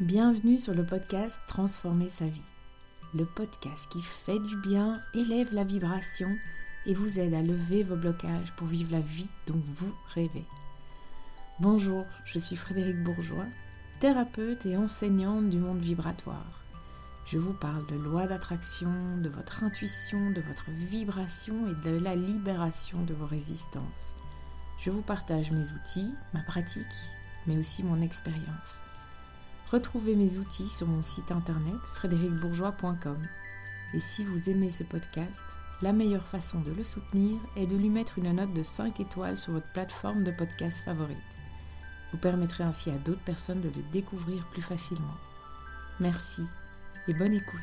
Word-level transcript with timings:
Bienvenue 0.00 0.58
sur 0.58 0.74
le 0.74 0.84
podcast 0.84 1.40
Transformer 1.46 2.10
sa 2.10 2.26
vie. 2.26 2.44
Le 3.14 3.24
podcast 3.24 3.90
qui 3.90 4.02
fait 4.02 4.38
du 4.38 4.54
bien, 4.54 5.00
élève 5.14 5.54
la 5.54 5.64
vibration 5.64 6.36
et 6.84 6.92
vous 6.92 7.18
aide 7.18 7.32
à 7.32 7.40
lever 7.40 7.82
vos 7.82 7.96
blocages 7.96 8.52
pour 8.56 8.66
vivre 8.66 8.92
la 8.92 9.00
vie 9.00 9.30
dont 9.46 9.62
vous 9.64 9.96
rêvez. 10.14 10.44
Bonjour, 11.60 12.04
je 12.26 12.38
suis 12.38 12.56
Frédéric 12.56 13.02
Bourgeois, 13.02 13.46
thérapeute 13.98 14.66
et 14.66 14.76
enseignante 14.76 15.48
du 15.48 15.56
monde 15.56 15.80
vibratoire. 15.80 16.62
Je 17.24 17.38
vous 17.38 17.54
parle 17.54 17.86
de 17.86 17.96
loi 17.96 18.26
d'attraction, 18.26 19.16
de 19.16 19.30
votre 19.30 19.64
intuition, 19.64 20.30
de 20.30 20.42
votre 20.42 20.70
vibration 20.72 21.68
et 21.68 21.88
de 21.88 21.98
la 22.04 22.14
libération 22.14 23.02
de 23.02 23.14
vos 23.14 23.26
résistances. 23.26 24.14
Je 24.78 24.90
vous 24.90 25.00
partage 25.00 25.52
mes 25.52 25.72
outils, 25.72 26.12
ma 26.34 26.42
pratique, 26.42 26.84
mais 27.46 27.56
aussi 27.56 27.82
mon 27.82 28.02
expérience. 28.02 28.82
Retrouvez 29.70 30.14
mes 30.14 30.38
outils 30.38 30.68
sur 30.68 30.86
mon 30.86 31.02
site 31.02 31.32
internet 31.32 31.80
frédéricbourgeois.com. 31.94 33.20
Et 33.94 33.98
si 33.98 34.24
vous 34.24 34.48
aimez 34.48 34.70
ce 34.70 34.84
podcast, 34.84 35.42
la 35.82 35.92
meilleure 35.92 36.26
façon 36.26 36.60
de 36.60 36.70
le 36.70 36.84
soutenir 36.84 37.36
est 37.56 37.66
de 37.66 37.76
lui 37.76 37.90
mettre 37.90 38.18
une 38.18 38.32
note 38.32 38.52
de 38.52 38.62
5 38.62 39.00
étoiles 39.00 39.36
sur 39.36 39.54
votre 39.54 39.70
plateforme 39.72 40.22
de 40.22 40.30
podcast 40.30 40.84
favorite. 40.84 41.18
Vous 42.12 42.18
permettrez 42.18 42.62
ainsi 42.62 42.90
à 42.90 42.98
d'autres 42.98 43.24
personnes 43.24 43.60
de 43.60 43.68
le 43.68 43.82
découvrir 43.90 44.46
plus 44.50 44.62
facilement. 44.62 45.16
Merci 45.98 46.42
et 47.08 47.14
bonne 47.14 47.34
écoute. 47.34 47.60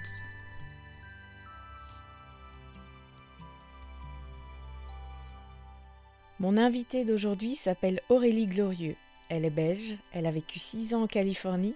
Mon 6.41 6.57
invitée 6.57 7.05
d'aujourd'hui 7.05 7.55
s'appelle 7.55 8.01
Aurélie 8.09 8.47
Glorieux. 8.47 8.97
Elle 9.29 9.45
est 9.45 9.49
belge, 9.49 9.97
elle 10.11 10.25
a 10.25 10.31
vécu 10.31 10.59
6 10.59 10.93
ans 10.93 11.03
en 11.03 11.07
Californie 11.07 11.75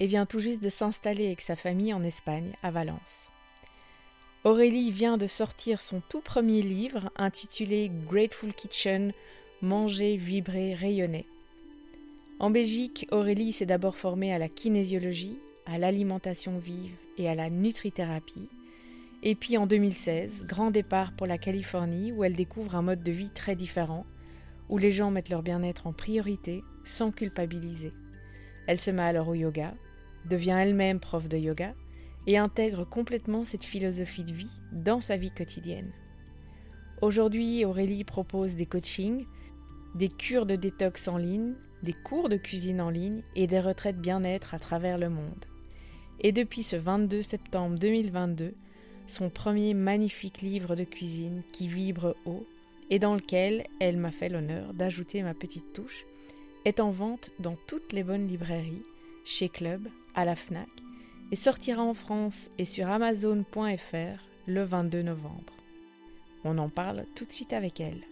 et 0.00 0.06
vient 0.06 0.26
tout 0.26 0.40
juste 0.40 0.62
de 0.62 0.70
s'installer 0.70 1.26
avec 1.26 1.42
sa 1.42 1.54
famille 1.54 1.94
en 1.94 2.02
Espagne, 2.02 2.52
à 2.62 2.70
Valence. 2.70 3.30
Aurélie 4.42 4.90
vient 4.90 5.18
de 5.18 5.26
sortir 5.26 5.82
son 5.82 6.00
tout 6.08 6.22
premier 6.22 6.62
livre 6.62 7.10
intitulé 7.16 7.90
Grateful 8.08 8.54
Kitchen 8.54 9.12
Manger, 9.60 10.16
vibrer, 10.16 10.72
rayonner. 10.72 11.26
En 12.38 12.48
Belgique, 12.48 13.06
Aurélie 13.10 13.52
s'est 13.52 13.66
d'abord 13.66 13.96
formée 13.96 14.32
à 14.32 14.38
la 14.38 14.48
kinésiologie, 14.48 15.38
à 15.66 15.76
l'alimentation 15.76 16.56
vive 16.56 16.94
et 17.18 17.28
à 17.28 17.34
la 17.34 17.50
nutrithérapie. 17.50 18.48
Et 19.22 19.34
puis 19.34 19.58
en 19.58 19.66
2016, 19.66 20.46
grand 20.46 20.70
départ 20.70 21.12
pour 21.12 21.26
la 21.26 21.36
Californie 21.36 22.10
où 22.10 22.24
elle 22.24 22.34
découvre 22.34 22.74
un 22.74 22.80
mode 22.80 23.02
de 23.02 23.12
vie 23.12 23.28
très 23.28 23.54
différent, 23.54 24.06
où 24.70 24.78
les 24.78 24.92
gens 24.92 25.10
mettent 25.10 25.28
leur 25.28 25.42
bien-être 25.42 25.86
en 25.86 25.92
priorité 25.92 26.64
sans 26.82 27.10
culpabiliser. 27.10 27.92
Elle 28.66 28.80
se 28.80 28.90
met 28.90 29.02
alors 29.02 29.28
au 29.28 29.34
yoga, 29.34 29.74
devient 30.28 30.56
elle-même 30.58 31.00
prof 31.00 31.28
de 31.28 31.38
yoga 31.38 31.74
et 32.26 32.36
intègre 32.36 32.84
complètement 32.84 33.44
cette 33.44 33.64
philosophie 33.64 34.24
de 34.24 34.32
vie 34.32 34.50
dans 34.72 35.00
sa 35.00 35.16
vie 35.16 35.30
quotidienne. 35.30 35.92
Aujourd'hui, 37.00 37.64
Aurélie 37.64 38.04
propose 38.04 38.54
des 38.54 38.66
coachings, 38.66 39.24
des 39.94 40.08
cures 40.08 40.46
de 40.46 40.56
détox 40.56 41.08
en 41.08 41.16
ligne, 41.16 41.54
des 41.82 41.94
cours 41.94 42.28
de 42.28 42.36
cuisine 42.36 42.80
en 42.80 42.90
ligne 42.90 43.22
et 43.34 43.46
des 43.46 43.60
retraites 43.60 44.00
bien-être 44.00 44.54
à 44.54 44.58
travers 44.58 44.98
le 44.98 45.08
monde. 45.08 45.46
Et 46.20 46.32
depuis 46.32 46.62
ce 46.62 46.76
22 46.76 47.22
septembre 47.22 47.78
2022, 47.78 48.54
son 49.06 49.30
premier 49.30 49.74
magnifique 49.74 50.42
livre 50.42 50.76
de 50.76 50.84
cuisine 50.84 51.42
qui 51.52 51.66
vibre 51.66 52.14
haut 52.26 52.46
et 52.90 52.98
dans 52.98 53.14
lequel 53.14 53.66
elle 53.80 53.96
m'a 53.96 54.10
fait 54.10 54.28
l'honneur 54.28 54.74
d'ajouter 54.74 55.22
ma 55.22 55.32
petite 55.32 55.72
touche, 55.72 56.04
est 56.64 56.80
en 56.80 56.90
vente 56.90 57.30
dans 57.38 57.56
toutes 57.66 57.92
les 57.92 58.02
bonnes 58.02 58.26
librairies, 58.26 58.82
chez 59.24 59.48
Club, 59.48 59.88
à 60.14 60.24
la 60.24 60.36
FNAC 60.36 60.68
et 61.32 61.36
sortira 61.36 61.82
en 61.82 61.94
France 61.94 62.50
et 62.58 62.64
sur 62.64 62.88
amazon.fr 62.88 64.22
le 64.46 64.62
22 64.62 65.02
novembre. 65.02 65.54
On 66.44 66.58
en 66.58 66.68
parle 66.68 67.04
tout 67.14 67.24
de 67.24 67.32
suite 67.32 67.52
avec 67.52 67.80
elle. 67.80 68.02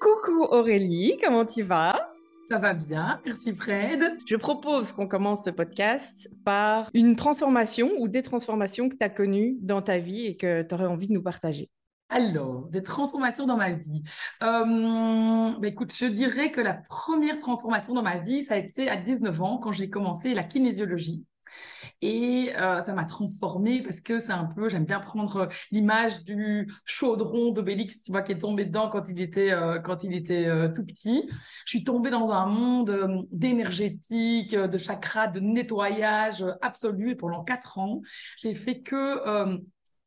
Coucou 0.00 0.44
Aurélie, 0.50 1.16
comment 1.22 1.46
tu 1.46 1.62
vas? 1.62 2.12
Ça 2.50 2.58
va 2.58 2.74
bien, 2.74 3.20
merci 3.24 3.52
Fred. 3.52 4.18
Je 4.24 4.36
propose 4.36 4.92
qu'on 4.92 5.08
commence 5.08 5.44
ce 5.44 5.50
podcast 5.50 6.30
par 6.44 6.90
une 6.94 7.16
transformation 7.16 7.90
ou 7.98 8.06
des 8.06 8.22
transformations 8.22 8.88
que 8.88 8.94
tu 8.94 9.04
as 9.04 9.08
connues 9.08 9.56
dans 9.60 9.82
ta 9.82 9.98
vie 9.98 10.26
et 10.26 10.36
que 10.36 10.62
tu 10.62 10.74
aurais 10.74 10.86
envie 10.86 11.08
de 11.08 11.12
nous 11.12 11.22
partager. 11.22 11.68
Alors, 12.08 12.68
des 12.68 12.82
transformations 12.82 13.46
dans 13.46 13.56
ma 13.56 13.72
vie. 13.72 14.02
Euh, 14.42 15.52
écoute, 15.62 15.92
je 15.92 16.06
dirais 16.06 16.52
que 16.52 16.60
la 16.60 16.74
première 16.74 17.40
transformation 17.40 17.94
dans 17.94 18.02
ma 18.02 18.18
vie, 18.18 18.44
ça 18.44 18.54
a 18.54 18.58
été 18.58 18.88
à 18.88 18.96
19 18.96 19.40
ans 19.42 19.58
quand 19.58 19.72
j'ai 19.72 19.90
commencé 19.90 20.32
la 20.32 20.44
kinésiologie. 20.44 21.24
Et 22.02 22.52
euh, 22.56 22.80
ça 22.82 22.92
m'a 22.92 23.06
transformée 23.06 23.82
parce 23.82 24.00
que 24.00 24.20
c'est 24.20 24.32
un 24.32 24.44
peu, 24.44 24.68
j'aime 24.68 24.84
bien 24.84 25.00
prendre 25.00 25.48
l'image 25.72 26.22
du 26.24 26.72
chaudron 26.84 27.50
d'Obélix, 27.50 28.00
tu 28.02 28.12
vois, 28.12 28.22
qui 28.22 28.32
est 28.32 28.38
tombé 28.38 28.66
dedans 28.66 28.88
quand 28.88 29.08
il 29.08 29.20
était, 29.20 29.50
euh, 29.50 29.80
quand 29.80 30.04
il 30.04 30.14
était 30.14 30.46
tout 30.74 30.84
petit. 30.84 31.28
Je 31.64 31.70
suis 31.70 31.82
tombée 31.84 32.10
dans 32.10 32.30
un 32.30 32.46
monde 32.46 33.26
d'énergétique, 33.32 34.54
de 34.54 34.78
chakras, 34.78 35.28
de 35.28 35.40
nettoyage 35.40 36.44
absolu. 36.62 37.10
Et 37.10 37.14
pendant 37.16 37.42
quatre 37.42 37.78
ans, 37.78 38.02
j'ai 38.36 38.54
fait 38.54 38.80
que 38.80 39.58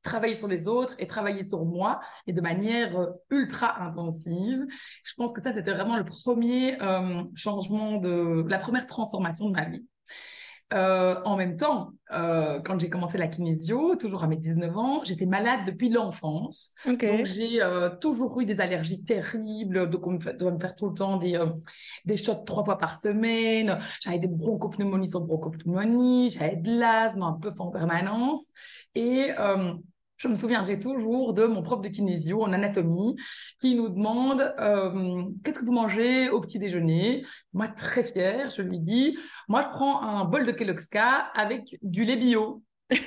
travailler 0.04 0.36
sur 0.36 0.48
les 0.48 0.68
autres 0.68 0.96
et 1.00 1.08
travailler 1.08 1.44
sur 1.44 1.66
moi 1.66 2.00
et 2.28 2.34
de 2.34 2.42
manière 2.42 2.98
euh, 2.98 3.08
ultra 3.30 3.82
intensive. 3.82 4.66
Je 5.04 5.14
pense 5.16 5.34
que 5.34 5.42
ça, 5.42 5.54
c'était 5.54 5.74
vraiment 5.74 5.98
le 5.98 6.06
premier 6.06 6.82
euh, 6.82 7.24
changement 7.36 7.98
de, 7.98 8.46
la 8.48 8.60
première 8.60 8.88
transformation 8.88 9.50
de 9.50 9.54
ma 9.54 9.66
vie. 9.66 9.86
Euh, 10.72 11.20
en 11.26 11.36
même 11.36 11.58
temps, 11.58 11.94
quand 12.12 12.78
j'ai 12.78 12.92
commencé 12.92 13.18
la 13.18 13.28
kinésio, 13.28 13.96
toujours 13.96 14.24
à 14.24 14.28
mes 14.28 14.36
19 14.36 14.78
ans, 14.78 15.02
j'étais 15.04 15.26
malade 15.26 15.62
depuis 15.66 15.90
l'enfance. 15.90 16.76
Donc 16.86 17.04
j'ai 17.24 17.60
toujours 18.00 18.40
eu 18.40 18.46
des 18.46 18.62
allergies 18.62 19.04
terribles, 19.04 19.90
donc 19.90 20.06
on 20.06 20.12
me, 20.12 20.34
doit 20.34 20.52
me 20.52 20.60
faire 20.60 20.76
tout 20.76 20.90
le 20.90 20.94
temps 20.94 21.18
des, 21.18 21.44
des 22.06 22.18
shots 22.18 22.44
trois 22.46 22.64
fois 22.64 22.78
par 22.78 23.02
semaine. 23.02 23.80
J'avais 24.02 24.20
des 24.20 24.28
bronchopneumonies 24.28 25.10
sur 25.10 25.22
bronchopneumonie, 25.22 26.30
j'avais 26.30 26.58
de 26.58 26.80
l'asthme 26.80 27.24
un 27.24 27.34
peu 27.34 27.52
en 27.58 27.72
permanence. 27.72 28.46
Et 28.94 29.32
je 30.20 30.28
me 30.28 30.36
souviendrai 30.36 30.78
toujours 30.80 31.34
de 31.34 31.46
mon 31.46 31.62
prof 31.64 31.82
de 31.82 31.88
kinésio 31.88 32.44
en 32.44 32.54
anatomie 32.54 33.16
qui 33.60 33.76
nous 33.76 33.90
demande 33.90 34.54
euh, 34.60 35.24
qu'est-ce 35.44 35.60
que 35.60 35.66
vous 35.66 35.72
mangez 35.72 36.30
au 36.30 36.42
petit 36.42 36.60
déjeuner? 36.60 37.26
Moi, 37.54 37.70
très 37.70 38.04
fière, 38.04 38.50
je 38.50 38.62
lui 38.62 38.80
dis 38.80 39.18
moi, 39.48 39.64
je 39.64 39.76
prends 39.76 40.02
un 40.02 40.26
bol 40.26 40.46
de 40.46 40.52
Kellogg's 40.52 40.90
avec 41.34 41.78
du 41.82 42.04
lait 42.04 42.18
bio. 42.18 42.62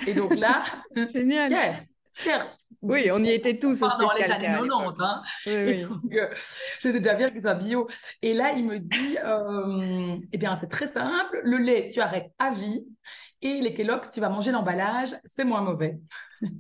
Et 0.07 0.15
donc 0.15 0.35
là, 0.35 0.65
génial. 1.13 1.51
Fière, 1.51 1.83
fière. 2.15 2.57
Oui, 2.81 3.11
on 3.13 3.23
y 3.23 3.31
était 3.31 3.59
tous 3.59 3.83
au 3.83 3.91
spécial 3.91 4.31
dans 4.31 4.39
les 4.39 4.47
années 4.47 4.69
90. 4.69 4.97
Hein. 5.01 5.23
Oui, 5.47 5.53
oui. 5.53 6.19
Euh, 6.19 6.29
j'étais 6.81 6.99
déjà 6.99 7.17
fière 7.17 7.33
qu'il 7.33 7.43
soit 7.43 7.55
bio. 7.55 7.89
Et 8.23 8.35
là, 8.35 8.53
il 8.57 8.67
me 8.67 8.79
dit, 8.81 9.17
euh, 9.25 10.17
eh 10.33 10.39
bien, 10.39 10.57
c'est 10.57 10.69
très 10.69 10.91
simple. 10.91 11.41
Le 11.45 11.59
lait, 11.59 11.91
tu 11.93 12.01
arrêtes 12.01 12.33
à 12.41 12.51
vie. 12.51 12.85
Et 13.43 13.61
les 13.61 13.75
Kellogg's, 13.75 14.11
tu 14.11 14.21
vas 14.21 14.29
manger 14.29 14.53
l'emballage, 14.53 15.15
c'est 15.25 15.45
moins 15.45 15.61
mauvais. 15.61 16.01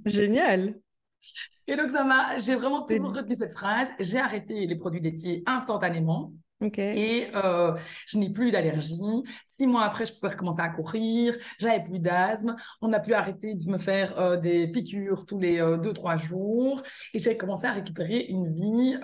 Génial. 0.04 0.74
Et 1.68 1.76
donc, 1.76 1.90
ça 1.90 2.02
m'a, 2.02 2.38
j'ai 2.38 2.56
vraiment 2.56 2.84
toujours 2.84 3.14
retenu 3.14 3.36
cette 3.36 3.52
phrase. 3.52 3.86
J'ai 4.00 4.18
arrêté 4.18 4.66
les 4.66 4.76
produits 4.76 5.00
laitiers 5.00 5.44
instantanément. 5.46 6.32
Et 6.76 7.28
euh, 7.34 7.76
je 8.06 8.18
n'ai 8.18 8.30
plus 8.30 8.50
d'allergie. 8.50 9.22
Six 9.44 9.66
mois 9.66 9.84
après, 9.84 10.06
je 10.06 10.12
pouvais 10.14 10.32
recommencer 10.32 10.60
à 10.60 10.68
courir. 10.68 11.36
J'avais 11.58 11.82
plus 11.82 11.98
d'asthme. 11.98 12.56
On 12.80 12.92
a 12.92 13.00
pu 13.00 13.14
arrêter 13.14 13.54
de 13.54 13.70
me 13.70 13.78
faire 13.78 14.18
euh, 14.18 14.36
des 14.36 14.68
piqûres 14.68 15.26
tous 15.26 15.38
les 15.38 15.60
euh, 15.60 15.76
deux, 15.76 15.92
trois 15.92 16.16
jours. 16.16 16.82
Et 17.14 17.18
j'ai 17.18 17.36
commencé 17.36 17.66
à 17.66 17.72
récupérer 17.72 18.26
une 18.28 18.52
vie 18.52 18.96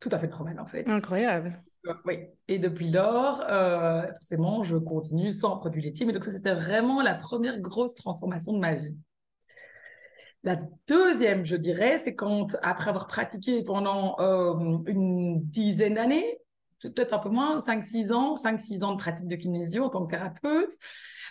tout 0.00 0.08
à 0.10 0.18
fait 0.18 0.28
normale, 0.28 0.58
en 0.58 0.66
fait. 0.66 0.88
Incroyable. 0.88 1.62
Oui, 2.04 2.18
et 2.46 2.58
depuis 2.58 2.90
lors, 2.90 3.40
euh, 3.48 4.06
forcément, 4.12 4.62
je 4.62 4.76
continue 4.76 5.32
sans 5.32 5.56
produits 5.58 5.82
laitiers. 5.82 6.06
Mais 6.06 6.12
donc, 6.12 6.24
ça, 6.24 6.30
c'était 6.30 6.54
vraiment 6.54 7.02
la 7.02 7.14
première 7.14 7.58
grosse 7.60 7.94
transformation 7.94 8.52
de 8.52 8.58
ma 8.58 8.74
vie. 8.74 8.96
La 10.44 10.58
deuxième, 10.88 11.44
je 11.44 11.56
dirais, 11.56 11.98
c'est 11.98 12.14
quand, 12.14 12.56
après 12.62 12.90
avoir 12.90 13.06
pratiqué 13.06 13.62
pendant 13.62 14.16
euh, 14.20 14.78
une 14.86 15.40
dizaine 15.42 15.94
d'années, 15.94 16.38
peut-être 16.80 17.14
un 17.14 17.18
peu 17.18 17.28
moins, 17.28 17.60
5-6 17.60 18.12
ans, 18.12 18.36
5-6 18.36 18.82
ans 18.82 18.92
de 18.92 18.98
pratique 18.98 19.28
de 19.28 19.36
kinésio 19.36 19.84
en 19.84 19.88
tant 19.88 20.04
que 20.04 20.10
thérapeute, 20.10 20.72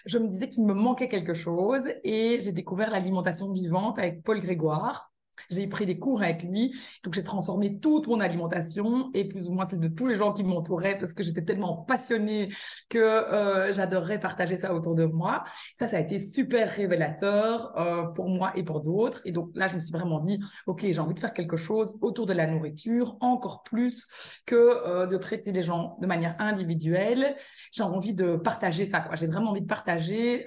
je 0.05 0.17
me 0.17 0.27
disais 0.27 0.49
qu'il 0.49 0.65
me 0.65 0.73
manquait 0.73 1.09
quelque 1.09 1.33
chose 1.33 1.83
et 2.03 2.39
j'ai 2.39 2.53
découvert 2.53 2.89
l'alimentation 2.89 3.51
vivante 3.51 3.99
avec 3.99 4.23
Paul 4.23 4.39
Grégoire. 4.39 5.10
J'ai 5.49 5.67
pris 5.67 5.85
des 5.85 5.97
cours 5.99 6.21
avec 6.21 6.43
lui. 6.43 6.73
Donc, 7.03 7.13
j'ai 7.13 7.23
transformé 7.23 7.79
toute 7.79 8.07
mon 8.07 8.19
alimentation 8.19 9.09
et 9.13 9.25
plus 9.25 9.47
ou 9.47 9.53
moins 9.53 9.65
c'est 9.65 9.79
de 9.79 9.88
tous 9.88 10.07
les 10.07 10.17
gens 10.17 10.33
qui 10.33 10.43
m'entouraient 10.43 10.97
parce 10.97 11.13
que 11.13 11.23
j'étais 11.23 11.43
tellement 11.43 11.77
passionnée 11.77 12.49
que 12.89 12.99
euh, 12.99 13.73
j'adorais 13.73 14.19
partager 14.19 14.57
ça 14.57 14.73
autour 14.73 14.95
de 14.95 15.05
moi. 15.05 15.43
Ça, 15.75 15.88
ça 15.88 15.97
a 15.97 15.99
été 15.99 16.19
super 16.19 16.69
révélateur 16.69 17.77
euh, 17.77 18.03
pour 18.07 18.29
moi 18.29 18.51
et 18.55 18.63
pour 18.63 18.81
d'autres. 18.81 19.21
Et 19.25 19.31
donc 19.31 19.51
là, 19.55 19.67
je 19.67 19.75
me 19.75 19.79
suis 19.79 19.91
vraiment 19.91 20.19
dit, 20.19 20.39
OK, 20.67 20.81
j'ai 20.81 20.99
envie 20.99 21.13
de 21.13 21.19
faire 21.19 21.33
quelque 21.33 21.57
chose 21.57 21.97
autour 22.01 22.25
de 22.25 22.33
la 22.33 22.47
nourriture, 22.47 23.17
encore 23.19 23.63
plus 23.63 24.07
que 24.45 24.55
euh, 24.55 25.07
de 25.07 25.17
traiter 25.17 25.51
les 25.51 25.63
gens 25.63 25.97
de 26.01 26.07
manière 26.07 26.35
individuelle. 26.39 27.35
J'ai 27.71 27.83
envie 27.83 28.13
de 28.13 28.35
partager 28.35 28.85
ça. 28.85 29.03
J'ai 29.13 29.27
vraiment 29.27 29.51
envie 29.51 29.61
de 29.61 29.67
partager 29.67 30.45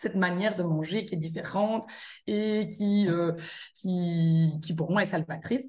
cette 0.00 0.14
manière 0.14 0.56
de 0.56 0.62
manger 0.62 1.04
qui 1.04 1.14
est 1.14 1.18
différente 1.18 1.84
et 2.26 2.68
qui, 2.68 3.08
euh, 3.08 3.32
qui, 3.74 4.60
pour 4.76 4.90
moi 4.90 5.02
est 5.02 5.06
salvatrice. 5.06 5.66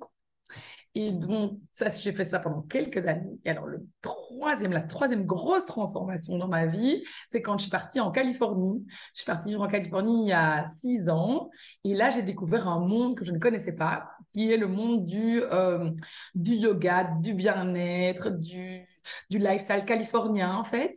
Et 0.93 1.11
donc, 1.11 1.57
ça, 1.71 1.87
j'ai 1.89 2.11
fait 2.11 2.25
ça 2.25 2.39
pendant 2.39 2.63
quelques 2.63 3.07
années. 3.07 3.39
Et 3.45 3.49
alors, 3.49 3.65
la 3.65 4.81
troisième 4.81 5.25
grosse 5.25 5.65
transformation 5.65 6.37
dans 6.37 6.49
ma 6.49 6.65
vie, 6.65 7.01
c'est 7.29 7.41
quand 7.41 7.57
je 7.57 7.63
suis 7.63 7.71
partie 7.71 8.01
en 8.01 8.11
Californie. 8.11 8.85
Je 9.13 9.19
suis 9.19 9.25
partie 9.25 9.49
vivre 9.49 9.61
en 9.61 9.67
Californie 9.69 10.25
il 10.25 10.29
y 10.29 10.33
a 10.33 10.65
six 10.81 11.07
ans. 11.07 11.49
Et 11.85 11.93
là, 11.93 12.09
j'ai 12.09 12.23
découvert 12.23 12.67
un 12.67 12.79
monde 12.85 13.15
que 13.15 13.23
je 13.23 13.31
ne 13.31 13.39
connaissais 13.39 13.73
pas, 13.73 14.11
qui 14.33 14.51
est 14.51 14.57
le 14.57 14.67
monde 14.67 15.05
du, 15.05 15.41
euh, 15.41 15.91
yoga, 16.35 17.05
du 17.21 17.35
bien-être, 17.35 18.29
du 18.29 18.85
lifestyle 19.29 19.85
californien, 19.85 20.55
en 20.57 20.65
fait, 20.65 20.93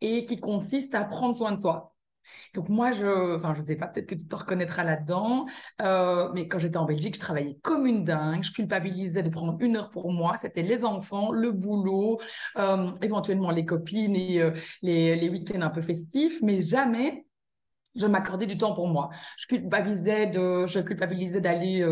et 0.00 0.24
qui 0.24 0.40
consiste 0.40 0.94
à 0.96 1.04
prendre 1.04 1.36
soin 1.36 1.52
de 1.52 1.60
soi. 1.60 1.95
Donc 2.54 2.68
moi, 2.68 2.92
je, 2.92 3.36
enfin, 3.36 3.54
je 3.54 3.60
sais 3.62 3.76
pas, 3.76 3.86
peut-être 3.86 4.06
que 4.06 4.14
tu 4.14 4.26
te 4.26 4.36
reconnaîtras 4.36 4.84
là-dedans, 4.84 5.46
euh, 5.82 6.30
mais 6.34 6.48
quand 6.48 6.58
j'étais 6.58 6.76
en 6.76 6.84
Belgique, 6.84 7.14
je 7.16 7.20
travaillais 7.20 7.58
comme 7.62 7.86
une 7.86 8.04
dingue. 8.04 8.42
Je 8.42 8.52
culpabilisais 8.52 9.22
de 9.22 9.28
prendre 9.28 9.56
une 9.60 9.76
heure 9.76 9.90
pour 9.90 10.12
moi. 10.12 10.36
C'était 10.38 10.62
les 10.62 10.84
enfants, 10.84 11.30
le 11.32 11.52
boulot, 11.52 12.20
euh, 12.58 12.92
éventuellement 13.02 13.50
les 13.50 13.64
copines 13.64 14.16
et 14.16 14.40
euh, 14.40 14.52
les, 14.82 15.16
les 15.16 15.28
week-ends 15.28 15.60
un 15.60 15.70
peu 15.70 15.82
festifs, 15.82 16.40
mais 16.42 16.60
jamais 16.62 17.26
je 17.94 18.06
m'accordais 18.06 18.46
du 18.46 18.58
temps 18.58 18.74
pour 18.74 18.88
moi. 18.88 19.08
Je 19.38 19.46
culpabilisais 19.46 20.26
de, 20.26 20.66
je 20.66 20.80
culpabilisais 20.80 21.40
d'aller 21.40 21.82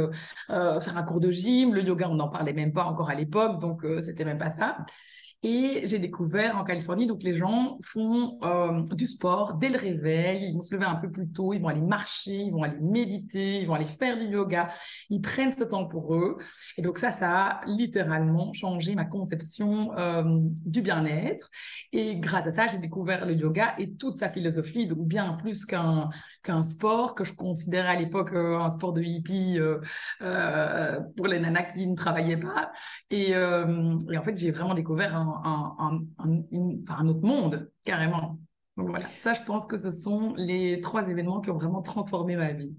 faire 0.49 0.97
un 0.99 1.03
cours 1.03 1.19
de 1.19 1.31
gym. 1.31 1.73
Le 1.73 1.83
yoga, 1.83 2.11
on 2.11 2.17
n'en 2.17 2.29
parlait 2.29 2.53
même 2.53 2.75
pas 2.75 2.85
encore 2.85 3.09
à 3.09 3.15
l'époque, 3.15 3.59
donc 3.59 3.87
c'était 4.03 4.27
même 4.27 4.37
pas 4.37 4.51
ça. 4.51 4.77
Et 5.47 5.83
j'ai 5.85 5.99
découvert 5.99 6.57
en 6.57 6.65
Californie, 6.65 7.07
donc 7.07 7.23
les 7.23 7.37
gens 7.37 7.77
font 7.83 8.39
euh, 8.43 8.81
du 8.95 9.07
sport 9.07 9.59
dès 9.59 9.69
le 9.69 9.77
réveil, 9.77 10.49
ils 10.49 10.55
vont 10.55 10.63
se 10.63 10.75
lever 10.75 10.87
un 10.87 10.95
peu 10.95 11.11
plus 11.11 11.29
tôt, 11.29 11.53
ils 11.53 11.61
vont 11.61 11.69
aller 11.69 11.83
marcher, 11.83 12.35
ils 12.35 12.51
vont 12.51 12.63
aller 12.63 12.81
méditer, 12.81 13.61
ils 13.61 13.67
vont 13.67 13.75
aller 13.75 13.85
faire 13.85 14.17
du 14.17 14.25
yoga, 14.25 14.69
ils 15.11 15.21
prennent 15.21 15.55
ce 15.55 15.65
temps 15.65 15.85
pour 15.85 16.15
eux. 16.15 16.39
Et 16.79 16.83
donc 16.83 16.97
ça, 16.97 17.11
ça 17.11 17.31
a 17.31 17.67
littéralement 17.67 18.55
changé 18.55 18.95
ma 18.95 19.05
conception 19.05 19.93
euh, 19.99 20.25
du 20.65 20.81
bien-être. 20.81 21.51
Et 21.93 22.17
grâce 22.17 22.47
à 22.47 22.53
ça, 22.53 22.67
j'ai 22.67 22.79
découvert 22.79 23.27
le 23.27 23.35
yoga 23.35 23.75
et 23.79 23.93
toute 23.97 24.17
sa 24.17 24.31
philosophie, 24.31 24.87
donc 24.87 25.07
bien 25.07 25.35
plus 25.35 25.67
qu'un 25.67 26.09
qu'un 26.43 26.63
sport 26.63 27.15
que 27.15 27.25
je 27.25 27.35
considérais 27.35 27.89
à 27.89 28.01
l'époque 28.01 28.33
euh, 28.33 28.59
un 28.59 28.71
sport 28.71 28.95
de 28.95 29.03
hippie 29.03 29.59
pour 31.17 31.27
les 31.27 31.39
nanas 31.39 31.65
qui 31.65 31.87
ne 31.87 31.95
travaillaient 31.95 32.39
pas. 32.39 32.73
Et, 33.11 33.33
et 33.33 34.19
en 34.19 34.23
fait, 34.23 34.37
j'ai 34.39 34.51
vraiment 34.51 34.75
découvert 34.75 35.15
un 35.15 35.34
un, 35.45 36.05
un, 36.19 37.09
autre 37.09 37.25
monde, 37.25 37.71
carrément. 37.85 38.39
Donc 38.77 38.89
voilà, 38.89 39.07
ça, 39.21 39.35
je 39.35 39.43
pense 39.43 39.67
que 39.67 39.77
ce 39.77 39.91
sont 39.91 40.35
les 40.37 40.81
trois 40.81 41.09
événements 41.09 41.41
qui 41.41 41.51
ont 41.51 41.57
vraiment 41.57 41.83
transformé 41.83 42.37
ma 42.37 42.53
vie. 42.53 42.75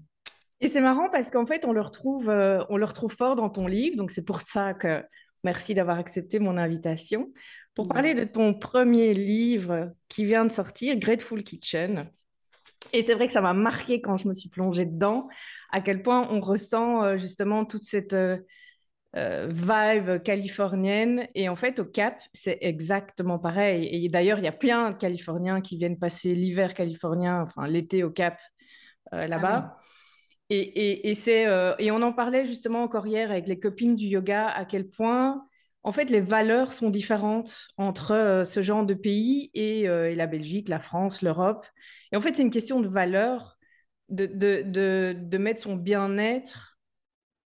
Et 0.60 0.68
c'est 0.68 0.80
marrant 0.80 1.08
parce 1.10 1.30
qu'en 1.30 1.46
fait, 1.46 1.64
on 1.64 1.72
le 1.72 1.80
retrouve, 1.80 2.30
euh, 2.30 2.64
on 2.70 2.76
le 2.76 2.84
retrouve 2.84 3.14
fort 3.14 3.36
dans 3.36 3.50
ton 3.50 3.66
livre. 3.66 3.96
Donc 3.96 4.10
c'est 4.10 4.24
pour 4.24 4.40
ça 4.40 4.74
que 4.74 5.04
merci 5.44 5.74
d'avoir 5.74 5.98
accepté 5.98 6.38
mon 6.38 6.56
invitation 6.56 7.32
pour 7.74 7.88
parler 7.88 8.14
de 8.14 8.24
ton 8.24 8.54
premier 8.54 9.12
livre 9.12 9.92
qui 10.08 10.24
vient 10.24 10.44
de 10.44 10.50
sortir, 10.50 10.96
Grateful 10.96 11.44
Kitchen. 11.44 12.10
Et 12.92 13.02
c'est 13.02 13.14
vrai 13.14 13.26
que 13.26 13.32
ça 13.32 13.42
m'a 13.42 13.52
marqué 13.52 14.00
quand 14.00 14.16
je 14.16 14.28
me 14.28 14.32
suis 14.32 14.48
plongée 14.48 14.86
dedans, 14.86 15.28
à 15.70 15.80
quel 15.80 16.02
point 16.02 16.26
on 16.30 16.40
ressent 16.40 17.02
euh, 17.02 17.16
justement 17.18 17.64
toute 17.64 17.82
cette 17.82 18.14
euh, 18.14 18.38
euh, 19.14 19.48
vibe 19.48 20.22
californienne. 20.22 21.26
Et 21.34 21.48
en 21.48 21.56
fait, 21.56 21.78
au 21.78 21.84
Cap, 21.84 22.20
c'est 22.34 22.58
exactement 22.60 23.38
pareil. 23.38 23.88
Et 23.90 24.08
d'ailleurs, 24.08 24.38
il 24.38 24.44
y 24.44 24.48
a 24.48 24.52
plein 24.52 24.90
de 24.90 24.96
Californiens 24.96 25.60
qui 25.60 25.78
viennent 25.78 25.98
passer 25.98 26.34
l'hiver 26.34 26.74
californien, 26.74 27.42
enfin 27.42 27.66
l'été 27.66 28.04
au 28.04 28.10
Cap, 28.10 28.38
euh, 29.14 29.22
ah 29.22 29.26
là-bas. 29.26 29.78
et, 30.50 31.08
et, 31.08 31.14
c'est, 31.14 31.46
euh, 31.46 31.74
et 31.78 31.90
on 31.90 32.02
en 32.02 32.12
parlait 32.12 32.44
justement 32.44 32.82
encore 32.82 33.06
hier 33.06 33.30
avec 33.30 33.48
les 33.48 33.58
copines 33.58 33.96
du 33.96 34.06
yoga, 34.06 34.48
à 34.48 34.66
quel 34.66 34.88
point, 34.88 35.46
en 35.82 35.92
fait, 35.92 36.10
les 36.10 36.20
valeurs 36.20 36.72
sont 36.72 36.90
différentes 36.90 37.68
entre 37.78 38.42
ce 38.44 38.60
genre 38.60 38.84
de 38.84 38.94
pays 38.94 39.50
et, 39.54 39.82
et, 39.82 40.14
la 40.14 40.26
Belgique, 40.26 40.68
la 40.68 40.80
France, 40.80 41.22
l'Europe. 41.22 41.64
Et 42.12 42.16
en 42.16 42.20
fait, 42.20 42.36
c'est 42.36 42.42
une 42.42 42.50
question 42.50 42.80
de 42.80 42.88
valeur, 42.88 43.56
de, 44.10 44.26
de, 44.26 44.62
de, 44.66 45.16
de 45.18 45.38
mettre 45.38 45.62
son 45.62 45.76
bien-être 45.76 46.75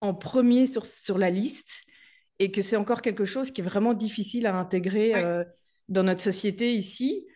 en 0.01 0.15
premier 0.15 0.67
sur, 0.67 0.87
sur 0.87 1.19
la 1.19 1.31
liste 1.31 1.85
et 2.39 2.51
que 2.51 2.63
c'est 2.63 2.77
encore 2.77 3.03
quelque 3.03 3.25
chose 3.25 3.51
qui 3.51 3.61
est 3.61 3.65
vraiment 3.65 3.95
difficile 3.95 4.47
à 4.47 4.57
intégrer 4.57 5.15
euh, 5.15 5.45
dans 5.89 6.03
notre 6.03 6.23
société 6.23 6.73
ici. 6.75 7.27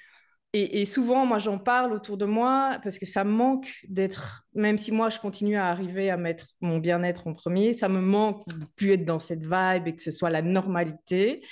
Et, 0.55 0.85
souvent, 0.85 1.25
moi, 1.25 1.39
j'en 1.39 1.59
parle 1.59 1.95
autour 1.95 2.19
de 2.19 2.27
moi 2.27 2.79
parce 2.83 2.99
que 2.99 3.07
ça 3.07 3.25
me 3.25 3.31
manque 3.31 3.73
d'être, 3.89 4.47
même 4.55 4.77
si 4.77 4.93
moi, 4.93 5.09
je 5.09 5.19
continue 5.19 5.57
à 5.57 5.69
arriver 5.69 6.11
à 6.11 6.19
mettre 6.19 6.49
mon 6.61 6.77
bien-être 6.77 7.27
en 7.27 7.33
premier, 7.33 7.73
ça 7.73 7.89
me 7.89 8.01
manque 8.03 8.47
de 8.49 8.67
plus 8.77 8.93
être 8.93 9.07
dans 9.07 9.19
cette 9.19 9.41
vibe 9.41 9.87
et 9.87 9.95
que 9.95 10.03
ce 10.03 10.11
soit 10.11 10.29
la 10.29 10.43
normalité 10.43 11.43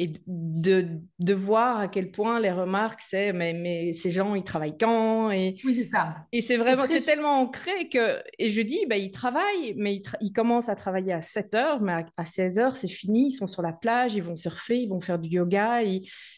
et 0.00 0.12
de, 0.28 0.86
de, 1.18 1.34
voir 1.34 1.80
à 1.80 1.88
quel 1.88 2.12
point 2.12 2.38
les 2.38 2.52
remarques, 2.52 3.00
c'est 3.00 3.32
mais, 3.32 3.52
mais 3.52 3.92
ces 3.92 4.12
gens, 4.12 4.36
ils 4.36 4.44
travaillent 4.44 4.78
quand 4.78 5.32
et, 5.32 5.56
Oui, 5.64 5.74
c'est 5.74 5.90
ça. 5.90 6.18
Et 6.30 6.40
c'est 6.40 6.56
vraiment, 6.56 6.84
c'est 6.86 7.00
tellement 7.00 7.40
ancré 7.40 7.88
que, 7.88 8.22
et 8.38 8.50
je 8.50 8.62
dis, 8.62 8.86
bah, 8.88 8.96
ils 8.96 9.10
travaillent, 9.10 9.74
mais 9.76 9.96
ils, 9.96 10.02
ils 10.20 10.32
commencent 10.32 10.68
à 10.68 10.76
travailler 10.76 11.12
à 11.12 11.20
7 11.20 11.52
heures, 11.56 11.80
mais 11.80 12.04
à, 12.16 12.24
16 12.24 12.60
heures, 12.60 12.76
c'est 12.76 12.86
fini, 12.86 13.26
ils 13.26 13.32
sont 13.32 13.48
sur 13.48 13.60
la 13.60 13.72
plage, 13.72 14.14
ils 14.14 14.22
vont 14.22 14.36
surfer, 14.36 14.78
ils 14.78 14.88
vont 14.88 15.00
faire 15.00 15.18
du 15.18 15.30
yoga. 15.30 15.80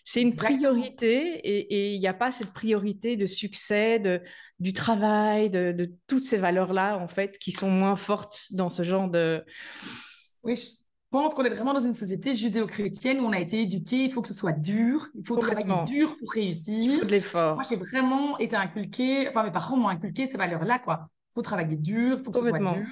C'est 0.04 0.22
une 0.22 0.34
priorité 0.34 1.18
et 1.46 1.94
il 1.94 2.00
n'y 2.00 2.08
a 2.08 2.14
pas 2.14 2.32
cette 2.32 2.54
priorité 2.54 3.16
de 3.16 3.26
succès, 3.26 3.98
de, 3.98 4.22
du 4.58 4.72
travail, 4.72 5.50
de, 5.50 5.72
de 5.72 5.92
toutes 6.06 6.24
ces 6.24 6.38
valeurs-là, 6.38 6.96
en 6.96 7.08
fait, 7.08 7.36
qui 7.38 7.52
sont 7.52 7.70
moins 7.70 7.96
fortes 7.96 8.46
dans 8.52 8.70
ce 8.70 8.84
genre 8.84 9.10
de. 9.10 9.44
Oui, 10.44 10.79
pense 11.10 11.34
qu'on 11.34 11.44
est 11.44 11.50
vraiment 11.50 11.74
dans 11.74 11.80
une 11.80 11.96
société 11.96 12.34
judéo-chrétienne 12.34 13.20
où 13.20 13.24
on 13.24 13.32
a 13.32 13.38
été 13.38 13.62
éduqué, 13.62 14.04
il 14.04 14.12
faut 14.12 14.22
que 14.22 14.28
ce 14.28 14.34
soit 14.34 14.52
dur, 14.52 15.08
il 15.14 15.26
faut 15.26 15.36
travailler 15.36 15.84
dur 15.86 16.16
pour 16.18 16.30
réussir. 16.32 16.92
Il 16.92 16.98
faut 17.00 17.06
de 17.06 17.10
l'effort. 17.10 17.54
Moi, 17.54 17.64
j'ai 17.68 17.76
vraiment 17.76 18.38
été 18.38 18.56
inculqué, 18.56 19.28
enfin, 19.28 19.42
mes 19.42 19.50
parents 19.50 19.76
m'ont 19.76 19.88
inculqué 19.88 20.28
ces 20.28 20.36
valeurs-là, 20.36 20.78
quoi. 20.78 21.04
Il 21.30 21.34
faut 21.34 21.42
travailler 21.42 21.76
dur, 21.76 22.18
il 22.18 22.24
faut 22.24 22.30
que 22.30 22.38
ce 22.38 22.48
soit 22.48 22.58
dur. 22.58 22.86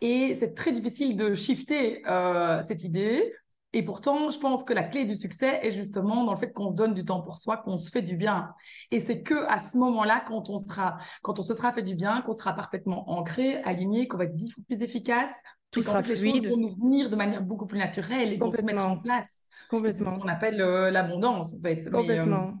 Et 0.00 0.34
c'est 0.34 0.54
très 0.54 0.72
difficile 0.72 1.16
de 1.16 1.34
shifter 1.34 2.02
euh, 2.06 2.62
cette 2.62 2.84
idée. 2.84 3.32
Et 3.72 3.82
pourtant, 3.82 4.30
je 4.30 4.38
pense 4.38 4.64
que 4.64 4.72
la 4.72 4.82
clé 4.82 5.04
du 5.04 5.14
succès 5.14 5.60
est 5.62 5.70
justement 5.70 6.24
dans 6.24 6.32
le 6.32 6.38
fait 6.38 6.52
qu'on 6.52 6.70
donne 6.70 6.94
du 6.94 7.04
temps 7.04 7.20
pour 7.20 7.36
soi, 7.36 7.58
qu'on 7.58 7.76
se 7.76 7.90
fait 7.90 8.02
du 8.02 8.16
bien. 8.16 8.54
Et 8.90 9.00
c'est 9.00 9.22
que 9.22 9.34
à 9.48 9.60
ce 9.60 9.76
moment-là, 9.76 10.24
quand 10.26 10.48
on 10.48 10.58
sera, 10.58 10.96
quand 11.22 11.38
on 11.38 11.42
se 11.42 11.52
sera 11.52 11.72
fait 11.72 11.82
du 11.82 11.94
bien, 11.94 12.22
qu'on 12.22 12.32
sera 12.32 12.54
parfaitement 12.54 13.10
ancré, 13.10 13.56
aligné, 13.64 14.08
qu'on 14.08 14.16
va 14.16 14.24
être 14.24 14.36
dix 14.36 14.50
fois 14.50 14.64
plus 14.66 14.82
efficace, 14.82 15.32
tout 15.70 15.82
sera 15.82 16.00
les 16.00 16.16
choses 16.16 16.48
vont 16.48 16.56
nous 16.56 16.74
venir 16.74 17.10
de 17.10 17.16
manière 17.16 17.42
beaucoup 17.42 17.66
plus 17.66 17.78
naturelle 17.78 18.32
et 18.32 18.36
vont 18.36 18.52
se 18.52 18.62
mettre 18.62 18.84
en 18.84 18.98
place. 18.98 19.44
Complètement. 19.68 20.10
C'est 20.10 20.16
ce 20.16 20.20
qu'on 20.20 20.28
appelle 20.28 20.60
euh, 20.60 20.90
l'abondance, 20.90 21.54
en 21.54 21.60
fait. 21.60 21.86
Euh, 21.86 21.90
Complètement. 21.90 22.54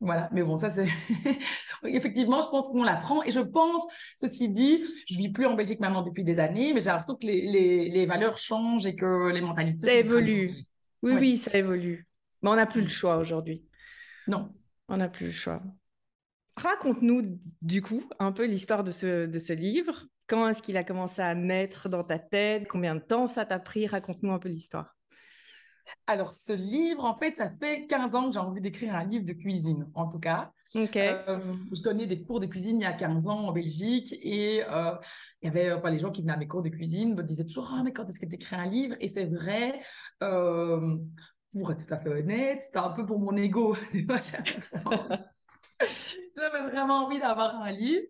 voilà, 0.00 0.28
mais 0.32 0.42
bon, 0.42 0.56
ça 0.56 0.70
c'est. 0.70 0.88
Effectivement, 1.84 2.40
je 2.42 2.48
pense 2.48 2.68
qu'on 2.68 2.82
l'apprend. 2.82 3.22
Et 3.22 3.30
je 3.30 3.40
pense, 3.40 3.86
ceci 4.16 4.48
dit, 4.48 4.82
je 5.08 5.16
vis 5.16 5.30
plus 5.30 5.46
en 5.46 5.54
Belgique 5.54 5.80
maintenant 5.80 6.02
depuis 6.02 6.24
des 6.24 6.38
années, 6.38 6.72
mais 6.72 6.80
j'ai 6.80 6.86
l'impression 6.86 7.16
que 7.16 7.26
les, 7.26 7.42
les, 7.42 7.90
les, 7.90 8.06
valeurs 8.06 8.38
changent 8.38 8.86
et 8.86 8.96
que 8.96 9.30
les 9.30 9.40
mentalités. 9.40 9.86
Ça 9.86 9.94
évolue. 9.94 10.50
Oui, 11.02 11.12
oui, 11.18 11.36
ça 11.36 11.54
évolue. 11.54 12.06
Mais 12.42 12.50
on 12.50 12.56
n'a 12.56 12.66
plus 12.66 12.82
le 12.82 12.88
choix 12.88 13.18
aujourd'hui. 13.18 13.64
Non. 14.26 14.50
On 14.88 14.96
n'a 14.96 15.08
plus 15.08 15.26
le 15.26 15.32
choix. 15.32 15.62
Raconte-nous, 16.56 17.38
du 17.62 17.80
coup, 17.80 18.02
un 18.18 18.32
peu 18.32 18.46
l'histoire 18.46 18.84
de 18.84 18.92
ce, 18.92 19.26
de 19.26 19.38
ce 19.38 19.52
livre. 19.52 20.06
Comment 20.30 20.48
est-ce 20.48 20.62
qu'il 20.62 20.76
a 20.76 20.84
commencé 20.84 21.20
à 21.20 21.34
naître 21.34 21.88
dans 21.88 22.04
ta 22.04 22.20
tête? 22.20 22.68
Combien 22.68 22.94
de 22.94 23.00
temps 23.00 23.26
ça 23.26 23.44
t'a 23.44 23.58
pris? 23.58 23.88
Raconte-nous 23.88 24.30
un 24.30 24.38
peu 24.38 24.48
l'histoire. 24.48 24.96
Alors, 26.06 26.32
ce 26.32 26.52
livre, 26.52 27.04
en 27.04 27.16
fait, 27.16 27.34
ça 27.34 27.50
fait 27.50 27.88
15 27.88 28.14
ans 28.14 28.28
que 28.28 28.34
j'ai 28.34 28.38
envie 28.38 28.60
d'écrire 28.60 28.94
un 28.94 29.02
livre 29.02 29.24
de 29.24 29.32
cuisine, 29.32 29.90
en 29.92 30.06
tout 30.06 30.20
cas. 30.20 30.52
Ok. 30.76 30.94
Euh, 30.94 31.56
je 31.72 31.82
donnais 31.82 32.06
des 32.06 32.22
cours 32.22 32.38
de 32.38 32.46
cuisine 32.46 32.78
il 32.80 32.84
y 32.84 32.86
a 32.86 32.92
15 32.92 33.26
ans 33.26 33.48
en 33.48 33.50
Belgique 33.50 34.14
et 34.22 34.62
euh, 34.70 34.94
il 35.42 35.46
y 35.46 35.48
avait 35.48 35.72
enfin, 35.72 35.90
les 35.90 35.98
gens 35.98 36.12
qui 36.12 36.20
venaient 36.20 36.34
à 36.34 36.36
mes 36.36 36.46
cours 36.46 36.62
de 36.62 36.68
cuisine 36.68 37.16
me 37.16 37.24
disaient 37.24 37.44
toujours 37.44 37.68
Ah, 37.74 37.82
mais 37.82 37.92
quand 37.92 38.08
est-ce 38.08 38.20
que 38.20 38.26
tu 38.26 38.36
écris 38.36 38.54
un 38.54 38.66
livre? 38.66 38.94
Et 39.00 39.08
c'est 39.08 39.26
vrai, 39.26 39.80
euh, 40.22 40.96
pour 41.50 41.72
être 41.72 41.84
tout 41.84 41.92
à 41.92 41.98
fait 41.98 42.08
honnête, 42.08 42.62
c'était 42.62 42.78
un 42.78 42.90
peu 42.90 43.04
pour 43.04 43.18
mon 43.18 43.36
ego. 43.36 43.76
J'avais 46.36 46.70
vraiment 46.70 47.06
envie 47.06 47.18
d'avoir 47.18 47.62
un 47.62 47.70
livre, 47.70 48.06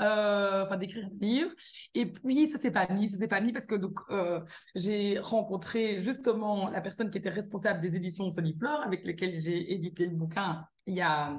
euh, 0.00 0.64
enfin 0.64 0.76
d'écrire 0.76 1.06
un 1.06 1.18
livre. 1.20 1.50
Et 1.94 2.06
puis, 2.06 2.50
ça 2.50 2.58
s'est 2.58 2.70
pas 2.70 2.86
mis, 2.88 3.08
ça 3.08 3.18
s'est 3.18 3.28
pas 3.28 3.40
mis 3.40 3.52
parce 3.52 3.66
que 3.66 3.74
donc 3.74 3.98
euh, 4.10 4.40
j'ai 4.74 5.18
rencontré 5.18 6.00
justement 6.00 6.68
la 6.68 6.80
personne 6.80 7.10
qui 7.10 7.18
était 7.18 7.30
responsable 7.30 7.80
des 7.80 7.96
éditions 7.96 8.30
Soliflore, 8.30 8.82
avec 8.82 9.04
lequel 9.04 9.38
j'ai 9.38 9.72
édité 9.72 10.06
le 10.06 10.14
bouquin 10.14 10.66
il 10.86 10.94
y 10.94 11.02
a 11.02 11.38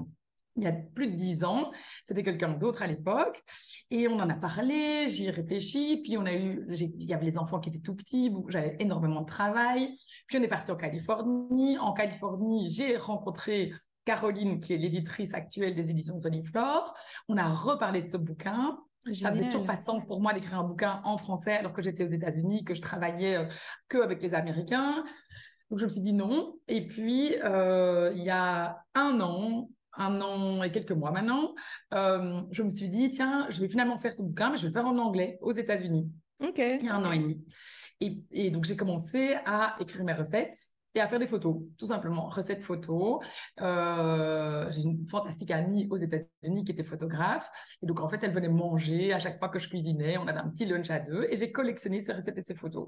il 0.57 0.63
y 0.63 0.67
a 0.67 0.71
plus 0.71 1.07
de 1.07 1.15
dix 1.15 1.43
ans. 1.43 1.71
C'était 2.03 2.23
quelqu'un 2.23 2.53
d'autre 2.53 2.81
à 2.81 2.87
l'époque. 2.87 3.43
Et 3.91 4.07
on 4.07 4.19
en 4.19 4.29
a 4.29 4.35
parlé, 4.35 5.07
j'y 5.09 5.25
ai 5.25 5.29
réfléchi. 5.29 6.01
Puis 6.03 6.17
on 6.17 6.25
a 6.25 6.33
eu, 6.33 6.65
il 6.69 7.03
y 7.03 7.13
avait 7.13 7.25
les 7.25 7.37
enfants 7.37 7.59
qui 7.59 7.69
étaient 7.69 7.79
tout 7.79 7.95
petits, 7.95 8.31
j'avais 8.47 8.75
énormément 8.79 9.21
de 9.21 9.25
travail. 9.25 9.97
Puis 10.27 10.37
on 10.37 10.41
est 10.41 10.47
parti 10.47 10.71
en 10.71 10.75
Californie. 10.75 11.77
En 11.77 11.93
Californie, 11.93 12.69
j'ai 12.69 12.97
rencontré 12.97 13.73
Caroline, 14.05 14.59
qui 14.59 14.73
est 14.73 14.77
l'éditrice 14.77 15.33
actuelle 15.33 15.75
des 15.75 15.89
éditions 15.89 16.19
Soliflore. 16.19 16.93
On 17.27 17.37
a 17.37 17.49
reparlé 17.49 18.03
de 18.03 18.09
ce 18.09 18.17
bouquin. 18.17 18.77
Ça 19.13 19.31
faisait 19.31 19.45
toujours 19.45 19.65
pas 19.65 19.75
de 19.75 19.83
sens 19.83 20.05
pour 20.05 20.19
moi 20.19 20.33
d'écrire 20.33 20.59
un 20.59 20.63
bouquin 20.63 21.01
en 21.03 21.17
français 21.17 21.57
alors 21.57 21.73
que 21.73 21.81
j'étais 21.81 22.03
aux 22.03 22.09
États-Unis, 22.09 22.63
que 22.63 22.73
je 22.73 22.81
travaillais 22.81 23.35
euh, 23.35 23.45
que 23.87 23.99
avec 23.99 24.21
les 24.21 24.33
Américains. 24.33 25.03
Donc 25.69 25.79
je 25.79 25.85
me 25.85 25.89
suis 25.89 26.01
dit 26.01 26.13
non. 26.13 26.55
Et 26.67 26.87
puis 26.87 27.35
euh, 27.43 28.11
il 28.15 28.23
y 28.23 28.31
a 28.31 28.79
un 28.95 29.19
an, 29.19 29.69
un 29.93 30.21
an 30.21 30.63
et 30.63 30.71
quelques 30.71 30.91
mois 30.91 31.11
maintenant, 31.11 31.53
euh, 31.93 32.41
je 32.51 32.63
me 32.63 32.71
suis 32.71 32.89
dit 32.89 33.11
tiens, 33.11 33.45
je 33.49 33.61
vais 33.61 33.67
finalement 33.67 33.99
faire 33.99 34.13
ce 34.13 34.23
bouquin, 34.23 34.49
mais 34.49 34.57
je 34.57 34.63
vais 34.63 34.69
le 34.69 34.73
faire 34.73 34.87
en 34.87 34.97
anglais 34.97 35.37
aux 35.41 35.53
États-Unis. 35.53 36.11
Ok. 36.39 36.57
Il 36.57 36.85
y 36.85 36.89
a 36.89 36.95
un 36.95 37.05
an 37.05 37.11
et 37.11 37.19
demi. 37.19 37.45
Et, 38.01 38.23
et 38.31 38.49
donc 38.49 38.65
j'ai 38.65 38.75
commencé 38.75 39.35
à 39.45 39.75
écrire 39.79 40.03
mes 40.03 40.13
recettes 40.13 40.57
et 40.95 41.01
à 41.01 41.07
faire 41.07 41.19
des 41.19 41.27
photos, 41.27 41.57
tout 41.77 41.87
simplement, 41.87 42.29
recettes 42.29 42.63
photos. 42.63 43.19
Euh, 43.61 44.71
j'ai 44.71 44.81
une 44.81 45.05
fantastique 45.07 45.51
amie 45.51 45.87
aux 45.89 45.97
États-Unis 45.97 46.63
qui 46.63 46.71
était 46.71 46.83
photographe. 46.83 47.51
Et 47.83 47.85
donc, 47.85 47.99
en 47.99 48.07
fait, 48.07 48.19
elle 48.23 48.33
venait 48.33 48.49
manger 48.49 49.13
à 49.13 49.19
chaque 49.19 49.37
fois 49.37 49.49
que 49.49 49.59
je 49.59 49.67
cuisinais. 49.67 50.17
On 50.17 50.27
avait 50.27 50.39
un 50.39 50.49
petit 50.49 50.65
lunch 50.65 50.89
à 50.89 50.99
deux 50.99 51.27
et 51.29 51.35
j'ai 51.35 51.51
collectionné 51.51 52.01
ces 52.01 52.13
recettes 52.13 52.37
et 52.37 52.43
ces 52.43 52.55
photos. 52.55 52.87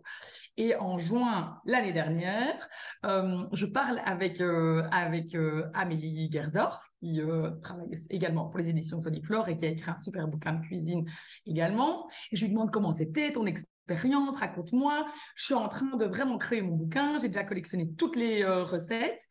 Et 0.55 0.75
en 0.75 0.97
juin 0.97 1.59
l'année 1.65 1.91
dernière, 1.91 2.67
euh, 3.05 3.45
je 3.51 3.65
parle 3.65 4.01
avec, 4.05 4.39
euh, 4.39 4.87
avec 4.93 5.35
Amélie 5.73 6.31
Gersdorf, 6.31 6.89
qui 7.01 7.19
travaille 7.61 7.89
également 8.09 8.47
pour 8.47 8.59
les 8.59 8.69
éditions 8.69 8.99
Soliflore 8.99 9.49
et 9.49 9.57
qui 9.57 9.65
a 9.65 9.69
écrit 9.69 9.91
un 9.91 9.95
super 9.95 10.27
bouquin 10.27 10.53
de 10.53 10.61
cuisine 10.61 11.05
également. 11.45 12.07
Et 12.31 12.37
je 12.37 12.45
lui 12.45 12.51
demande 12.53 12.71
comment 12.71 12.93
c'était 12.93 13.33
ton 13.33 13.45
expérience 13.45 13.76
expérience, 13.89 14.37
raconte-moi. 14.37 15.05
Je 15.35 15.43
suis 15.45 15.53
en 15.53 15.69
train 15.69 15.95
de 15.95 16.05
vraiment 16.05 16.37
créer 16.37 16.61
mon 16.61 16.75
bouquin. 16.75 17.17
J'ai 17.17 17.27
déjà 17.27 17.43
collectionné 17.43 17.89
toutes 17.97 18.15
les 18.15 18.43
euh, 18.43 18.63
recettes. 18.63 19.23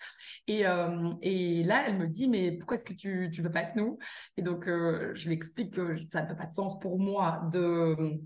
Et, 0.49 0.67
euh, 0.67 1.11
et, 1.23 1.65
là, 1.65 1.85
elle 1.87 1.99
me 1.99 2.07
dit, 2.07 2.29
mais 2.29 2.53
pourquoi 2.53 2.77
est-ce 2.77 2.85
que 2.85 2.95
tu 2.95 3.31
ne 3.37 3.43
veux 3.43 3.51
pas 3.51 3.63
être 3.63 3.77
nous? 3.77 3.99
Et 4.37 4.43
donc, 4.43 4.69
euh, 4.69 5.13
je 5.15 5.27
lui 5.27 5.35
explique 5.35 5.75
que 5.75 5.97
ça 6.09 6.23
n'a 6.23 6.35
pas 6.35 6.47
de 6.47 6.53
sens 6.53 6.79
pour 6.79 6.99
moi 6.99 7.43
de 7.53 8.19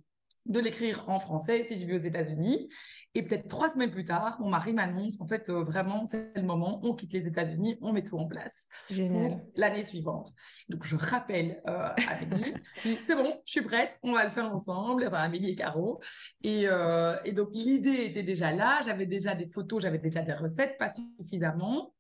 de 0.47 0.59
l'écrire 0.59 1.05
en 1.09 1.21
français 1.21 1.63
si 1.63 1.79
je 1.79 1.87
vis 1.87 1.95
aux 1.95 1.99
États-Unis. 2.09 2.69
Et 3.15 3.23
peut-être 3.23 3.49
trois 3.49 3.71
semaines 3.71 3.91
plus 3.91 4.05
tard, 4.05 4.37
mon 4.41 4.49
mari 4.49 4.73
m'annonce 4.73 5.17
qu'en 5.17 5.27
fait, 5.27 5.49
euh, 5.49 5.63
vraiment, 5.65 6.05
c'est 6.05 6.33
le 6.37 6.43
moment, 6.43 6.81
on 6.85 6.95
quitte 6.95 7.13
les 7.13 7.27
États-Unis, 7.27 7.77
on 7.81 7.93
met 7.93 8.05
tout 8.05 8.17
en 8.17 8.27
place 8.27 8.69
pour 8.89 9.41
l'année 9.57 9.83
suivante. 9.83 10.33
Donc, 10.69 10.87
je 10.87 10.95
rappelle 10.95 11.61
euh, 11.67 11.89
Amélie, 12.09 12.55
c'est 13.05 13.17
bon, 13.17 13.41
je 13.45 13.51
suis 13.51 13.63
prête, 13.63 13.99
on 14.03 14.13
va 14.13 14.25
le 14.25 14.31
faire 14.31 14.53
ensemble, 14.53 15.05
enfin, 15.07 15.19
Amélie 15.19 15.51
et 15.51 15.57
Caro. 15.57 16.01
Et, 16.45 16.69
euh, 16.69 17.17
et 17.25 17.33
donc, 17.33 17.49
l'idée 17.53 18.05
était 18.05 18.23
déjà 18.23 18.53
là, 18.53 18.81
j'avais 18.85 19.07
déjà 19.07 19.35
des 19.35 19.47
photos, 19.47 19.83
j'avais 19.83 19.99
déjà 19.99 20.23
des 20.23 20.35
recettes, 20.35 20.79
pas 20.79 20.91
suffisamment. 20.93 21.93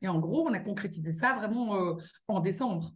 Et 0.00 0.08
en 0.08 0.18
gros, 0.18 0.46
on 0.48 0.52
a 0.52 0.58
concrétisé 0.58 1.12
ça 1.12 1.34
vraiment 1.34 1.76
euh, 1.76 1.94
en 2.28 2.40
décembre. 2.40 2.92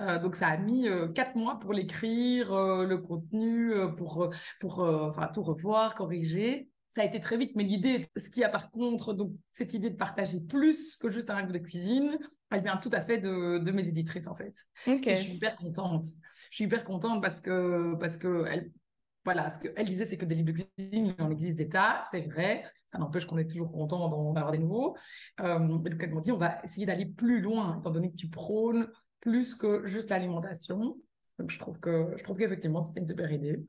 Euh, 0.00 0.18
donc, 0.18 0.36
ça 0.36 0.48
a 0.48 0.56
mis 0.56 0.88
euh, 0.88 1.08
quatre 1.08 1.36
mois 1.36 1.58
pour 1.58 1.72
l'écrire, 1.72 2.54
le 2.54 2.96
contenu, 2.98 3.72
pour, 3.96 4.30
pour 4.60 4.76
tout 5.32 5.42
revoir, 5.42 5.94
corriger. 5.94 6.70
Ça 6.96 7.02
a 7.02 7.04
été 7.04 7.20
très 7.20 7.36
vite, 7.36 7.52
mais 7.56 7.62
l'idée, 7.62 8.06
ce 8.16 8.30
qui 8.30 8.42
a 8.42 8.48
par 8.48 8.70
contre, 8.70 9.12
donc, 9.12 9.34
cette 9.50 9.74
idée 9.74 9.90
de 9.90 9.96
partager 9.96 10.40
plus 10.40 10.96
que 10.96 11.10
juste 11.10 11.28
un 11.28 11.38
livre 11.42 11.52
de 11.52 11.58
cuisine, 11.58 12.16
elle 12.50 12.62
vient 12.62 12.78
tout 12.78 12.88
à 12.90 13.02
fait 13.02 13.18
de, 13.18 13.58
de 13.58 13.70
mes 13.70 13.86
éditrices, 13.86 14.26
en 14.26 14.34
fait. 14.34 14.54
je 14.86 15.20
suis 15.20 15.34
hyper 15.34 15.56
contente. 15.56 16.06
Je 16.48 16.54
suis 16.56 16.64
hyper 16.64 16.84
contente 16.84 17.20
parce 17.20 17.42
que, 17.42 17.94
parce 17.96 18.16
que 18.16 18.46
elle, 18.46 18.72
voilà, 19.26 19.50
ce 19.50 19.58
qu'elle 19.58 19.84
disait, 19.84 20.06
c'est 20.06 20.16
que 20.16 20.24
des 20.24 20.36
livres 20.36 20.54
de 20.54 20.62
cuisine, 20.62 21.14
il 21.18 21.22
en 21.22 21.30
existe 21.30 21.56
des 21.56 21.68
tas, 21.68 22.00
c'est 22.10 22.22
vrai. 22.22 22.64
Ça 22.86 22.96
n'empêche 22.96 23.26
qu'on 23.26 23.36
est 23.36 23.50
toujours 23.50 23.70
content 23.70 24.08
d'en 24.08 24.34
avoir 24.34 24.52
des 24.52 24.58
nouveaux. 24.58 24.96
Euh, 25.40 25.58
donc, 25.58 25.86
elle 26.00 26.14
m'a 26.14 26.22
dit, 26.22 26.32
on 26.32 26.38
va 26.38 26.62
essayer 26.64 26.86
d'aller 26.86 27.04
plus 27.04 27.42
loin, 27.42 27.76
étant 27.78 27.90
donné 27.90 28.10
que 28.10 28.16
tu 28.16 28.30
prônes 28.30 28.88
plus 29.20 29.54
que 29.54 29.86
juste 29.86 30.08
l'alimentation. 30.08 30.96
Donc, 31.38 31.50
je 31.50 31.58
trouve 31.58 31.78
que 31.78 32.14
je 32.16 32.24
trouve 32.24 32.38
qu'effectivement, 32.38 32.80
c'était 32.80 33.00
une 33.00 33.06
super 33.06 33.30
idée. 33.30 33.62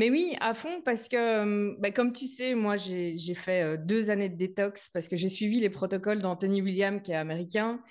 Mais 0.00 0.08
oui, 0.08 0.34
à 0.40 0.54
fond, 0.54 0.80
parce 0.82 1.10
que, 1.10 1.78
bah, 1.78 1.90
comme 1.90 2.14
tu 2.14 2.26
sais, 2.26 2.54
moi, 2.54 2.78
j'ai 2.78 3.34
fait 3.34 3.76
deux 3.76 4.08
années 4.08 4.30
de 4.30 4.34
détox 4.34 4.88
parce 4.88 5.08
que 5.08 5.16
j'ai 5.16 5.28
suivi 5.28 5.60
les 5.60 5.68
protocoles 5.68 6.22
d'Anthony 6.22 6.62
William, 6.62 7.02
qui 7.02 7.12
est 7.12 7.16
américain. 7.16 7.82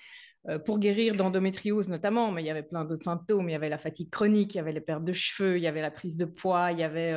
Pour 0.64 0.80
guérir 0.80 1.14
d'endométriose 1.14 1.88
notamment, 1.88 2.32
mais 2.32 2.42
il 2.42 2.46
y 2.46 2.50
avait 2.50 2.64
plein 2.64 2.84
d'autres 2.84 3.04
symptômes. 3.04 3.48
Il 3.48 3.52
y 3.52 3.54
avait 3.54 3.68
la 3.68 3.78
fatigue 3.78 4.10
chronique, 4.10 4.54
il 4.54 4.56
y 4.56 4.60
avait 4.60 4.72
les 4.72 4.80
pertes 4.80 5.04
de 5.04 5.12
cheveux, 5.12 5.56
il 5.56 5.62
y 5.62 5.68
avait 5.68 5.82
la 5.82 5.92
prise 5.92 6.16
de 6.16 6.24
poids, 6.24 6.72
il 6.72 6.80
y 6.80 6.82
avait 6.82 7.14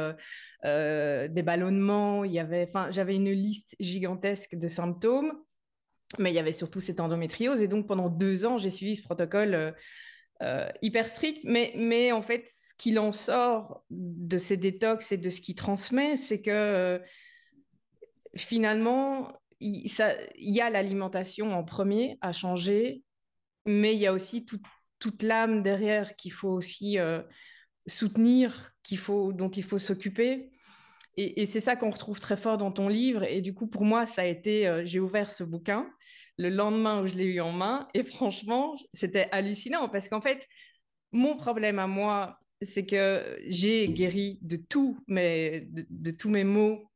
des 0.63 1.41
ballonnements, 1.41 2.19
enfin, 2.19 2.91
j'avais 2.91 3.15
une 3.15 3.31
liste 3.31 3.75
gigantesque 3.79 4.55
de 4.55 4.67
symptômes, 4.67 5.33
mais 6.19 6.29
il 6.29 6.35
y 6.35 6.39
avait 6.39 6.51
surtout 6.51 6.81
cette 6.81 6.99
endométriose. 6.99 7.63
Et 7.63 7.67
donc 7.67 7.87
pendant 7.87 8.09
deux 8.09 8.45
ans, 8.45 8.59
j'ai 8.59 8.69
suivi 8.69 8.95
ce 8.95 9.01
protocole 9.01 9.73
hyper 10.81 11.07
strict. 11.07 11.43
Mais, 11.43 11.73
mais 11.75 12.11
en 12.11 12.21
fait, 12.21 12.47
ce 12.49 12.73
qu'il 12.75 12.99
en 12.99 13.11
sort 13.11 13.83
de 13.89 14.37
ces 14.37 14.57
détox 14.57 15.11
et 15.11 15.17
de 15.17 15.29
ce 15.29 15.41
qu'il 15.41 15.55
transmet, 15.55 16.15
c'est 16.15 16.41
que 16.41 17.01
finalement, 18.35 19.31
il, 19.59 19.89
y 20.37 20.61
a 20.61 20.69
l'alimentation 20.69 21.53
en 21.53 21.63
premier 21.63 22.17
à 22.21 22.33
changer, 22.33 23.03
mais 23.65 23.93
il 23.93 23.99
y 23.99 24.07
a 24.07 24.13
aussi 24.13 24.45
toute 24.99 25.23
l'âme 25.23 25.63
derrière 25.63 26.15
qu'il 26.15 26.33
faut 26.33 26.49
aussi 26.49 26.99
euh, 26.99 27.21
soutenir, 27.87 28.71
qu'il 28.83 28.97
faut, 28.97 29.33
dont 29.33 29.49
il 29.49 29.63
faut 29.63 29.79
s'occuper. 29.79 30.51
Et, 31.15 31.45
c'est 31.45 31.59
ça 31.59 31.75
qu'on 31.75 31.91
retrouve 31.91 32.19
très 32.19 32.37
fort 32.37 32.57
dans 32.57 32.71
ton 32.71 32.87
livre. 32.87 33.23
Et 33.23 33.41
du 33.41 33.53
coup, 33.53 33.67
pour 33.67 33.85
moi, 33.85 34.07
ça 34.07 34.23
a 34.23 34.25
été, 34.25 34.67
euh, 34.67 34.81
j'ai 34.83 34.99
ouvert 34.99 35.31
ce 35.31 35.43
bouquin 35.43 35.87
le 36.37 36.49
lendemain 36.49 37.01
où 37.01 37.07
je 37.07 37.15
l'ai 37.15 37.25
eu 37.25 37.39
en 37.39 37.51
main. 37.51 37.87
Et 37.93 38.03
franchement, 38.03 38.75
c'était 38.93 39.29
hallucinant 39.31 39.89
parce 39.89 40.09
qu'en 40.09 40.21
fait, 40.21 40.47
mon 41.11 41.35
problème 41.35 41.79
à 41.79 41.87
moi, 41.87 42.39
c'est 42.61 42.85
que 42.85 43.37
j'ai 43.47 43.87
guéri 43.89 44.39
de 44.41 44.55
tout, 44.55 44.97
mais 45.07 45.67
de, 45.69 46.11
tous 46.11 46.29
mes 46.29 46.43
maux, 46.43 46.89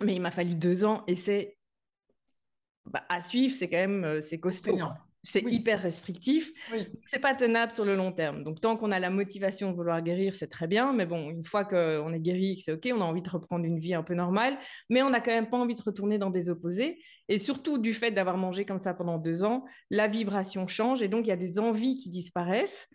mais 0.00 0.14
il 0.14 0.20
m'a 0.20 0.30
fallu 0.30 0.54
deux 0.54 0.84
ans 0.84 1.04
et 1.06 1.16
c'est 1.16 1.56
bah, 2.86 3.04
à 3.08 3.20
suivre, 3.20 3.54
c'est 3.54 3.68
quand 3.68 3.78
même 3.78 4.04
euh, 4.04 4.20
c'est 4.20 4.38
costaud 4.38 4.78
c'est 5.24 5.42
hyper 5.42 5.80
restrictif. 5.80 6.52
Oui. 6.72 6.88
C'est 7.06 7.20
pas 7.20 7.34
tenable 7.34 7.72
sur 7.72 7.84
le 7.84 7.94
long 7.94 8.12
terme. 8.12 8.42
Donc, 8.42 8.60
tant 8.60 8.76
qu'on 8.76 8.90
a 8.90 8.98
la 8.98 9.10
motivation 9.10 9.70
de 9.70 9.76
vouloir 9.76 10.02
guérir, 10.02 10.34
c'est 10.34 10.48
très 10.48 10.66
bien. 10.66 10.92
Mais 10.92 11.06
bon, 11.06 11.30
une 11.30 11.44
fois 11.44 11.64
qu'on 11.64 12.12
est 12.12 12.20
guéri, 12.20 12.56
que 12.56 12.62
c'est 12.62 12.72
OK, 12.72 12.88
on 12.92 13.00
a 13.00 13.04
envie 13.04 13.22
de 13.22 13.30
reprendre 13.30 13.64
une 13.64 13.78
vie 13.78 13.94
un 13.94 14.02
peu 14.02 14.14
normale. 14.14 14.58
Mais 14.90 15.02
on 15.02 15.10
n'a 15.10 15.20
quand 15.20 15.30
même 15.30 15.48
pas 15.48 15.58
envie 15.58 15.76
de 15.76 15.82
retourner 15.82 16.18
dans 16.18 16.30
des 16.30 16.50
opposés. 16.50 17.00
Et 17.28 17.38
surtout, 17.38 17.78
du 17.78 17.94
fait 17.94 18.10
d'avoir 18.10 18.36
mangé 18.36 18.64
comme 18.64 18.78
ça 18.78 18.94
pendant 18.94 19.18
deux 19.18 19.44
ans, 19.44 19.64
la 19.90 20.08
vibration 20.08 20.66
change. 20.66 21.02
Et 21.02 21.08
donc, 21.08 21.26
il 21.26 21.30
y 21.30 21.32
a 21.32 21.36
des 21.36 21.58
envies 21.58 21.96
qui 21.96 22.08
disparaissent. 22.10 22.88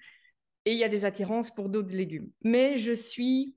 Et 0.65 0.71
il 0.71 0.77
y 0.77 0.83
a 0.83 0.89
des 0.89 1.05
attirances 1.05 1.49
pour 1.53 1.69
d'autres 1.69 1.95
légumes. 1.95 2.29
Mais 2.43 2.75
je 2.75 2.91
suis 2.91 3.56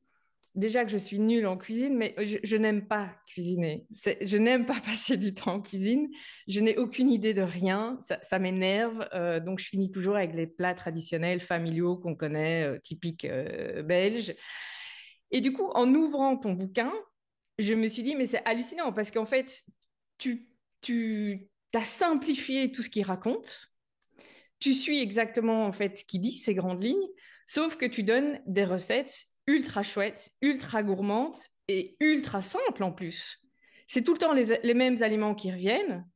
déjà 0.54 0.84
que 0.84 0.90
je 0.90 0.98
suis 0.98 1.18
nulle 1.18 1.46
en 1.46 1.56
cuisine, 1.56 1.96
mais 1.96 2.14
je, 2.18 2.56
n'aime 2.56 2.86
pas 2.86 3.14
cuisiner. 3.26 3.86
Je 4.20 4.36
n'aime 4.36 4.66
pas 4.66 4.80
passer 4.84 5.16
du 5.16 5.34
temps 5.34 5.54
en 5.54 5.60
cuisine. 5.60 6.08
Je 6.48 6.60
n'ai 6.60 6.76
aucune 6.76 7.10
idée 7.10 7.34
de 7.34 7.42
rien. 7.42 8.00
Ça, 8.22 8.38
m'énerve. 8.38 9.08
Euh, 9.14 9.40
donc, 9.40 9.58
je 9.58 9.66
finis 9.66 9.90
toujours 9.90 10.16
avec 10.16 10.34
les 10.34 10.46
plats 10.46 10.74
traditionnels, 10.74 11.40
familiaux 11.40 11.96
qu'on 11.96 12.14
connaît, 12.14 12.64
euh, 12.64 12.78
typiques 12.78 13.24
euh, 13.24 13.82
belges. 13.82 14.34
Et 15.30 15.40
du 15.40 15.52
coup, 15.52 15.70
en 15.74 15.92
ouvrant 15.94 16.36
ton 16.36 16.52
bouquin, 16.52 16.92
je 17.58 17.74
me 17.74 17.88
suis 17.88 18.02
dit, 18.02 18.16
mais 18.16 18.26
c'est 18.26 18.44
hallucinant 18.44 18.92
parce 18.92 19.10
qu'en 19.10 19.26
fait, 19.26 19.62
tu, 20.18 20.48
tu 20.80 21.48
as 21.74 21.84
simplifié 21.84 22.72
tout 22.72 22.82
ce 22.82 22.90
qu'il 22.90 23.04
raconte. 23.04 23.68
Tu 24.58 24.74
suis 24.74 25.00
exactement 25.00 25.64
en 25.64 25.72
fait 25.72 25.98
ce 25.98 26.04
qu'il 26.04 26.20
dit, 26.20 26.32
ces 26.32 26.54
grandes 26.54 26.82
lignes, 26.82 27.08
sauf 27.46 27.76
que 27.76 27.86
tu 27.86 28.02
donnes 28.02 28.40
des 28.46 28.64
recettes 28.64 29.29
ultra 29.46 29.82
chouette, 29.82 30.30
ultra 30.42 30.82
gourmande 30.82 31.36
et 31.68 31.96
ultra 32.00 32.42
simple 32.42 32.82
en 32.82 32.92
plus. 32.92 33.38
C'est 33.86 34.02
tout 34.02 34.12
le 34.12 34.18
temps 34.18 34.32
les, 34.32 34.74
mêmes 34.74 35.02
aliments 35.02 35.34
qui 35.34 35.50
reviennent. 35.50 36.06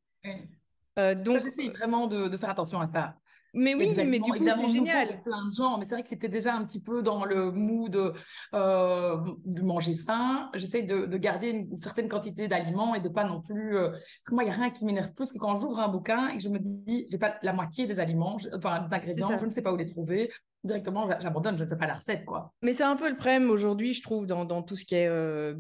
Euh, 0.99 1.15
donc, 1.15 1.43
j'essaie 1.43 1.71
vraiment 1.71 2.07
de, 2.07 2.37
faire 2.37 2.51
attention 2.51 2.81
à 2.81 2.87
ça. 2.87 3.17
Mais 3.53 3.75
oui, 3.75 3.95
mais 3.97 4.19
du 4.19 4.31
coup, 4.33 4.45
c'est 4.45 4.69
génial. 4.69 5.23
plein 5.23 5.47
de 5.47 5.53
gens, 5.53 5.79
mais 5.79 5.85
c'est 5.85 5.95
vrai 5.95 6.03
que 6.03 6.09
c'était 6.09 6.29
déjà 6.29 6.55
un 6.55 6.65
petit 6.65 6.81
peu 6.81 7.03
dans 7.03 7.25
le 7.25 7.53
mood 7.53 8.15
euh, 8.53 9.17
de 9.45 9.63
manger 9.63 9.95
sain. 9.95 10.51
J'essaie 10.55 10.83
de, 10.83 11.17
garder 11.17 11.49
une, 11.51 11.79
certaine 11.79 12.09
quantité 12.09 12.49
d'aliments 12.49 12.97
et 12.97 13.01
de 13.01 13.09
pas 13.09 13.25
non 13.25 13.41
plus. 13.41 13.77
Euh, 13.77 13.91
parce 13.91 14.29
que 14.29 14.35
moi, 14.35 14.43
il 14.43 14.47
n'y 14.47 14.53
a 14.53 14.57
rien 14.57 14.71
qui 14.71 14.85
m'énerve 14.85 15.15
plus 15.15 15.33
que 15.33 15.39
quand 15.39 15.59
j'ouvre 15.61 15.79
un 15.79 15.89
bouquin 15.89 16.29
et 16.29 16.37
que 16.37 16.43
je 16.43 16.49
me 16.49 16.59
dis, 16.59 17.07
j'ai 17.09 17.19
pas 17.19 17.39
la 17.43 17.53
moitié 17.53 17.87
des 17.87 18.01
aliments, 18.01 18.39
enfin 18.55 18.83
des 18.83 18.93
ingrédients, 18.93 19.39
je 19.39 19.47
ne 19.47 19.53
sais 19.53 19.63
pas 19.63 19.73
où 19.73 19.77
les 19.77 19.87
trouver. 19.87 20.31
Directement, 20.65 21.09
j'abandonne, 21.21 21.57
je 21.57 21.65
ne 21.65 21.69
fais 21.69 21.77
pas 21.77 21.87
la 21.87 21.95
recette, 21.95 22.25
quoi. 22.25 22.53
Mais 22.63 22.75
c'est 22.75 22.85
un 22.85 22.97
peu 22.97 23.09
le 23.09 23.17
problème 23.17 23.51
aujourd'hui, 23.51 23.95
je 23.95 24.03
trouve, 24.03 24.27
dans, 24.27 24.63
tout 24.63 24.77
ce 24.77 24.85
qui 24.85 24.95
est 24.95 25.07
euh, 25.07 25.55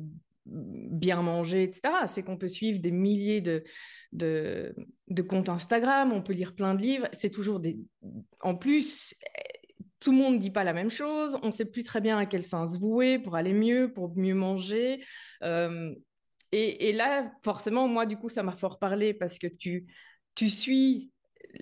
bien 0.46 1.22
manger, 1.22 1.62
etc. 1.62 2.06
C'est 2.06 2.22
qu'on 2.22 2.38
peut 2.38 2.48
suivre 2.48 2.80
des 2.80 2.90
milliers 2.90 3.40
de 3.40 3.64
de, 4.14 5.22
comptes 5.28 5.48
Instagram, 5.48 6.12
on 6.12 6.22
peut 6.22 6.32
lire 6.32 6.54
plein 6.54 6.74
de 6.74 6.80
livres. 6.80 7.08
C'est 7.12 7.30
toujours 7.30 7.60
des. 7.60 7.78
En 8.40 8.54
plus, 8.54 9.14
tout 10.00 10.12
le 10.12 10.18
monde 10.18 10.34
ne 10.34 10.38
dit 10.38 10.50
pas 10.50 10.64
la 10.64 10.72
même 10.72 10.90
chose. 10.90 11.38
On 11.42 11.46
ne 11.46 11.52
sait 11.52 11.64
plus 11.64 11.84
très 11.84 12.00
bien 12.00 12.18
à 12.18 12.26
quel 12.26 12.44
sens 12.44 12.78
vouer 12.78 13.18
pour 13.18 13.36
aller 13.36 13.52
mieux, 13.52 13.92
pour 13.92 14.16
mieux 14.16 14.34
manger. 14.34 15.04
Euh, 15.42 15.94
et, 16.52 16.92
là, 16.92 17.32
forcément, 17.42 17.88
moi, 17.88 18.06
du 18.06 18.16
coup, 18.16 18.28
ça 18.28 18.44
m'a 18.44 18.54
fort 18.54 18.78
parlé 18.78 19.12
parce 19.12 19.40
que 19.40 19.48
tu, 19.48 19.86
tu 20.36 20.48
suis 20.48 21.10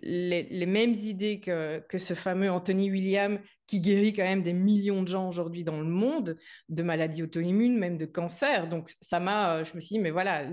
les, 0.02 0.66
mêmes 0.66 0.94
idées 0.94 1.40
que, 1.40 1.80
que, 1.88 1.98
ce 1.98 2.14
fameux 2.14 2.50
Anthony 2.50 2.90
William 2.90 3.38
qui 3.66 3.80
guérit 3.80 4.12
quand 4.12 4.24
même 4.24 4.42
des 4.42 4.52
millions 4.52 5.02
de 5.02 5.08
gens 5.08 5.28
aujourd'hui 5.28 5.64
dans 5.64 5.78
le 5.78 5.86
monde 5.86 6.36
de 6.68 6.82
maladies 6.82 7.22
auto-immunes, 7.22 7.78
même 7.78 7.98
de 7.98 8.06
cancer. 8.06 8.68
Donc, 8.68 8.90
ça 9.00 9.20
m'a, 9.20 9.64
je 9.64 9.74
me 9.74 9.80
suis 9.80 9.94
dit, 9.94 9.98
mais 9.98 10.10
voilà, 10.10 10.46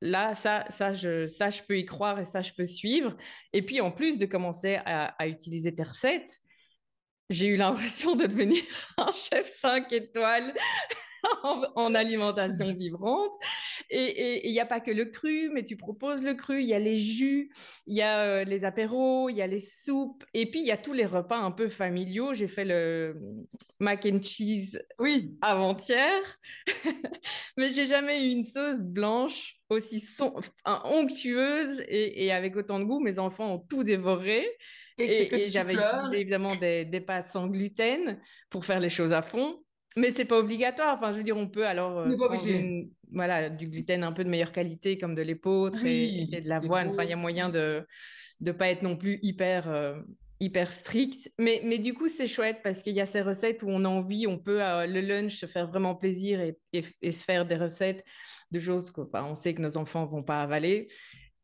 là, 0.00 0.34
ça, 0.34 0.64
ça, 0.68 0.92
je, 0.92 1.26
ça, 1.26 1.50
je 1.50 1.62
peux 1.62 1.78
y 1.78 1.84
croire 1.84 2.18
et 2.20 2.24
ça, 2.24 2.42
je 2.42 2.52
peux 2.52 2.64
suivre. 2.64 3.16
Et 3.52 3.62
puis, 3.62 3.80
en 3.80 3.90
plus 3.90 4.18
de 4.18 4.26
commencer 4.26 4.78
à, 4.84 5.26
utiliser 5.26 5.74
tes 5.74 5.82
recettes, 5.82 6.40
j'ai 7.28 7.46
eu 7.46 7.56
l'impression 7.56 8.16
de 8.16 8.26
devenir 8.26 8.62
un 8.98 9.12
chef 9.12 9.46
5 9.46 9.92
étoiles 9.92 10.54
en, 11.74 11.94
alimentation 11.94 12.72
vibrante. 12.74 13.32
Et 13.90 14.46
il 14.48 14.52
n'y 14.52 14.60
a 14.60 14.66
pas 14.66 14.80
que 14.80 14.90
le 14.90 15.06
cru, 15.06 15.50
mais 15.52 15.64
tu 15.64 15.76
proposes 15.76 16.22
le 16.22 16.34
cru, 16.34 16.62
il 16.62 16.68
y 16.68 16.74
a 16.74 16.78
les 16.78 16.98
jus, 16.98 17.50
il 17.86 17.96
y 17.96 18.02
a 18.02 18.20
euh, 18.20 18.44
les 18.44 18.64
apéros, 18.64 19.28
il 19.28 19.36
y 19.36 19.42
a 19.42 19.46
les 19.46 19.58
soupes, 19.58 20.24
et 20.32 20.48
puis 20.50 20.60
il 20.60 20.66
y 20.66 20.70
a 20.70 20.76
tous 20.76 20.92
les 20.92 21.06
repas 21.06 21.38
un 21.38 21.50
peu 21.50 21.68
familiaux. 21.68 22.32
J'ai 22.34 22.48
fait 22.48 22.64
le 22.64 23.16
mac 23.80 24.06
and 24.06 24.22
cheese 24.22 24.80
oui. 24.98 25.36
avant-hier, 25.40 26.20
mais 27.56 27.70
j'ai 27.70 27.86
jamais 27.86 28.24
eu 28.24 28.30
une 28.30 28.44
sauce 28.44 28.82
blanche 28.82 29.56
aussi 29.70 30.04
onctueuse 30.64 31.82
et, 31.88 32.32
avec 32.32 32.56
autant 32.56 32.78
de 32.78 32.84
goût. 32.84 33.00
Mes 33.00 33.18
enfants 33.18 33.54
ont 33.54 33.58
tout 33.58 33.84
dévoré. 33.84 34.46
Et, 34.98 35.48
j'avais 35.48 35.74
utilisé 35.74 36.20
évidemment 36.20 36.56
des, 36.56 36.84
des, 36.84 37.00
pâtes 37.00 37.28
sans 37.28 37.46
gluten 37.46 38.20
pour 38.50 38.66
faire 38.66 38.80
les 38.80 38.90
choses 38.90 39.12
à 39.12 39.22
fond. 39.22 39.62
Mais 39.96 40.10
c'est 40.10 40.24
pas 40.24 40.38
obligatoire. 40.38 40.96
Enfin, 40.96 41.12
je 41.12 41.18
veux 41.18 41.24
dire, 41.24 41.36
on 41.36 41.48
peut 41.48 41.66
alors 41.66 41.98
euh, 41.98 42.82
voilà, 43.12 43.50
du 43.50 43.66
gluten 43.66 44.04
un 44.04 44.12
peu 44.12 44.22
de 44.24 44.28
meilleure 44.28 44.52
qualité, 44.52 44.98
comme 44.98 45.14
de 45.14 45.22
l'épeautre 45.22 45.84
et, 45.84 46.26
de 46.26 46.48
l'avoine. 46.48 46.90
Enfin, 46.90 47.04
il 47.04 47.10
y 47.10 47.12
a 47.12 47.16
moyen 47.16 47.48
de 47.48 47.84
ne 48.40 48.52
pas 48.52 48.68
être 48.68 48.82
non 48.82 48.96
plus 48.96 49.18
hyper, 49.22 49.68
euh, 49.68 50.00
hyper 50.38 50.72
strict. 50.72 51.32
Mais, 51.38 51.60
mais 51.64 51.78
du 51.78 51.92
coup, 51.92 52.08
c'est 52.08 52.28
chouette 52.28 52.60
parce 52.62 52.82
qu'il 52.82 52.94
y 52.94 53.00
a 53.00 53.06
ces 53.06 53.20
recettes 53.20 53.62
où 53.62 53.68
on 53.68 53.84
a 53.84 53.88
envie, 53.88 54.26
on 54.28 54.38
peut 54.38 54.62
euh, 54.62 54.86
le 54.86 55.00
lunch 55.00 55.36
se 55.40 55.46
faire 55.46 55.66
vraiment 55.66 55.96
plaisir 55.96 56.40
et, 56.40 56.56
et, 56.72 57.12
se 57.12 57.24
faire 57.24 57.44
des 57.44 57.56
recettes 57.56 58.04
de 58.52 58.60
choses 58.60 58.90
qu'on 58.92 59.08
on 59.12 59.34
sait 59.34 59.54
que 59.54 59.62
nos 59.62 59.76
enfants 59.76 60.06
vont 60.06 60.22
pas 60.22 60.40
avaler 60.42 60.88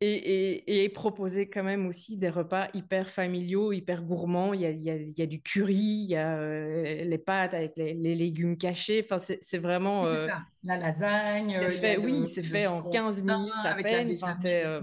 et, 0.00 0.84
et, 0.84 0.88
proposer 0.90 1.48
quand 1.48 1.62
même 1.62 1.86
aussi 1.86 2.18
des 2.18 2.28
repas 2.28 2.68
hyper 2.74 3.08
familiaux, 3.08 3.72
hyper 3.72 4.02
gourmands. 4.02 4.52
Il 4.52 4.60
y 4.60 4.66
a, 4.66 4.70
il 4.70 4.82
y 4.82 4.90
a, 4.90 4.96
il 4.96 5.18
y 5.18 5.22
a 5.22 5.26
du 5.26 5.40
curry, 5.40 5.74
il 5.74 6.10
y 6.10 6.16
a 6.16 6.36
euh, 6.36 7.04
les 7.04 7.18
pâtes 7.18 7.54
avec 7.54 7.78
les, 7.78 7.94
légumes 7.94 8.58
cachés. 8.58 9.06
Enfin, 9.08 9.16
c'est 9.18 9.58
vraiment. 9.58 10.06
Euh, 10.06 10.28
la 10.64 10.76
lasagne. 10.76 11.58
Fait, 11.70 11.96
oui, 11.96 12.28
c'est 12.28 12.42
fait 12.42 12.66
en 12.66 12.82
15 12.82 13.22
minutes 13.22 13.52
à 13.64 13.74
peine. 13.74 14.14
Euh, 14.44 14.82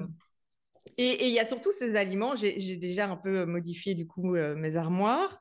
et, 0.97 1.27
il 1.27 1.33
y 1.33 1.39
a 1.39 1.45
surtout 1.45 1.71
ces 1.71 1.95
aliments. 1.95 2.35
J'ai 2.35 2.77
déjà 2.77 3.07
un 3.07 3.17
peu 3.17 3.45
modifié 3.45 3.93
du 3.93 4.07
coup 4.07 4.35
mes 4.35 4.77
armoires 4.77 5.39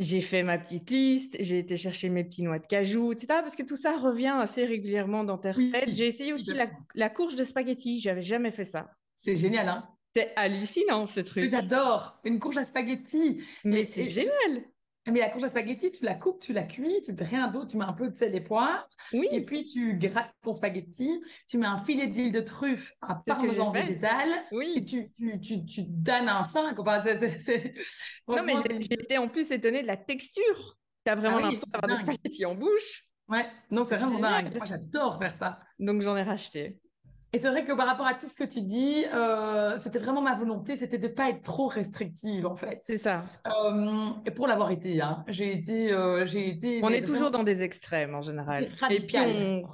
j'ai 0.00 0.20
fait 0.20 0.42
ma 0.42 0.58
petite 0.58 0.90
liste, 0.90 1.36
j'ai 1.40 1.58
été 1.58 1.76
chercher 1.76 2.08
mes 2.08 2.24
petits 2.24 2.42
noix 2.42 2.58
de 2.58 2.66
cajou, 2.66 3.12
etc. 3.12 3.26
Parce 3.28 3.56
que 3.56 3.62
tout 3.62 3.76
ça 3.76 3.96
revient 3.96 4.34
assez 4.38 4.64
régulièrement 4.64 5.24
dans 5.24 5.38
tes 5.38 5.52
recettes. 5.52 5.92
j'ai 5.92 6.06
essayé 6.06 6.32
aussi 6.32 6.52
la, 6.52 6.66
la, 6.94 7.10
courge 7.10 7.36
de 7.36 7.44
spaghetti, 7.44 8.00
j'avais 8.00 8.22
jamais 8.22 8.50
fait 8.50 8.64
ça. 8.64 8.90
C'est 9.16 9.36
génial, 9.36 9.68
hein 9.68 9.88
C'est 10.14 10.32
hallucinant 10.36 11.06
ce 11.06 11.20
truc. 11.20 11.48
J'adore 11.50 12.18
une 12.24 12.40
courge 12.40 12.56
à 12.56 12.64
spaghetti. 12.64 13.42
Mais 13.64 13.84
c'est 13.84 14.10
génial. 14.10 14.64
Mais 15.06 15.20
la 15.20 15.28
courge 15.28 15.44
à 15.44 15.48
spaghetti, 15.48 15.92
tu 15.92 16.04
la 16.04 16.14
coupes, 16.14 16.40
tu 16.40 16.52
la 16.52 16.62
cuis, 16.62 17.02
tu 17.04 17.12
mets 17.12 17.24
rien 17.24 17.48
d'autre, 17.48 17.68
tu 17.68 17.76
mets 17.76 17.84
un 17.84 17.92
peu 17.92 18.08
de 18.08 18.16
sel 18.16 18.34
et 18.34 18.40
poivre. 18.40 18.88
Oui. 19.12 19.28
Et 19.30 19.44
puis 19.44 19.66
tu 19.66 19.98
grattes 19.98 20.32
ton 20.42 20.52
spaghetti, 20.52 21.22
tu 21.48 21.58
mets 21.58 21.66
un 21.66 21.78
filet 21.84 22.06
d'huile 22.06 22.32
de 22.32 22.40
truffe, 22.40 22.94
un 23.02 23.14
parmesan 23.14 23.70
végétal. 23.70 24.28
Oui. 24.52 24.72
Et 24.76 24.84
tu, 24.84 25.12
tu, 25.12 25.40
tu, 25.40 25.66
tu 25.66 25.82
donnes 25.82 26.28
un 26.28 26.46
5. 26.46 26.78
Enfin, 26.78 27.02
Non, 28.28 28.42
mais 28.42 28.54
j'étais 28.80 29.18
en 29.18 29.28
plus 29.28 29.50
étonnée 29.50 29.82
de 29.82 29.86
la 29.86 29.96
texture. 29.96 30.78
Tu 31.04 31.12
as 31.12 31.14
vraiment 31.14 31.36
ah 31.36 31.42
l'impression 31.42 31.66
d'avoir 31.70 31.98
des 31.98 32.02
spaghettis 32.02 32.46
en 32.46 32.54
bouche. 32.54 33.06
Ouais, 33.28 33.46
non, 33.70 33.84
c'est 33.84 33.96
vraiment 33.96 34.18
dingue. 34.18 34.54
Moi, 34.56 34.66
j'adore 34.66 35.18
faire 35.18 35.34
ça. 35.34 35.60
Donc, 35.78 36.02
j'en 36.02 36.16
ai 36.16 36.22
racheté. 36.22 36.80
Et 37.34 37.38
c'est 37.38 37.50
vrai 37.50 37.64
que 37.64 37.72
par 37.72 37.88
rapport 37.88 38.06
à 38.06 38.14
tout 38.14 38.28
ce 38.28 38.36
que 38.36 38.44
tu 38.44 38.60
dis, 38.60 39.04
euh, 39.12 39.76
c'était 39.80 39.98
vraiment 39.98 40.22
ma 40.22 40.36
volonté, 40.36 40.76
c'était 40.76 40.98
de 40.98 41.08
ne 41.08 41.12
pas 41.12 41.30
être 41.30 41.42
trop 41.42 41.66
restrictive 41.66 42.46
en 42.46 42.54
fait. 42.54 42.78
C'est 42.82 42.96
ça. 42.96 43.24
Euh, 43.48 44.06
et 44.24 44.30
pour 44.30 44.46
l'avoir 44.46 44.70
été, 44.70 45.00
hein, 45.00 45.24
j'ai 45.26 45.52
été, 45.52 45.90
euh, 45.90 46.24
j'ai 46.26 46.48
été. 46.48 46.78
On 46.84 46.90
est 46.90 47.04
toujours 47.04 47.32
dans 47.32 47.42
des 47.42 47.64
extrêmes 47.64 48.14
en 48.14 48.22
général. 48.22 48.68
Et 48.88 49.00
puis 49.00 49.18
on 49.18 49.64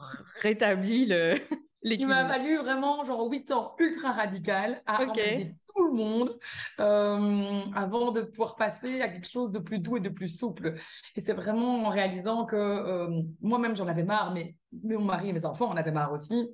rétablit 0.41 1.05
le. 1.05 1.35
Il 1.83 2.07
m'a 2.07 2.27
fallu 2.29 2.57
vraiment 2.59 3.05
genre 3.05 3.31
8 3.31 3.53
ans 3.53 3.75
ultra 3.79 4.13
radical 4.13 4.83
à 4.87 5.03
okay. 5.03 5.55
tout 5.75 5.87
le 5.87 5.93
monde 5.93 6.39
avant 6.79 8.11
de 8.11 8.23
pouvoir 8.23 8.57
passer 8.57 9.03
à 9.03 9.09
quelque 9.09 9.29
chose 9.29 9.51
de 9.51 9.59
plus 9.59 9.81
doux 9.81 9.99
et 9.99 10.01
de 10.01 10.09
plus 10.09 10.29
souple. 10.29 10.77
Et 11.15 11.21
c'est 11.21 11.35
vraiment 11.35 11.85
en 11.85 11.89
réalisant 11.91 12.47
que 12.47 13.07
moi-même 13.43 13.77
j'en 13.77 13.87
avais 13.87 14.03
marre, 14.03 14.33
mais 14.33 14.57
mon 14.83 15.05
mari 15.05 15.29
et 15.29 15.33
mes 15.35 15.45
enfants 15.45 15.71
en 15.71 15.77
avaient 15.77 15.93
marre 15.93 16.13
aussi 16.13 16.51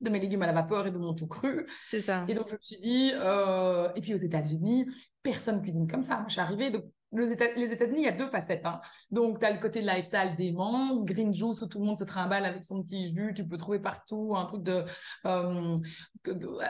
de 0.00 0.10
mes 0.10 0.20
légumes 0.20 0.42
à 0.42 0.46
la 0.46 0.52
vapeur 0.52 0.86
et 0.86 0.90
de 0.90 0.98
mon 0.98 1.14
tout 1.14 1.26
cru. 1.26 1.66
C'est 1.90 2.00
ça. 2.00 2.24
Et 2.28 2.34
donc, 2.34 2.48
je 2.48 2.54
me 2.54 2.58
suis 2.60 2.80
dit, 2.80 3.12
euh, 3.14 3.88
et 3.94 4.00
puis 4.00 4.14
aux 4.14 4.18
États-Unis, 4.18 4.86
personne 5.22 5.62
cuisine 5.62 5.90
comme 5.90 6.02
ça. 6.02 6.16
Moi, 6.16 6.26
je 6.28 6.32
suis 6.32 6.40
arrivée, 6.40 6.70
donc 6.70 6.84
les 7.16 7.72
États-Unis, 7.72 8.00
il 8.00 8.04
y 8.04 8.08
a 8.08 8.12
deux 8.12 8.28
facettes. 8.28 8.64
Hein. 8.64 8.80
Donc, 9.10 9.38
tu 9.38 9.46
as 9.46 9.52
le 9.52 9.60
côté 9.60 9.80
lifestyle 9.80 10.34
dément, 10.36 10.96
green 11.04 11.34
juice 11.34 11.60
où 11.62 11.66
tout 11.66 11.78
le 11.78 11.84
monde 11.84 11.98
se 11.98 12.04
trimballe 12.04 12.44
avec 12.44 12.64
son 12.64 12.82
petit 12.82 13.08
jus. 13.08 13.32
Tu 13.34 13.46
peux 13.46 13.56
trouver 13.56 13.78
partout 13.78 14.34
un 14.36 14.44
truc 14.46 14.62
de, 14.62 14.84
euh, 15.26 15.76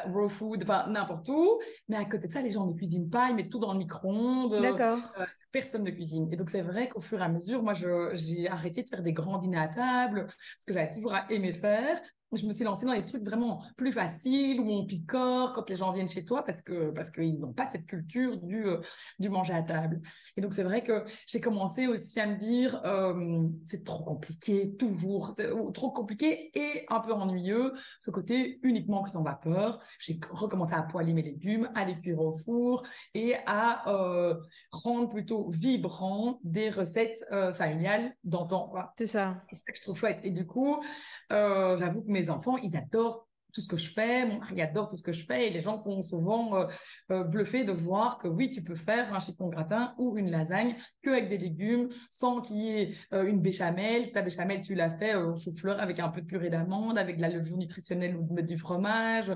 raw 0.07 0.29
food, 0.29 0.63
enfin 0.65 0.87
n'importe 0.89 1.29
où. 1.29 1.61
Mais 1.89 1.97
à 1.97 2.05
côté 2.05 2.29
de 2.29 2.33
ça, 2.33 2.43
les 2.43 2.51
gens 2.51 2.67
ne 2.67 2.75
cuisinent 2.75 3.11
pas, 3.11 3.31
ils 3.31 3.37
mettent 3.37 3.51
tout 3.51 3.59
dans 3.59 3.73
le 3.73 3.79
micro-ondes. 3.79 4.61
D'accord. 4.61 4.99
Euh, 5.19 5.27
personne 5.51 5.85
ne 5.85 5.91
cuisine. 5.91 6.31
Et 6.33 6.37
donc, 6.37 6.51
c'est 6.51 6.63
vrai 6.63 6.89
qu'au 6.89 7.01
fur 7.01 7.21
et 7.21 7.25
à 7.25 7.29
mesure, 7.29 7.63
moi, 7.63 7.75
j'ai 7.75 8.49
arrêté 8.49 8.83
de 8.83 8.89
faire 8.89 9.03
des 9.03 9.13
grands 9.13 9.39
dîners 9.39 9.59
à 9.59 9.69
table, 9.69 10.27
ce 10.59 10.67
que 10.67 10.75
j'avais 10.75 10.91
toujours 10.91 11.15
aimé 11.31 11.53
faire 11.53 12.01
je 12.37 12.47
me 12.47 12.53
suis 12.53 12.65
lancée 12.65 12.87
dans 12.87 12.93
les 12.93 13.05
trucs 13.05 13.25
vraiment 13.25 13.63
plus 13.77 13.93
faciles 13.93 14.61
où 14.61 14.71
on 14.71 14.87
picore 14.87 15.53
quand 15.53 15.69
les 15.69 15.77
gens 15.77 15.93
viennent 15.93 16.09
chez 16.09 16.25
toi 16.25 16.45
parce 16.45 16.63
que 16.63 16.91
parce 16.91 17.11
qu'ils 17.11 17.39
n'ont 17.39 17.53
pas 17.53 17.69
cette 17.71 17.87
culture 17.87 18.37
du 18.39 18.67
euh, 18.67 18.81
du 19.19 19.29
manger 19.29 19.55
à 19.55 19.63
table. 19.63 20.01
Et 20.37 20.41
donc 20.41 20.55
c'est 20.55 20.63
vrai 20.63 20.83
que 20.83 21.05
j'ai 21.27 21.41
commencé 21.41 21.87
aussi 21.87 22.21
à 22.21 22.27
me 22.27 22.37
dire 22.37 22.81
euh, 22.85 23.49
c'est 23.65 23.85
trop 23.85 24.03
compliqué 24.03 24.75
toujours, 24.77 25.33
c'est 25.37 25.49
trop 25.73 25.91
compliqué 25.91 26.51
et 26.55 26.85
un 26.89 27.01
peu 27.01 27.13
ennuyeux 27.13 27.73
ce 28.01 28.11
côté 28.11 28.59
uniquement 28.63 29.03
que 29.03 29.11
sans 29.11 29.23
vapeur. 29.23 29.81
J'ai 29.99 30.19
recommencé 30.31 30.75
à 30.75 30.83
poêler 30.83 31.13
mes 31.13 31.23
légumes, 31.23 31.71
à 31.75 31.85
les 31.85 31.99
cuire 31.99 32.21
au 32.21 32.37
four 32.37 32.83
et 33.15 33.35
à 33.47 33.89
euh, 33.89 34.35
rendre 34.71 35.09
plutôt 35.09 35.49
vibrant 35.51 36.41
des 36.43 36.71
recettes 36.71 37.25
familiales 37.55 38.15
d'antan. 38.25 38.73
C'est 38.99 39.07
ça. 39.07 39.43
C'est 39.51 39.57
ça 39.57 39.73
que 39.73 39.79
je 39.79 39.83
trouve 39.83 39.97
chouette. 39.97 40.21
Et 40.23 40.31
du 40.31 40.47
coup, 40.47 40.83
j'avoue 41.31 42.03
que 42.03 42.11
mes 42.11 42.24
enfants, 42.31 42.57
ils 42.59 42.77
adorent 42.77 43.27
tout 43.55 43.61
ce 43.61 43.69
que 43.69 43.79
je 43.79 43.93
fais, 43.93 44.27
mon 44.27 44.41
mari 44.41 44.61
adore 44.61 44.89
tout 44.89 44.97
ce 44.97 45.03
que 45.03 45.13
je 45.13 45.25
fais 45.25 45.47
et 45.47 45.51
les 45.51 45.61
gens 45.61 45.79
sont 45.79 46.03
souvent 46.03 46.57
euh, 46.57 46.67
euh, 47.13 47.25
bluffés 47.25 47.65
de 47.65 47.73
voir 47.73 48.19
que 48.19 48.27
oui, 48.27 48.51
tu 48.51 48.63
peux 48.63 48.75
faire 48.75 49.15
un 49.15 49.21
chiffon 49.21 49.49
gratin 49.49 49.95
ou 49.97 50.19
une 50.19 50.31
lasagne 50.31 50.77
que 51.03 51.11
avec 51.11 51.29
des 51.29 51.39
légumes 51.39 51.89
sans 52.11 52.41
qu'il 52.41 52.57
y 52.57 52.69
ait 52.71 52.95
euh, 53.13 53.27
une 53.27 53.41
béchamel. 53.41 54.11
Ta 54.11 54.23
béchamel, 54.23 54.61
tu 54.61 54.75
l'as 54.75 54.91
fait 54.99 55.15
au 55.15 55.37
chou-fleur 55.37 55.81
avec 55.81 56.01
un 56.01 56.09
peu 56.09 56.21
de 56.21 56.27
purée 56.27 56.51
d'amande, 56.51 56.99
avec 56.99 57.17
de 57.17 57.23
la 57.23 57.29
levure 57.29 57.57
nutritionnelle 57.57 58.17
ou 58.17 58.27
du 58.43 58.59
fromage 58.59 59.33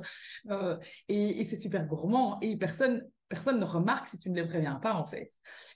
et, 1.08 1.40
et 1.40 1.44
c'est 1.44 1.56
super 1.56 1.86
gourmand 1.86 2.38
et 2.40 2.56
personne 2.56 3.04
personne 3.28 3.60
ne 3.60 3.64
remarque 3.64 4.08
si 4.08 4.18
tu 4.18 4.30
ne 4.30 4.34
les 4.34 4.46
préviens 4.46 4.76
pas, 4.76 4.94
en 4.94 5.06
fait. 5.06 5.30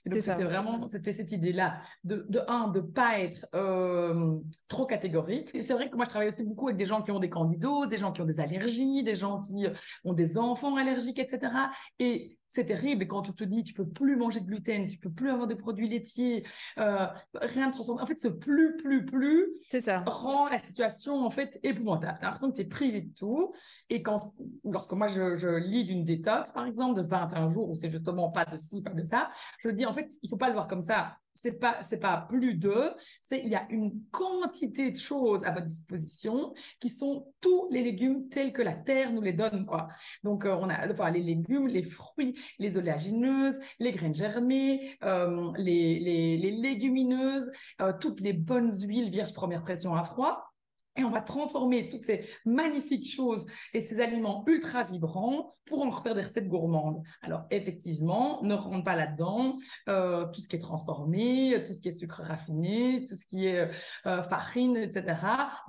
donc, 0.05 0.21
c'était 0.21 0.43
vraiment, 0.43 0.87
c'était 0.87 1.13
cette 1.13 1.31
idée-là 1.31 1.77
de, 2.03 2.25
de 2.29 2.41
un, 2.47 2.67
de 2.67 2.79
pas 2.79 3.19
être 3.19 3.45
euh, 3.53 4.37
trop 4.67 4.85
catégorique. 4.85 5.53
Et 5.53 5.61
c'est 5.61 5.73
vrai 5.73 5.89
que 5.89 5.95
moi, 5.95 6.05
je 6.05 6.09
travaille 6.09 6.29
aussi 6.29 6.43
beaucoup 6.43 6.67
avec 6.67 6.77
des 6.77 6.85
gens 6.85 7.01
qui 7.01 7.11
ont 7.11 7.19
des 7.19 7.29
candidoses, 7.29 7.89
des 7.89 7.97
gens 7.97 8.11
qui 8.11 8.21
ont 8.21 8.25
des 8.25 8.39
allergies, 8.39 9.03
des 9.03 9.15
gens 9.15 9.39
qui 9.39 9.67
ont 10.03 10.13
des 10.13 10.37
enfants 10.37 10.75
allergiques, 10.75 11.19
etc. 11.19 11.53
Et 11.99 12.37
c'est 12.53 12.65
terrible. 12.65 13.03
Et 13.03 13.07
quand 13.07 13.29
on 13.29 13.33
te 13.33 13.43
dit 13.43 13.63
tu 13.63 13.73
peux 13.73 13.87
plus 13.87 14.15
manger 14.15 14.39
de 14.39 14.45
gluten, 14.45 14.87
tu 14.87 14.97
peux 14.97 15.09
plus 15.09 15.31
avoir 15.31 15.47
de 15.47 15.55
produits 15.55 15.89
laitiers, 15.89 16.45
euh, 16.77 17.07
rien 17.33 17.67
de 17.67 17.73
transformé. 17.73 18.01
En 18.01 18.05
fait, 18.05 18.19
ce 18.19 18.27
plus, 18.27 18.77
plus, 18.77 19.05
plus 19.05 19.47
ça. 19.79 20.03
rend 20.05 20.47
la 20.49 20.61
situation 20.61 21.25
en 21.25 21.29
fait 21.29 21.59
épouvantable. 21.63 22.17
Tu 22.19 22.25
as 22.25 22.27
l'impression 22.27 22.51
que 22.51 22.55
tu 22.55 22.61
es 22.61 22.65
privé 22.65 23.01
de 23.01 23.13
tout. 23.13 23.53
Et 23.89 24.03
quand, 24.03 24.33
lorsque 24.63 24.93
moi 24.93 25.07
je, 25.07 25.35
je 25.35 25.47
lis 25.47 25.83
d'une 25.83 26.05
détox, 26.05 26.51
par 26.51 26.65
exemple, 26.65 27.01
de 27.01 27.07
21 27.07 27.49
jours, 27.49 27.69
où 27.69 27.75
c'est 27.75 27.89
justement 27.89 28.29
pas 28.29 28.45
de 28.45 28.57
ci, 28.57 28.81
pas 28.81 28.91
de 28.91 29.03
ça, 29.03 29.31
je 29.63 29.69
dis 29.69 29.85
en 29.85 29.93
fait, 29.93 30.09
il 30.21 30.29
faut 30.29 30.37
pas 30.37 30.47
le 30.47 30.53
voir 30.53 30.67
comme 30.67 30.83
ça 30.83 31.17
c'est 31.33 31.59
pas 31.59 31.81
c'est 31.89 31.99
pas 31.99 32.25
plus 32.29 32.53
de, 32.55 32.91
c'est 33.21 33.39
il 33.39 33.49
y 33.49 33.55
a 33.55 33.65
une 33.69 34.01
quantité 34.11 34.91
de 34.91 34.97
choses 34.97 35.43
à 35.43 35.51
votre 35.51 35.65
disposition 35.65 36.53
qui 36.79 36.89
sont 36.89 37.27
tous 37.41 37.67
les 37.71 37.83
légumes 37.83 38.29
tels 38.29 38.53
que 38.53 38.61
la 38.61 38.73
terre 38.73 39.11
nous 39.11 39.21
les 39.21 39.33
donne 39.33 39.65
quoi. 39.65 39.87
Donc 40.23 40.45
euh, 40.45 40.55
on 40.59 40.69
a 40.69 40.91
enfin, 40.91 41.11
les 41.11 41.21
légumes, 41.21 41.67
les 41.67 41.83
fruits, 41.83 42.37
les 42.59 42.77
oléagineuses, 42.77 43.59
les 43.79 43.91
graines 43.91 44.15
germées, 44.15 44.95
euh, 45.03 45.51
les, 45.57 45.99
les, 45.99 46.51
légumineuses, 46.51 47.51
euh, 47.81 47.93
toutes 47.99 48.21
les 48.21 48.33
bonnes 48.33 48.71
huiles 48.81 49.09
vierges 49.09 49.33
première 49.33 49.63
pression 49.63 49.95
à 49.95 50.03
froid. 50.03 50.52
Et 50.95 51.03
on 51.03 51.09
va 51.09 51.21
transformer 51.21 51.89
toutes 51.89 52.05
ces 52.05 52.25
magnifiques 52.45 53.09
choses 53.09 53.45
et 53.73 53.81
ces 53.81 53.99
aliments 53.99 54.43
ultra 54.47 54.83
vibrants 54.83 55.55
pour 55.65 55.81
en 55.81 55.89
refaire 55.89 56.15
des 56.15 56.21
recettes 56.21 56.47
gourmandes. 56.47 57.01
Alors 57.21 57.45
effectivement, 57.49 58.43
ne 58.43 58.53
rentre 58.53 58.83
pas 58.83 58.95
là-dedans 58.95 59.57
euh, 59.89 60.25
tout 60.31 60.41
ce 60.41 60.47
qui 60.47 60.57
est 60.57 60.59
transformé, 60.59 61.61
tout 61.65 61.73
ce 61.73 61.81
qui 61.81 61.89
est 61.89 61.97
sucre 61.97 62.21
raffiné, 62.21 63.05
tout 63.07 63.15
ce 63.15 63.25
qui 63.25 63.47
est 63.47 63.69
euh, 64.05 64.23
farine, 64.23 64.77
etc. 64.77 65.15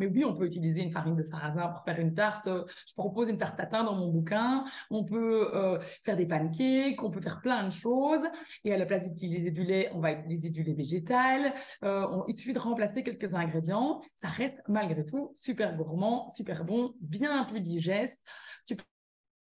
Mais 0.00 0.06
oui, 0.06 0.24
on 0.24 0.34
peut 0.34 0.46
utiliser 0.46 0.82
une 0.82 0.90
farine 0.90 1.16
de 1.16 1.22
sarrasin 1.22 1.68
pour 1.68 1.84
faire 1.84 1.98
une 1.98 2.14
tarte. 2.14 2.48
Je 2.48 2.94
propose 2.94 3.28
une 3.28 3.38
tarte 3.38 3.56
tatin 3.56 3.84
dans 3.84 3.94
mon 3.94 4.08
bouquin. 4.08 4.64
On 4.90 5.04
peut 5.04 5.50
euh, 5.54 5.78
faire 6.02 6.16
des 6.16 6.26
pancakes, 6.26 7.02
on 7.02 7.10
peut 7.10 7.20
faire 7.20 7.40
plein 7.40 7.64
de 7.64 7.72
choses. 7.72 8.22
Et 8.64 8.72
à 8.74 8.78
la 8.78 8.86
place 8.86 9.08
d'utiliser 9.08 9.50
du 9.52 9.62
lait, 9.62 9.90
on 9.94 10.00
va 10.00 10.12
utiliser 10.12 10.50
du 10.50 10.62
lait 10.62 10.74
végétal. 10.74 11.54
il 11.82 12.36
suffit 12.36 12.52
de 12.52 12.58
remplacer 12.58 13.02
quelques 13.02 13.32
ingrédients. 13.34 14.02
Ça 14.16 14.28
reste 14.28 14.60
malgré 14.68 15.04
tout 15.04 15.13
super 15.34 15.76
gourmand, 15.76 16.28
super 16.28 16.64
bon, 16.64 16.94
bien 17.00 17.44
plus 17.44 17.60
digeste. 17.60 18.20
Tu 18.66 18.76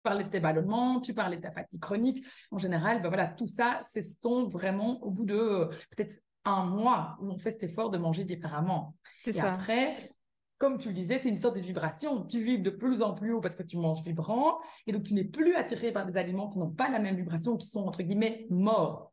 parlais 0.04 0.24
de 0.24 0.30
tes 0.30 0.40
ballonnements, 0.40 1.00
tu 1.00 1.14
parlais 1.14 1.38
de 1.38 1.42
ta 1.42 1.52
fatigue 1.52 1.82
chronique. 1.82 2.26
En 2.52 2.58
général, 2.58 3.02
ben 3.02 3.10
voilà, 3.10 3.28
tout 3.28 3.48
ça 3.48 3.82
s'estompe 3.90 4.52
vraiment 4.52 5.02
au 5.04 5.12
bout 5.12 5.26
de 5.26 5.36
euh, 5.36 5.66
peut-être 5.96 6.20
un 6.46 6.66
mois 6.66 7.18
où 7.22 7.30
on 7.32 7.38
fait 7.38 7.52
cet 7.52 7.64
effort 7.64 7.92
de 7.92 7.98
manger 7.98 8.24
différemment. 8.24 8.96
Et 9.26 9.34
ça. 9.34 9.54
après, 9.54 10.12
comme 10.58 10.78
tu 10.78 10.90
le 10.90 10.94
disais, 10.94 11.20
c'est 11.20 11.30
une 11.30 11.38
sorte 11.38 11.56
de 11.56 11.62
vibration. 11.62 12.26
Tu 12.26 12.40
vibres 12.40 12.64
de 12.64 12.70
plus 12.70 13.02
en 13.02 13.14
plus 13.14 13.34
haut 13.34 13.42
parce 13.42 13.56
que 13.56 13.64
tu 13.64 13.78
manges 13.78 14.04
vibrant, 14.04 14.60
et 14.88 14.92
donc 14.92 15.04
tu 15.04 15.14
n'es 15.14 15.24
plus 15.24 15.56
attiré 15.56 15.92
par 15.92 16.06
des 16.06 16.18
aliments 16.18 16.50
qui 16.50 16.60
n'ont 16.60 16.72
pas 16.72 16.90
la 16.90 17.00
même 17.00 17.16
vibration, 17.16 17.58
qui 17.58 17.68
sont 17.68 17.86
entre 17.88 18.04
guillemets 18.04 18.48
morts. 18.50 19.12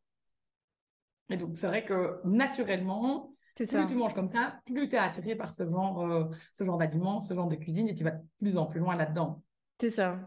Et 1.31 1.37
donc 1.37 1.57
c'est 1.57 1.67
vrai 1.67 1.85
que 1.85 2.21
naturellement, 2.25 3.35
plus 3.67 3.87
tu 3.87 3.95
manges 3.95 4.15
comme 4.15 4.29
ça, 4.29 4.61
plus 4.67 4.89
tu 4.89 4.97
es 4.97 4.99
attiré 4.99 5.35
par 5.35 5.53
ce 5.53 5.65
genre, 5.65 6.03
euh, 6.03 6.25
ce 6.53 6.65
genre 6.65 6.79
d'aliments, 6.79 7.21
ce 7.21 7.35
genre 7.35 7.49
de 7.49 7.57
cuisine, 7.57 7.89
et 7.89 7.95
tu 7.95 8.05
vas 8.05 8.13
de 8.13 8.23
plus 8.39 8.57
en 8.57 8.67
plus 8.67 8.81
loin 8.81 8.97
là-dedans. 8.97 9.43
C'est 9.81 9.91
ça. 9.91 10.19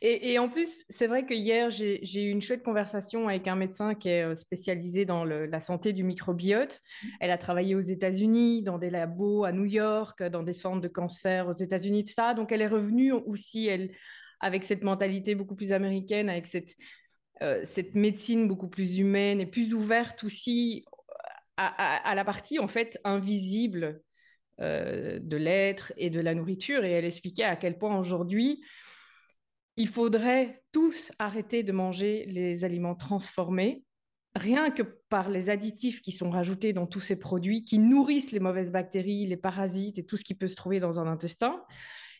Et, 0.00 0.38
en 0.38 0.48
plus, 0.48 0.84
c'est 0.88 1.08
vrai 1.08 1.26
que 1.26 1.34
hier, 1.34 1.68
j'ai 1.68 2.22
eu 2.22 2.30
une 2.30 2.40
chouette 2.40 2.62
conversation 2.62 3.28
avec 3.28 3.48
un 3.48 3.56
médecin 3.56 3.94
qui 3.94 4.08
est 4.08 4.22
euh, 4.22 4.36
spécialisé 4.36 5.04
dans 5.04 5.24
la 5.24 5.60
santé 5.60 5.92
du 5.92 6.04
microbiote. 6.04 6.80
Elle 7.18 7.32
a 7.32 7.38
travaillé 7.38 7.74
aux 7.74 7.80
États-Unis, 7.80 8.62
dans 8.62 8.78
des 8.78 8.90
labos 8.90 9.44
à 9.44 9.50
New 9.50 9.64
York, 9.64 10.22
dans 10.22 10.44
des 10.44 10.52
centres 10.52 10.80
de 10.80 10.88
cancer 10.88 11.48
aux 11.48 11.54
États-Unis, 11.54 12.00
etc. 12.00 12.34
Donc, 12.36 12.52
elle 12.52 12.62
est 12.62 12.68
revenue 12.68 13.10
aussi, 13.12 13.66
elle, 13.66 13.90
avec 14.38 14.62
cette 14.62 14.84
mentalité 14.84 15.34
beaucoup 15.34 15.56
plus 15.56 15.72
américaine, 15.72 16.28
avec 16.28 16.46
cette, 16.46 16.76
euh, 17.42 17.60
cette 17.64 17.96
médecine 17.96 18.46
beaucoup 18.46 18.68
plus 18.68 18.98
humaine 18.98 19.40
et 19.40 19.46
plus 19.46 19.74
ouverte 19.74 20.22
aussi 20.22 20.84
à, 21.56 22.14
la 22.14 22.24
partie 22.24 22.58
en 22.58 22.68
fait 22.68 22.98
invisible 23.04 24.00
euh, 24.60 25.18
de 25.20 25.36
l'être 25.36 25.92
et 25.96 26.10
de 26.10 26.20
la 26.20 26.34
nourriture. 26.34 26.84
Et 26.84 26.90
elle 26.90 27.04
expliquait 27.04 27.44
à 27.44 27.56
quel 27.56 27.78
point 27.78 27.98
aujourd'hui, 27.98 28.62
il 29.76 29.88
faudrait 29.88 30.54
tous 30.72 31.12
arrêter 31.18 31.62
de 31.62 31.72
manger 31.72 32.26
les 32.26 32.64
aliments 32.64 32.94
transformés, 32.94 33.84
rien 34.36 34.70
que 34.70 34.82
par 35.08 35.28
les 35.30 35.50
additifs 35.50 36.00
qui 36.00 36.12
sont 36.12 36.30
rajoutés 36.30 36.72
dans 36.72 36.86
tous 36.86 37.00
ces 37.00 37.18
produits, 37.18 37.64
qui 37.64 37.78
nourrissent 37.78 38.32
les 38.32 38.40
mauvaises 38.40 38.72
bactéries, 38.72 39.26
les 39.26 39.36
parasites 39.36 39.98
et 39.98 40.04
tout 40.04 40.16
ce 40.16 40.24
qui 40.24 40.34
peut 40.34 40.48
se 40.48 40.56
trouver 40.56 40.80
dans 40.80 40.98
un 40.98 41.06
intestin. 41.06 41.62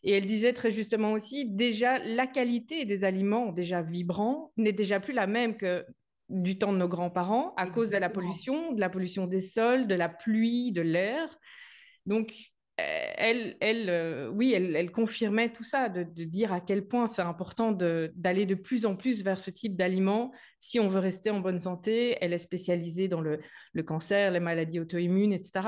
Et 0.02 0.12
elle 0.12 0.26
disait 0.26 0.52
très 0.52 0.70
justement 0.70 1.12
aussi, 1.12 1.46
déjà, 1.46 1.98
la 1.98 2.26
qualité 2.26 2.84
des 2.84 3.04
aliments, 3.04 3.52
déjà 3.52 3.80
vibrants, 3.80 4.52
n'est 4.56 4.72
déjà 4.72 5.00
plus 5.00 5.14
la 5.14 5.26
même 5.26 5.56
que 5.56 5.84
du 6.34 6.58
temps 6.58 6.72
de 6.72 6.78
nos 6.78 6.88
grands-parents 6.88 7.54
à 7.56 7.68
cause 7.68 7.90
de 7.90 7.96
la 7.96 8.10
pollution, 8.10 8.72
de 8.72 8.80
la 8.80 8.90
pollution 8.90 9.26
des 9.26 9.40
sols, 9.40 9.86
de 9.86 9.94
la 9.94 10.08
pluie, 10.08 10.72
de 10.72 10.82
l'air. 10.82 11.38
Donc, 12.06 12.34
euh, 12.80 13.12
elle, 13.16 13.56
elle 13.60 13.88
euh, 13.88 14.28
oui, 14.30 14.52
elle, 14.52 14.90
confirmait 14.90 15.52
tout 15.52 15.62
ça, 15.62 15.88
de, 15.88 16.02
dire 16.24 16.52
à 16.52 16.60
quel 16.60 16.88
point 16.88 17.06
c'est 17.06 17.22
important 17.22 17.70
d'aller 17.70 18.46
de, 18.46 18.56
plus 18.56 18.84
en 18.84 18.96
plus 18.96 19.22
vers 19.22 19.40
ce 19.40 19.50
type 19.50 19.76
d'aliments 19.76 20.32
si 20.58 20.80
on 20.80 20.88
veut 20.88 20.98
rester 20.98 21.30
en 21.30 21.38
bonne 21.38 21.60
santé. 21.60 22.18
Elle 22.20 22.32
est 22.32 22.38
spécialisée 22.38 23.06
dans 23.06 23.20
le, 23.20 23.38
cancer, 23.84 24.32
les 24.32 24.40
maladies 24.40 24.80
auto-immunes, 24.80 25.32
etc. 25.32 25.60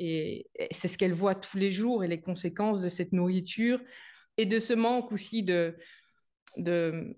Et, 0.00 0.50
c'est 0.72 0.88
ce 0.88 0.98
qu'elle 0.98 1.14
voit 1.14 1.36
tous 1.36 1.58
les 1.58 1.70
jours 1.70 2.02
et 2.02 2.08
les 2.08 2.20
conséquences 2.20 2.82
de 2.82 2.88
cette 2.88 3.12
nourriture 3.12 3.80
et 4.36 4.46
de 4.46 4.58
ce 4.58 4.74
manque 4.74 5.12
aussi 5.12 5.44
de, 5.44 5.76
de, 6.56 7.16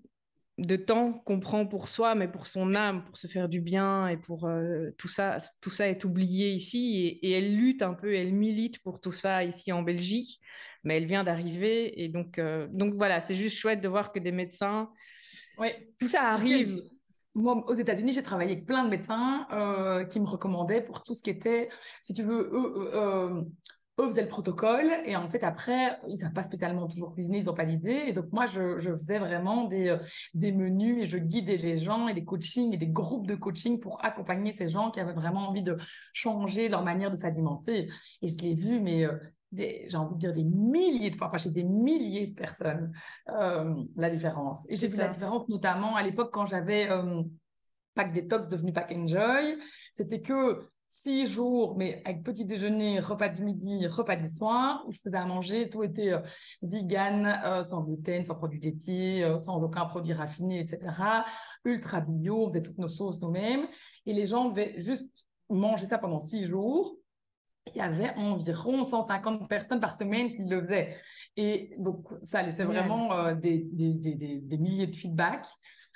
de 0.61 0.75
temps 0.75 1.13
qu'on 1.25 1.39
prend 1.39 1.65
pour 1.65 1.87
soi, 1.87 2.13
mais 2.13 2.27
pour 2.27 2.45
son 2.45 2.75
âme, 2.75 3.03
pour 3.03 3.17
se 3.17 3.27
faire 3.27 3.49
du 3.49 3.61
bien 3.61 4.07
et 4.07 4.17
pour 4.17 4.45
euh, 4.45 4.91
tout 4.97 5.07
ça, 5.07 5.37
tout 5.59 5.71
ça 5.71 5.87
est 5.87 6.05
oublié 6.05 6.51
ici. 6.51 7.19
Et, 7.21 7.31
elle 7.31 7.55
lutte 7.55 7.81
un 7.81 7.93
peu, 7.93 8.13
elle 8.13 8.33
milite 8.33 8.81
pour 8.83 9.01
tout 9.01 9.11
ça 9.11 9.43
ici 9.43 9.71
en 9.71 9.81
Belgique, 9.81 10.39
mais 10.83 10.97
elle 10.97 11.07
vient 11.07 11.23
d'arriver. 11.23 12.03
Et 12.03 12.09
donc 12.09 12.37
euh, 12.37 12.67
donc 12.71 12.93
voilà, 12.93 13.19
c'est 13.19 13.35
juste 13.35 13.57
chouette 13.57 13.81
de 13.81 13.87
voir 13.87 14.11
que 14.11 14.19
des 14.19 14.31
médecins, 14.31 14.89
ouais, 15.57 15.89
tout 15.99 16.07
ça 16.07 16.23
arrive. 16.23 16.81
Moi, 17.33 17.63
aux 17.67 17.73
États-Unis, 17.73 18.11
j'ai 18.11 18.23
travaillé 18.23 18.51
avec 18.51 18.65
plein 18.65 18.83
de 18.83 18.89
médecins 18.89 19.47
euh, 19.53 20.03
qui 20.03 20.19
me 20.19 20.27
recommandaient 20.27 20.81
pour 20.81 21.01
tout 21.03 21.13
ce 21.13 21.23
qui 21.23 21.29
était, 21.29 21.69
si 22.01 22.13
tu 22.13 22.23
veux, 22.23 22.51
eux 24.01 24.07
faisaient 24.07 24.23
le 24.23 24.27
protocole 24.27 24.91
et 25.05 25.15
en 25.15 25.27
fait 25.29 25.43
après 25.43 25.99
ils 26.07 26.17
savent 26.17 26.33
pas 26.33 26.43
spécialement 26.43 26.87
toujours 26.87 27.13
cuisiner 27.13 27.39
ils 27.39 27.49
ont 27.49 27.53
pas 27.53 27.65
d'idée 27.65 28.03
et 28.07 28.13
donc 28.13 28.31
moi 28.31 28.45
je, 28.45 28.79
je 28.79 28.91
faisais 28.91 29.19
vraiment 29.19 29.65
des, 29.65 29.89
euh, 29.89 29.97
des 30.33 30.51
menus 30.51 31.03
et 31.03 31.05
je 31.05 31.17
guidais 31.17 31.57
les 31.57 31.77
gens 31.77 32.07
et 32.07 32.13
des 32.13 32.25
coachings 32.25 32.73
et 32.73 32.77
des 32.77 32.87
groupes 32.87 33.27
de 33.27 33.35
coaching 33.35 33.79
pour 33.79 34.03
accompagner 34.03 34.53
ces 34.53 34.69
gens 34.69 34.91
qui 34.91 34.99
avaient 34.99 35.13
vraiment 35.13 35.47
envie 35.47 35.63
de 35.63 35.77
changer 36.13 36.69
leur 36.69 36.83
manière 36.83 37.11
de 37.11 37.15
s'alimenter 37.15 37.89
et 38.21 38.27
je 38.27 38.37
l'ai 38.39 38.55
vu 38.55 38.79
mais 38.79 39.05
euh, 39.05 39.17
j'ai 39.53 39.97
envie 39.97 40.15
de 40.15 40.19
dire 40.19 40.33
des 40.33 40.45
milliers 40.45 41.09
de 41.09 41.15
fois, 41.17 41.27
enfin 41.27 41.37
chez 41.37 41.49
des 41.49 41.65
milliers 41.65 42.27
de 42.27 42.33
personnes, 42.33 42.93
euh, 43.27 43.75
la 43.97 44.09
différence. 44.09 44.65
Et 44.69 44.77
j'ai 44.77 44.87
vu 44.87 44.95
la 44.95 45.09
différence 45.09 45.49
notamment 45.49 45.97
à 45.97 46.03
l'époque 46.03 46.29
quand 46.31 46.45
j'avais 46.45 46.87
Pack 47.95 48.13
Detox 48.13 48.47
devenu 48.47 48.71
Pack 48.71 48.91
Enjoy, 48.95 49.57
c'était 49.93 50.21
que 50.21 50.69
six 50.91 51.25
jours, 51.25 51.77
mais 51.77 52.01
avec 52.03 52.21
petit 52.21 52.43
déjeuner, 52.43 52.99
repas 52.99 53.29
du 53.29 53.43
midi, 53.43 53.87
repas 53.87 54.17
du 54.17 54.27
soir, 54.27 54.83
où 54.85 54.91
je 54.91 54.99
faisais 54.99 55.17
à 55.17 55.25
manger, 55.25 55.69
tout 55.69 55.83
était 55.83 56.11
euh, 56.11 56.19
vegan, 56.61 57.39
euh, 57.45 57.63
sans 57.63 57.81
gluten, 57.81 58.25
sans 58.25 58.35
produits 58.35 58.59
laitiers, 58.59 59.23
euh, 59.23 59.39
sans 59.39 59.63
aucun 59.63 59.85
produit 59.85 60.11
raffiné, 60.11 60.59
etc. 60.59 61.23
Ultra 61.63 62.01
bio, 62.01 62.43
on 62.43 62.49
faisait 62.49 62.61
toutes 62.61 62.77
nos 62.77 62.89
sauces 62.89 63.21
nous-mêmes. 63.21 63.67
Et 64.05 64.11
les 64.11 64.25
gens 64.25 64.49
devaient 64.49 64.75
juste 64.81 65.25
manger 65.49 65.85
ça 65.85 65.97
pendant 65.97 66.19
six 66.19 66.45
jours. 66.45 66.97
Il 67.67 67.77
y 67.77 67.81
avait 67.81 68.13
environ 68.17 68.83
150 68.83 69.47
personnes 69.47 69.79
par 69.79 69.95
semaine 69.95 70.35
qui 70.35 70.43
le 70.43 70.59
faisaient. 70.59 70.97
Et 71.37 71.73
donc, 71.77 72.05
ça 72.21 72.43
laissait 72.43 72.65
vraiment 72.65 73.33
des, 73.33 73.59
des, 73.71 73.93
des, 73.93 74.41
des 74.41 74.57
milliers 74.57 74.87
de 74.87 74.95
feedbacks 74.95 75.47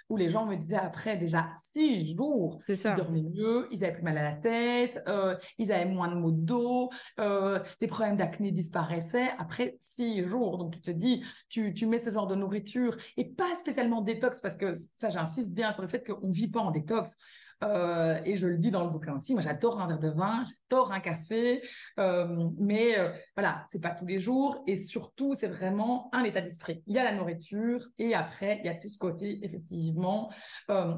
où 0.10 0.18
les 0.18 0.30
gens 0.30 0.46
me 0.46 0.56
disaient 0.56 0.76
après 0.76 1.18
déjà 1.18 1.52
six 1.74 2.16
jours, 2.16 2.60
ils 2.68 2.96
dormaient 2.96 3.24
mieux, 3.24 3.68
ils 3.72 3.84
avaient 3.84 3.94
plus 3.94 4.04
mal 4.04 4.18
à 4.18 4.24
la 4.24 4.34
tête, 4.34 5.02
euh, 5.08 5.36
ils 5.58 5.72
avaient 5.72 5.86
moins 5.86 6.08
de 6.08 6.16
maux 6.16 6.32
de 6.32 6.42
dos, 6.42 6.90
euh, 7.20 7.60
les 7.82 7.88
problèmes 7.88 8.18
d'acné 8.18 8.52
disparaissaient 8.52 9.32
après 9.38 9.78
six 9.80 10.24
jours. 10.24 10.58
Donc 10.58 10.74
tu 10.74 10.82
te 10.82 10.92
dis, 10.92 11.24
tu, 11.50 11.74
tu 11.74 11.86
mets 11.86 12.00
ce 12.00 12.12
genre 12.12 12.28
de 12.28 12.36
nourriture 12.36 12.96
et 13.18 13.26
pas 13.26 13.56
spécialement 13.56 14.02
détox 14.02 14.42
parce 14.42 14.58
que 14.58 14.74
ça 14.96 15.10
j'insiste 15.10 15.54
bien 15.54 15.72
sur 15.72 15.82
le 15.82 15.88
fait 15.88 16.06
qu'on 16.06 16.28
ne 16.28 16.34
vit 16.34 16.50
pas 16.50 16.60
en 16.60 16.72
détox. 16.72 17.16
Euh, 17.64 18.20
et 18.26 18.38
je 18.38 18.48
le 18.48 18.58
dis 18.58 18.72
dans 18.72 18.84
le 18.84 18.90
bouquin 18.90 19.16
aussi, 19.16 19.34
moi 19.34 19.42
j'adore 19.42 19.80
un 19.80 19.88
verre 19.88 20.00
de 20.00 20.10
vin, 20.10 20.44
j'adore 20.44 20.92
un 20.92 21.00
café, 21.00 21.62
euh, 22.00 22.50
mais 22.58 22.98
euh, 22.98 23.12
voilà, 23.36 23.64
c'est 23.72 23.82
pas 23.82 23.92
tous 23.92 24.06
les 24.06 24.20
jours 24.20 24.62
et 24.68 24.78
surtout 24.78 25.36
c'est 25.36 25.48
vraiment 25.48 26.10
un 26.14 26.24
état 26.24 26.42
d'esprit. 26.42 26.84
Il 26.88 26.96
y 26.96 27.00
a 27.00 27.04
la 27.04 27.14
nourriture 27.14 27.88
et 27.98 28.14
après 28.14 28.60
il 28.64 28.66
y 28.66 28.70
a 28.70 28.76
tout 28.76 28.90
ce 28.90 28.98
côté 28.98 29.40
effectivement 29.44 30.30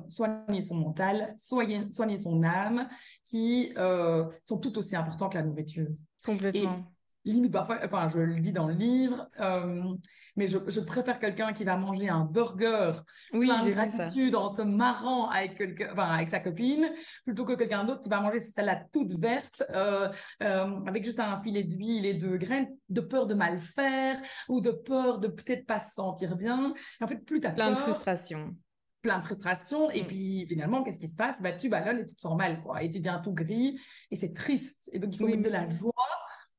soigner 0.07 0.61
son 0.61 0.77
mental, 0.77 1.35
soigner 1.37 2.17
son 2.17 2.43
âme 2.43 2.87
qui 3.23 3.73
sont 4.43 4.57
tout 4.57 4.77
aussi 4.77 4.95
importants 4.95 5.29
que 5.29 5.37
la 5.37 5.43
nourriture. 5.43 5.87
Complètement 6.25 6.85
limite 7.33 7.51
parfois, 7.51 7.79
enfin, 7.83 8.09
je 8.09 8.19
le 8.19 8.39
dis 8.39 8.51
dans 8.51 8.67
le 8.67 8.73
livre, 8.73 9.29
euh, 9.39 9.83
mais 10.35 10.47
je, 10.47 10.57
je 10.67 10.79
préfère 10.79 11.19
quelqu'un 11.19 11.53
qui 11.53 11.63
va 11.63 11.77
manger 11.77 12.09
un 12.09 12.25
burger 12.25 12.91
oui, 13.33 13.47
plein 13.47 13.65
de 13.65 13.71
gratitude 13.71 14.35
en 14.35 14.49
se 14.49 14.61
marrant 14.61 15.29
avec, 15.29 15.61
enfin, 15.91 16.09
avec 16.09 16.29
sa 16.29 16.39
copine, 16.39 16.89
plutôt 17.25 17.45
que 17.45 17.53
quelqu'un 17.53 17.83
d'autre 17.83 18.01
qui 18.01 18.09
va 18.09 18.21
manger 18.21 18.39
sa 18.39 18.51
salade 18.51 18.85
toute 18.91 19.13
verte 19.19 19.63
euh, 19.71 20.09
euh, 20.43 20.79
avec 20.85 21.03
juste 21.03 21.19
un 21.19 21.41
filet 21.41 21.63
d'huile 21.63 22.05
et 22.05 22.13
de 22.13 22.37
graines, 22.37 22.69
de 22.89 23.01
peur 23.01 23.27
de 23.27 23.33
mal 23.33 23.59
faire 23.59 24.17
ou 24.47 24.61
de 24.61 24.71
peur 24.71 25.19
de 25.19 25.27
peut-être 25.27 25.65
pas 25.65 25.79
se 25.79 25.93
sentir 25.93 26.35
bien. 26.35 26.73
Et 26.99 27.03
en 27.03 27.07
fait, 27.07 27.17
plus 27.17 27.39
plein 27.39 27.71
de 27.71 27.75
frustration 27.75 28.55
plein 29.01 29.19
de 29.19 29.25
frustration 29.25 29.89
et 29.91 30.03
mm. 30.03 30.07
puis 30.07 30.45
finalement 30.47 30.83
qu'est-ce 30.83 30.97
qui 30.97 31.07
se 31.07 31.15
passe? 31.15 31.41
Bah 31.41 31.53
tu 31.53 31.69
ballonnes 31.69 31.99
et 31.99 32.05
tu 32.05 32.15
te 32.15 32.19
sens 32.19 32.35
mal 32.37 32.61
quoi 32.61 32.83
et 32.83 32.89
tu 32.89 32.97
deviens 32.97 33.19
tout 33.19 33.33
gris 33.33 33.79
et 34.11 34.15
c'est 34.15 34.33
triste 34.33 34.89
et 34.91 34.99
donc 34.99 35.13
il 35.15 35.19
faut 35.19 35.27
mettre 35.27 35.43
de 35.43 35.49
la 35.49 35.69
joie 35.69 35.93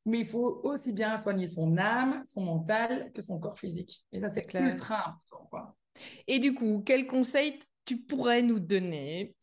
mais 0.07 0.21
il 0.21 0.27
faut 0.27 0.61
aussi 0.65 0.93
bien 0.93 1.19
soigner 1.19 1.47
son 1.47 1.77
âme, 1.77 2.23
son 2.25 2.43
mental 2.43 3.13
que 3.13 3.21
son 3.21 3.39
corps 3.39 3.59
physique. 3.59 4.05
Et 4.13 4.21
ça, 4.21 4.31
c'est 4.31 4.47
ultra 4.55 5.01
important. 5.01 5.47
Quoi. 5.51 5.77
Et 6.27 6.39
du 6.39 6.55
coup, 6.55 6.83
quel 6.85 7.07
conseil 7.07 7.59
tu 7.85 7.99
pourrais 7.99 8.43
nous 8.43 8.61
donner 8.61 9.35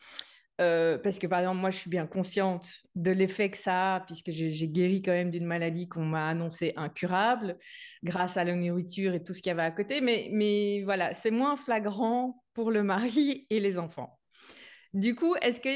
euh, 0.62 0.98
parce 0.98 1.20
que 1.20 1.28
par 1.28 1.40
exemple, 1.40 1.60
moi, 1.60 1.70
je 1.70 1.78
suis 1.78 1.90
bien 1.90 2.08
consciente 2.08 2.66
de 2.96 3.12
l'effet 3.12 3.50
que 3.50 3.58
ça 3.58 3.96
a, 3.96 4.00
puisque 4.02 4.32
j'ai 4.32 4.68
guéri 4.70 5.02
quand 5.02 5.12
même 5.12 5.32
d'une 5.32 5.46
maladie 5.46 5.90
qu'on 5.90 6.06
m'a 6.06 6.30
annoncée 6.30 6.74
incurable, 6.78 7.58
grâce 8.04 8.38
à 8.38 8.44
la 8.44 8.54
nourriture 8.56 9.14
et 9.14 9.24
tout 9.24 9.34
ce 9.34 9.42
qu'il 9.42 9.50
y 9.50 9.52
avait 9.52 9.64
à 9.64 9.72
côté. 9.72 10.00
Mais, 10.00 10.30
mais 10.32 10.84
voilà, 10.84 11.14
c'est 11.14 11.32
moins 11.32 11.58
flagrant 11.58 12.42
pour 12.54 12.72
le 12.72 12.84
mari 12.84 13.46
et 13.50 13.60
les 13.60 13.78
enfants. 13.78 14.18
Du 14.94 15.14
coup, 15.14 15.36
est-ce 15.42 15.60
que 15.60 15.70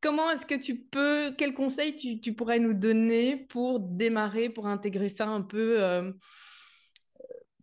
comment 0.00 0.30
est-ce 0.30 0.46
que 0.46 0.54
tu 0.54 0.76
peux, 0.76 1.34
quel 1.36 1.54
conseil 1.54 2.20
tu, 2.20 2.32
pourrais 2.34 2.58
nous 2.58 2.74
donner 2.74 3.36
pour 3.36 3.80
démarrer, 3.80 4.48
pour 4.48 4.66
intégrer 4.66 5.08
ça 5.08 5.26
un 5.26 5.42
peu 5.42 5.82
euh, 5.82 6.12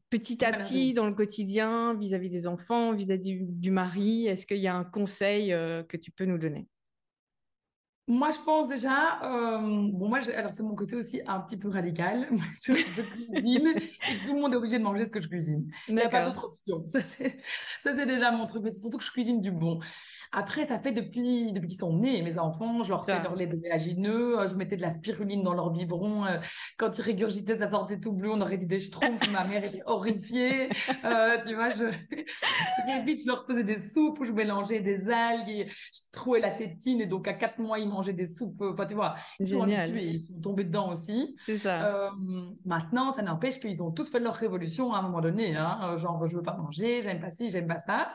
petit 0.10 0.43
à 0.43 0.52
petit 0.52 0.93
dans 0.93 1.08
le 1.08 1.13
quotidien, 1.13 1.93
vis-à-vis 1.96 2.30
des 2.30 2.48
enfants, 2.48 2.93
vis-à-vis 2.93 3.39
du, 3.41 3.72
mari? 3.72 4.28
Est-ce 4.28 4.46
qu'il 4.46 4.58
y 4.58 4.67
a 4.67 4.76
un 4.76 4.84
conseil 4.84 5.54
euh, 5.54 5.84
que 5.84 5.98
tu 5.98 6.12
peux 6.12 6.26
nous 6.26 6.38
donner? 6.38 6.67
Moi, 8.06 8.32
je 8.32 8.39
pense 8.39 8.67
déjà, 8.67 9.22
euh, 9.24 9.60
bon, 9.93 10.10
moi, 10.10 10.19
alors 10.36 10.54
c'est 10.54 10.62
mon 10.62 10.76
côté 10.76 10.98
aussi 10.98 11.22
un 11.26 11.39
petit 11.39 11.56
peu 11.56 11.69
radical. 11.69 12.28
Moi, 12.32 12.43
je, 12.62 12.74
cuisine 12.74 13.67
et 13.78 14.26
tout 14.26 14.34
le 14.34 14.41
monde 14.41 14.54
est 14.54 14.58
obligé 14.58 14.78
de 14.78 14.84
manger 14.84 15.06
ce 15.06 15.12
que 15.12 15.22
je 15.22 15.30
cuisine. 15.30 15.72
Il 15.88 15.96
n'y 15.96 16.02
a 16.02 16.10
pas 16.10 16.26
d'autre 16.26 16.43
option. 16.43 16.84
Ça, 16.86 17.00
c'est 17.02 18.06
déjà 18.06 18.30
mon 18.32 18.46
truc. 18.46 18.62
Mais 18.62 18.72
c'est 18.72 18.82
surtout 18.82 18.98
que 18.98 19.06
je 19.06 19.12
cuisine 19.12 19.39
du 19.39 19.52
bon. 19.52 19.80
Après, 20.36 20.65
ça 20.65 20.80
fait 20.80 20.91
depuis, 20.91 21.54
depuis 21.54 21.67
qu'ils 21.67 21.78
sont 21.78 21.96
nés, 21.96 22.24
mes 22.24 22.39
enfants, 22.39 22.82
je 22.82 22.89
leur 22.89 23.06
fais 23.06 23.22
leur 23.22 23.36
lait 23.36 23.48
oléagineux, 23.54 24.39
euh, 24.39 24.48
je 24.48 24.56
mettais 24.56 24.76
de 24.76 24.82
la 24.82 24.89
spiruline 24.89 25.43
dans 25.43 25.54
leur 25.54 25.69
biberon. 25.69 26.26
Euh, 26.26 26.39
quand 26.78 26.98
ils 26.98 27.02
régurgitaient, 27.02 27.58
ça 27.58 27.69
sortait 27.69 28.00
tout 28.00 28.13
bleu, 28.13 28.32
on 28.32 28.41
aurait 28.41 28.58
dit 28.58 28.65
des 28.65 28.80
schtroumpfs, 28.80 29.32
ma 29.32 29.43
mère 29.43 29.63
était 29.63 29.84
horrifiée. 29.86 30.69
Euh, 31.06 31.38
tu 31.46 31.54
vois, 31.54 31.69
je... 31.69 31.86
très 32.84 33.04
vite, 33.04 33.22
je 33.22 33.28
leur 33.28 33.46
faisais 33.46 33.63
des 33.63 33.78
soupes 33.78 34.19
où 34.22 34.26
je 34.26 34.32
mélangeais 34.32 34.80
des 34.80 35.08
algues 35.08 35.50
et 35.50 35.67
je 35.67 36.00
trouais 36.12 36.39
la 36.39 36.50
tétine. 36.50 37.02
Et 37.02 37.06
donc, 37.06 37.28
à 37.28 37.34
quatre 37.34 37.60
mois, 37.60 37.78
ils 37.78 37.88
mangeaient 37.88 38.13
des 38.13 38.34
soupes. 38.34 38.60
Enfin, 38.60 38.88
tu 38.88 38.96
vois, 38.96 39.13
ils 39.39 39.48
sont 39.48 39.62
habitués, 39.62 40.13
ils 40.13 40.19
sont 40.19 40.41
tombés 40.41 40.63
dedans 40.63 40.93
aussi. 40.93 41.36
C'est 41.41 41.60
ça. 41.60 42.12
maintenant, 42.65 43.12
ça 43.12 43.22
n'empêche 43.22 43.60
qu'ils 43.60 43.84
ont 43.84 43.91
tous 43.91 44.10
fait 44.10 44.19
leur 44.19 44.34
révolution 44.34 44.93
à 44.96 45.00
un 45.00 45.02
moment 45.04 45.22
donné. 45.22 45.56
Hein. 45.56 45.96
Genre, 45.98 46.28
je 46.28 46.38
veux 46.38 46.43
pas 46.43 46.58
manger, 46.58 47.04
j'aime 47.04 47.19
pas 47.19 47.30
ci, 47.30 47.50
j'aime 47.50 47.67
pas 47.67 47.80
ça. 47.80 48.10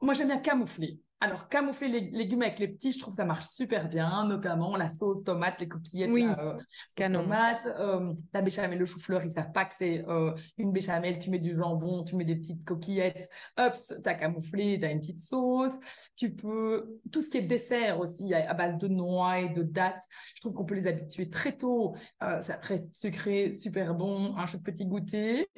Moi, 0.00 0.14
j'aime 0.14 0.28
bien 0.28 0.38
camoufler. 0.38 1.00
Alors, 1.18 1.48
camoufler 1.48 1.88
les 1.88 2.00
légumes 2.10 2.42
avec 2.42 2.58
les 2.58 2.68
petits, 2.68 2.92
je 2.92 2.98
trouve 2.98 3.12
que 3.12 3.16
ça 3.16 3.24
marche 3.24 3.46
super 3.46 3.88
bien, 3.88 4.26
notamment 4.26 4.76
la 4.76 4.90
sauce 4.90 5.24
tomate, 5.24 5.58
les 5.62 5.68
coquillettes, 5.68 6.10
oui, 6.10 6.24
la 6.24 6.38
euh, 6.38 6.58
sauce 6.88 7.10
tomate, 7.10 7.66
euh, 7.66 8.12
la 8.34 8.42
béchamel, 8.42 8.78
le 8.78 8.84
chou-fleur, 8.84 9.24
ils 9.24 9.30
savent 9.30 9.50
pas 9.52 9.64
que 9.64 9.72
c'est 9.78 10.04
euh, 10.08 10.34
une 10.58 10.72
béchamel, 10.72 11.18
tu 11.18 11.30
mets 11.30 11.38
du 11.38 11.56
jambon, 11.56 12.04
tu 12.04 12.16
mets 12.16 12.26
des 12.26 12.36
petites 12.36 12.66
coquillettes, 12.66 13.30
hop, 13.56 13.72
as 14.04 14.14
camouflé, 14.14 14.78
as 14.84 14.90
une 14.90 15.00
petite 15.00 15.20
sauce. 15.20 15.72
Tu 16.16 16.34
peux, 16.34 17.00
tout 17.10 17.22
ce 17.22 17.30
qui 17.30 17.38
est 17.38 17.42
dessert 17.42 17.98
aussi, 17.98 18.34
à 18.34 18.52
base 18.52 18.76
de 18.76 18.88
noix 18.88 19.40
et 19.40 19.48
de 19.48 19.62
dattes, 19.62 20.02
je 20.34 20.42
trouve 20.42 20.52
qu'on 20.52 20.66
peut 20.66 20.74
les 20.74 20.86
habituer 20.86 21.30
très 21.30 21.56
tôt. 21.56 21.94
ça 22.20 22.58
reste 22.62 22.94
sucré, 22.94 23.54
super 23.54 23.94
bon, 23.94 24.36
un 24.36 24.44
chou 24.44 24.58
de 24.58 24.62
petit 24.62 24.84
goûter. 24.84 25.48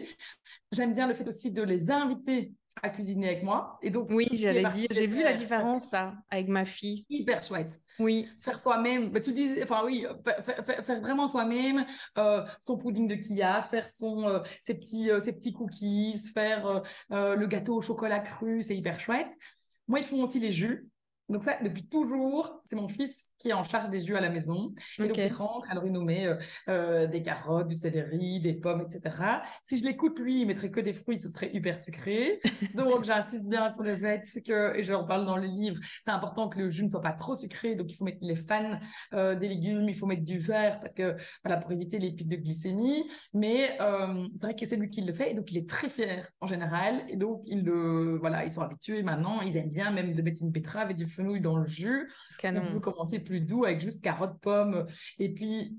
J'aime 0.71 0.95
bien 0.95 1.09
le 1.09 1.15
fait 1.15 1.27
aussi 1.27 1.51
de 1.51 1.63
les 1.63 1.91
inviter 1.91 2.53
à 2.83 2.91
cuisiner 2.91 3.29
avec 3.29 3.43
moi. 3.43 3.79
Et 3.83 3.91
donc, 3.91 4.09
oui, 4.11 4.29
j'allais 4.33 4.65
dire, 4.71 4.89
j'ai 4.91 5.07
vu 5.07 5.23
la 5.23 5.35
différence, 5.35 5.85
ça, 5.89 6.15
avec 6.31 6.49
ma 6.49 6.65
fille. 6.65 7.05
Hyper 7.09 7.43
chouette. 7.43 7.81
Oui. 7.99 8.29
Faire 8.39 8.59
soi-même, 8.59 9.11
bah, 9.11 9.21
tu 9.21 9.33
dis, 9.33 9.57
enfin 9.63 9.83
oui, 9.85 10.07
faire, 10.85 11.01
vraiment 11.01 11.27
soi-même 11.27 11.85
euh, 12.17 12.45
son 12.61 12.79
pudding 12.79 13.09
de 13.09 13.17
Kia, 13.17 13.63
faire 13.63 13.89
son, 13.89 14.25
euh, 14.27 14.39
ses, 14.61 14.75
petits, 14.75 15.11
euh, 15.11 15.21
ses 15.21 15.33
petits 15.33 15.53
cookies, 15.53 16.19
faire 16.33 16.83
le 17.11 17.47
gâteau 17.47 17.77
au 17.77 17.83
chocolat 17.83 18.21
cru, 18.21 18.63
c'est 18.63 18.77
hyper 18.77 19.01
chouette. 19.01 19.31
Moi, 19.89 20.01
ils 20.01 20.05
font 20.05 20.23
aussi 20.23 20.39
les 20.39 20.53
jus. 20.53 20.89
Donc 21.29 21.43
ça, 21.43 21.59
depuis 21.63 21.87
toujours, 21.87 22.61
c'est 22.65 22.77
mon 22.77 22.89
fils 22.89 23.31
qui 23.39 23.51
est 23.51 23.53
en 23.53 23.63
charge 23.63 23.91
des 23.91 24.01
jus 24.01 24.17
à 24.17 24.21
la 24.21 24.31
maison. 24.31 24.75
Et 24.99 25.09
donc 25.09 25.17
il 25.17 25.33
rentre, 25.33 25.71
alors 25.71 25.85
il 25.85 25.93
nous 25.93 26.03
met 26.03 26.27
euh, 26.27 26.37
euh, 26.69 27.07
des 27.07 27.23
carottes, 27.23 27.69
du 27.69 27.75
céleri, 27.75 28.41
des 28.41 28.55
pommes, 28.55 28.87
etc. 28.89 29.43
Si 29.63 29.79
je 29.79 29.85
l'écoute, 29.85 30.19
lui, 30.19 30.43
il 30.43 30.47
mettrait 30.47 30.71
que 30.71 30.81
des 30.81 30.95
fruits, 30.95 31.21
ce 31.21 31.29
serait 31.29 31.51
hyper 31.53 31.79
sucré. 31.79 32.41
donc 32.75 33.05
j'insiste 33.05 33.47
bien 33.47 33.71
sur 33.71 33.83
le 33.83 33.97
fait 33.99 34.23
que, 34.45 34.77
et 34.77 34.83
je 34.83 34.93
en 34.95 35.05
parle 35.05 35.27
dans 35.27 35.37
le 35.37 35.47
livre, 35.47 35.81
c'est 36.03 36.11
important 36.11 36.49
que 36.49 36.59
le 36.59 36.71
jus 36.71 36.85
ne 36.85 36.89
soit 36.89 37.03
pas 37.03 37.13
trop 37.13 37.35
sucré. 37.35 37.75
Donc 37.75 37.93
il 37.93 37.95
faut 37.95 38.05
mettre 38.05 38.19
les 38.23 38.37
fans 38.37 38.79
euh, 39.13 39.35
des 39.35 39.49
légumes, 39.49 39.87
il 39.89 39.97
faut 39.97 40.07
mettre 40.07 40.25
du 40.25 40.39
verre 40.39 40.81
parce 40.81 40.95
que 40.95 41.15
voilà 41.45 41.59
pour 41.59 41.73
éviter 41.73 41.99
les 41.99 42.11
pics 42.13 42.29
de 42.29 42.37
glycémie. 42.37 43.05
Mais 43.35 43.77
c'est 43.79 44.43
vrai 44.43 44.57
que 44.57 44.67
c'est 44.67 44.77
lui 44.77 44.89
qui 44.89 45.03
le 45.03 45.13
fait, 45.13 45.33
et 45.33 45.35
donc 45.35 45.51
il 45.53 45.59
est 45.59 45.69
très 45.69 45.89
fier 45.89 46.29
en 46.41 46.47
général. 46.47 47.05
Et 47.09 47.17
donc 47.17 47.43
il 47.45 47.65
le, 47.65 48.17
voilà, 48.19 48.45
ils 48.45 48.51
sont 48.51 48.63
habitués 48.63 49.03
maintenant, 49.03 49.43
ils 49.43 49.57
aiment 49.57 49.71
bien 49.71 49.91
même 49.91 50.15
de 50.15 50.23
mettre 50.23 50.43
une 50.43 50.51
betterave 50.51 50.91
et 50.91 50.95
du 50.95 51.07
fenouil 51.19 51.41
dans 51.41 51.57
le 51.57 51.67
jus. 51.67 52.11
Canon. 52.39 52.63
On 52.69 52.73
peut 52.75 52.81
commencer 52.81 53.19
plus 53.19 53.41
doux 53.41 53.65
avec 53.65 53.81
juste 53.81 54.03
carottes, 54.03 54.39
pommes, 54.41 54.87
et 55.19 55.33
puis 55.33 55.77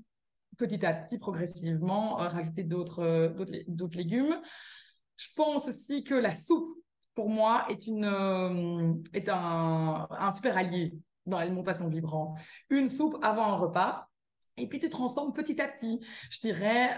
petit 0.56 0.84
à 0.84 0.92
petit, 0.92 1.18
progressivement, 1.18 2.20
euh, 2.20 2.28
rajouter 2.28 2.62
d'autres 2.62 3.02
euh, 3.02 3.64
d'autres 3.66 3.96
légumes. 3.96 4.38
Je 5.16 5.28
pense 5.34 5.68
aussi 5.68 6.04
que 6.04 6.14
la 6.14 6.34
soupe, 6.34 6.68
pour 7.14 7.28
moi, 7.28 7.66
est, 7.68 7.86
une, 7.86 8.04
euh, 8.04 8.92
est 9.12 9.28
un, 9.28 10.06
un 10.10 10.30
super 10.32 10.56
allié 10.56 10.94
dans 11.26 11.38
l'alimentation 11.38 11.88
vibrante. 11.88 12.38
Une 12.68 12.88
soupe 12.88 13.18
avant 13.22 13.44
un 13.44 13.56
repas, 13.56 14.08
et 14.56 14.66
puis 14.66 14.78
tu 14.78 14.90
transformes 14.90 15.32
petit 15.32 15.60
à 15.60 15.68
petit. 15.68 16.00
Je 16.30 16.40
dirais 16.40 16.96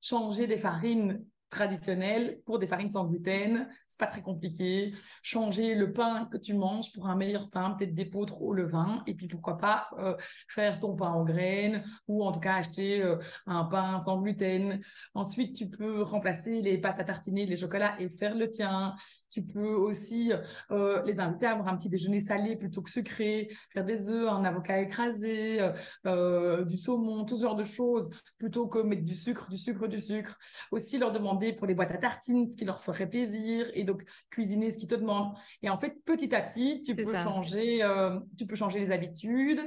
changer 0.00 0.46
des 0.46 0.58
farines 0.58 1.24
traditionnel 1.54 2.40
pour 2.44 2.58
des 2.58 2.66
farines 2.66 2.90
sans 2.90 3.04
gluten. 3.04 3.68
C'est 3.86 4.00
pas 4.00 4.08
très 4.08 4.22
compliqué. 4.22 4.92
Changer 5.22 5.74
le 5.74 5.92
pain 5.92 6.28
que 6.30 6.36
tu 6.36 6.52
manges 6.52 6.92
pour 6.92 7.06
un 7.06 7.16
meilleur 7.16 7.48
pain, 7.48 7.70
peut-être 7.70 7.94
des 7.94 8.04
pots 8.04 8.26
au 8.40 8.52
levain. 8.52 9.02
Et 9.06 9.14
puis 9.14 9.28
pourquoi 9.28 9.56
pas 9.56 9.88
euh, 9.98 10.16
faire 10.48 10.80
ton 10.80 10.96
pain 10.96 11.10
en 11.10 11.24
graines 11.24 11.84
ou 12.08 12.24
en 12.24 12.32
tout 12.32 12.40
cas 12.40 12.56
acheter 12.56 13.02
euh, 13.02 13.16
un 13.46 13.64
pain 13.64 14.00
sans 14.00 14.20
gluten. 14.20 14.80
Ensuite, 15.14 15.56
tu 15.56 15.68
peux 15.68 16.02
remplacer 16.02 16.60
les 16.60 16.76
pâtes 16.78 17.00
à 17.00 17.04
tartiner, 17.04 17.46
les 17.46 17.56
chocolats 17.56 17.94
et 18.00 18.08
faire 18.08 18.34
le 18.34 18.50
tien. 18.50 18.94
Tu 19.30 19.42
peux 19.42 19.74
aussi 19.74 20.32
euh, 20.70 21.02
les 21.04 21.20
inviter 21.20 21.46
à 21.46 21.52
avoir 21.52 21.68
un 21.68 21.76
petit 21.76 21.88
déjeuner 21.88 22.20
salé 22.20 22.56
plutôt 22.56 22.82
que 22.82 22.90
sucré, 22.90 23.48
faire 23.72 23.84
des 23.84 24.08
œufs, 24.08 24.28
un 24.28 24.44
avocat 24.44 24.80
écrasé, 24.80 25.58
du 26.04 26.76
saumon, 26.76 27.24
tout 27.24 27.36
ce 27.36 27.42
genre 27.42 27.56
de 27.56 27.64
choses, 27.64 28.10
plutôt 28.38 28.66
que 28.66 28.80
mettre 28.80 29.04
du 29.04 29.14
sucre, 29.14 29.48
du 29.48 29.58
sucre, 29.58 29.86
du 29.86 30.00
sucre. 30.00 30.36
Aussi 30.72 30.98
leur 30.98 31.12
demander 31.12 31.43
pour 31.52 31.66
les 31.66 31.74
boîtes 31.74 31.92
à 31.92 31.98
tartines 31.98 32.48
ce 32.48 32.56
qui 32.56 32.64
leur 32.64 32.82
ferait 32.82 33.08
plaisir 33.08 33.70
et 33.74 33.84
donc 33.84 34.02
cuisiner 34.30 34.70
ce 34.70 34.78
qu'ils 34.78 34.88
te 34.88 34.94
demandent. 34.94 35.34
Et 35.62 35.70
en 35.70 35.78
fait, 35.78 35.94
petit 36.04 36.34
à 36.34 36.40
petit, 36.40 36.82
tu 36.82 36.94
peux 36.94 37.16
changer, 37.16 37.82
euh, 37.82 38.18
tu 38.38 38.46
peux 38.46 38.56
changer 38.56 38.80
les 38.80 38.90
habitudes. 38.90 39.60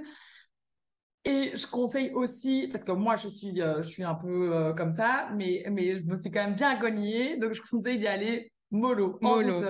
Et 1.25 1.51
je 1.55 1.67
conseille 1.67 2.11
aussi, 2.11 2.69
parce 2.71 2.83
que 2.83 2.93
moi 2.93 3.17
je 3.17 3.27
suis, 3.27 3.61
euh, 3.61 3.81
je 3.81 3.89
suis 3.89 4.03
un 4.03 4.15
peu 4.15 4.55
euh, 4.55 4.73
comme 4.73 4.91
ça, 4.91 5.29
mais, 5.35 5.65
mais 5.69 5.97
je 5.97 6.03
me 6.03 6.15
suis 6.15 6.31
quand 6.31 6.43
même 6.43 6.55
bien 6.55 6.77
cognée, 6.77 7.37
donc 7.37 7.53
je 7.53 7.61
conseille 7.69 7.99
d'y 7.99 8.07
aller 8.07 8.51
mollo, 8.71 9.17
mollo. 9.21 9.61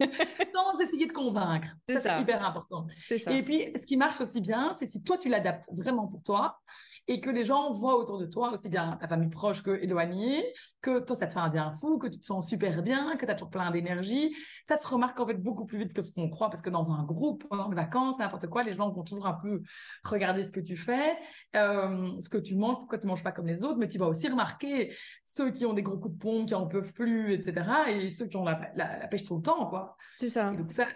sans 0.52 0.80
essayer 0.80 1.06
de 1.06 1.12
convaincre. 1.12 1.68
Ça, 1.88 2.00
c'est 2.00 2.20
hyper 2.20 2.44
important. 2.44 2.86
Et 3.10 3.42
puis, 3.42 3.72
ce 3.76 3.86
qui 3.86 3.96
marche 3.96 4.20
aussi 4.20 4.40
bien, 4.40 4.72
c'est 4.74 4.86
si 4.86 5.02
toi, 5.02 5.18
tu 5.18 5.28
l'adaptes 5.28 5.68
vraiment 5.72 6.06
pour 6.06 6.22
toi 6.22 6.58
et 7.06 7.20
que 7.20 7.30
les 7.30 7.44
gens 7.44 7.70
voient 7.70 7.96
autour 7.96 8.18
de 8.18 8.26
toi, 8.26 8.52
aussi 8.52 8.68
bien 8.68 8.96
ta 9.00 9.06
famille 9.08 9.28
proche 9.28 9.62
que 9.62 9.70
éloignée, 9.70 10.42
que 10.80 11.00
toi, 11.00 11.14
ça 11.14 11.26
te 11.26 11.32
fait 11.32 11.38
un 11.38 11.50
bien 11.50 11.72
fou, 11.72 11.98
que 11.98 12.06
tu 12.06 12.18
te 12.18 12.24
sens 12.24 12.48
super 12.48 12.82
bien, 12.82 13.16
que 13.16 13.26
tu 13.26 13.30
as 13.30 13.34
toujours 13.34 13.50
plein 13.50 13.70
d'énergie. 13.70 14.34
Ça 14.64 14.76
se 14.76 14.86
remarque 14.86 15.20
en 15.20 15.26
fait 15.26 15.34
beaucoup 15.34 15.66
plus 15.66 15.78
vite 15.78 15.92
que 15.92 16.02
ce 16.02 16.12
qu'on 16.12 16.30
croit 16.30 16.48
parce 16.48 16.62
que 16.62 16.70
dans 16.70 16.90
un 16.92 17.02
groupe, 17.04 17.46
pendant 17.48 17.68
les 17.68 17.76
vacances, 17.76 18.18
n'importe 18.18 18.46
quoi, 18.46 18.62
les 18.62 18.74
gens 18.74 18.90
vont 18.90 19.02
toujours 19.02 19.26
un 19.26 19.34
peu 19.34 19.62
regarder 20.04 20.46
ce 20.46 20.52
que 20.52 20.60
tu 20.60 20.76
fais, 20.76 21.16
euh, 21.56 22.18
ce 22.20 22.28
que 22.28 22.38
tu 22.38 22.56
manges, 22.56 22.78
pourquoi 22.78 22.98
tu 22.98 23.06
manges 23.06 23.22
pas 23.22 23.32
comme 23.32 23.46
les 23.46 23.64
autres, 23.64 23.78
mais 23.78 23.88
tu 23.88 23.98
vas 23.98 24.06
aussi 24.06 24.28
remarquer 24.28 24.94
ceux 25.24 25.50
qui 25.50 25.66
ont 25.66 25.74
des 25.74 25.82
gros 25.82 25.98
coups 25.98 26.14
de 26.14 26.20
pompe, 26.20 26.48
qui 26.48 26.54
en 26.54 26.66
peuvent 26.66 26.92
plus, 26.92 27.34
etc. 27.34 27.66
et 27.88 28.10
ceux 28.10 28.26
qui 28.26 28.36
ont 28.36 28.44
la, 28.44 28.70
la 28.74 29.08
pêche 29.08 29.24
tout 29.24 29.36
le 29.36 29.42
temps, 29.42 29.66
quoi. 29.66 29.96
C'est 30.14 30.30
ça. 30.30 30.52
donc 30.52 30.72
ça, 30.72 30.86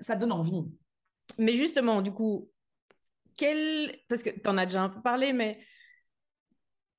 ça 0.00 0.16
donne 0.16 0.32
envie. 0.32 0.64
Mais 1.38 1.54
justement, 1.54 2.02
du 2.02 2.12
coup, 2.12 2.48
parce 4.08 4.22
que 4.22 4.30
tu 4.30 4.48
en 4.48 4.58
as 4.58 4.66
déjà 4.66 4.82
un 4.82 4.88
peu 4.88 5.00
parlé, 5.00 5.32
mais 5.32 5.58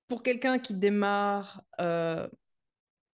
pour 0.07 0.23
quelqu'un 0.23 0.59
qui 0.59 0.73
démarre 0.73 1.63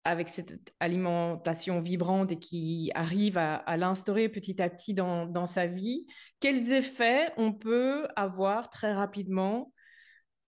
avec 0.04 0.28
cette 0.28 0.74
alimentation 0.80 1.80
vibrante 1.80 2.32
et 2.32 2.38
qui 2.38 2.90
arrive 2.94 3.38
à, 3.38 3.76
l'instaurer 3.76 4.28
petit 4.28 4.60
à 4.60 4.68
petit 4.68 4.92
dans, 4.92 5.46
sa 5.46 5.66
vie, 5.66 6.06
quels 6.40 6.72
effets 6.72 7.32
on 7.36 7.52
peut 7.52 8.06
avoir 8.14 8.68
très 8.68 8.92
rapidement? 8.92 9.72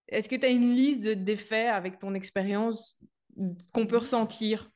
Est-ce 0.07 0.29
que 0.29 0.35
tu 0.35 0.45
as 0.45 0.49
une 0.49 0.75
liste 0.75 1.07
d'effets 1.07 1.67
avec 1.67 1.99
ton 1.99 2.13
expérience 2.13 3.01
qu'on 3.73 3.87
peut 3.87 3.97
ressentir? 3.97 4.69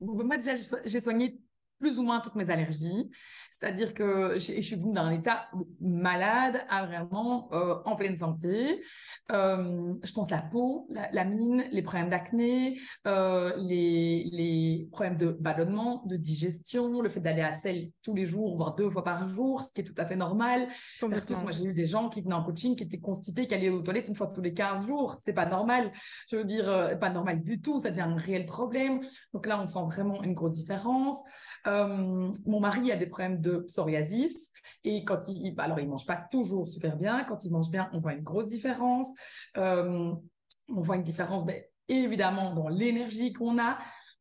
Moi, 0.00 0.36
déjà, 0.36 0.56
j'ai 0.84 1.00
soigné 1.00 1.38
plus 1.78 1.98
ou 1.98 2.02
moins 2.02 2.20
toutes 2.20 2.34
mes 2.34 2.50
allergies. 2.50 3.10
C'est-à-dire 3.58 3.94
que 3.94 4.34
je, 4.34 4.60
suis 4.60 4.76
venue 4.76 4.92
d'un 4.92 5.10
état 5.10 5.48
malade 5.80 6.62
à 6.68 6.84
vraiment 6.84 7.48
euh, 7.52 7.76
en 7.86 7.96
pleine 7.96 8.16
santé. 8.16 8.82
Euh, 9.32 9.94
je 10.02 10.12
pense 10.12 10.30
la 10.30 10.42
peau, 10.42 10.86
la, 10.90 11.24
mine, 11.24 11.64
les 11.72 11.82
problèmes 11.82 12.10
d'acné, 12.10 12.78
euh, 13.06 13.54
les, 13.56 14.28
les, 14.30 14.88
problèmes 14.92 15.16
de 15.16 15.30
ballonnement, 15.30 16.02
de 16.06 16.16
digestion, 16.16 17.00
le 17.00 17.08
fait 17.08 17.20
d'aller 17.20 17.40
à 17.40 17.56
selle 17.56 17.90
tous 18.02 18.14
les 18.14 18.26
jours, 18.26 18.56
voire 18.56 18.74
deux 18.74 18.90
fois 18.90 19.04
par 19.04 19.26
jour, 19.28 19.62
ce 19.62 19.72
qui 19.72 19.80
est 19.80 19.84
tout 19.84 19.94
à 19.96 20.04
fait 20.04 20.16
normal. 20.16 20.68
moi, 21.00 21.52
j'ai 21.52 21.64
eu 21.64 21.74
des 21.74 21.86
gens 21.86 22.10
qui 22.10 22.20
venaient 22.20 22.34
en 22.34 22.44
coaching 22.44 22.76
qui 22.76 22.84
étaient 22.84 23.00
constipés, 23.00 23.46
qui 23.46 23.54
allaient 23.54 23.70
aux 23.70 23.82
toilettes 23.82 24.08
une 24.08 24.16
fois 24.16 24.26
tous 24.26 24.42
les 24.42 24.52
15 24.52 24.86
jours. 24.86 25.16
C'est 25.22 25.32
pas 25.32 25.46
normal. 25.46 25.92
Je 26.30 26.36
veux 26.36 26.44
dire, 26.44 26.98
pas 27.00 27.10
normal 27.10 27.42
du 27.42 27.60
tout. 27.60 27.78
Ça 27.78 27.90
devient 27.90 28.02
un 28.02 28.16
réel 28.16 28.44
problème. 28.44 29.00
Donc 29.32 29.46
là, 29.46 29.60
on 29.62 29.66
sent 29.66 29.78
vraiment 29.86 30.22
une 30.22 30.34
grosse 30.34 30.54
différence. 30.54 31.22
Mon 31.66 32.60
mari 32.60 32.92
a 32.92 32.96
des 32.96 33.06
problèmes 33.06 33.40
de 33.40 33.58
psoriasis. 33.58 34.36
Et 34.84 35.04
quand 35.04 35.28
il, 35.28 35.54
alors 35.58 35.80
il 35.80 35.88
mange 35.88 36.06
pas 36.06 36.16
toujours 36.16 36.66
super 36.66 36.96
bien. 36.96 37.24
Quand 37.24 37.44
il 37.44 37.52
mange 37.52 37.70
bien, 37.70 37.90
on 37.92 37.98
voit 37.98 38.14
une 38.14 38.22
grosse 38.22 38.48
différence. 38.48 39.12
Euh, 39.56 40.12
on 40.68 40.80
voit 40.80 40.96
une 40.96 41.02
différence, 41.02 41.44
ben, 41.44 41.62
évidemment, 41.88 42.54
dans 42.54 42.68
l'énergie 42.68 43.32
qu'on 43.32 43.58
a, 43.58 43.78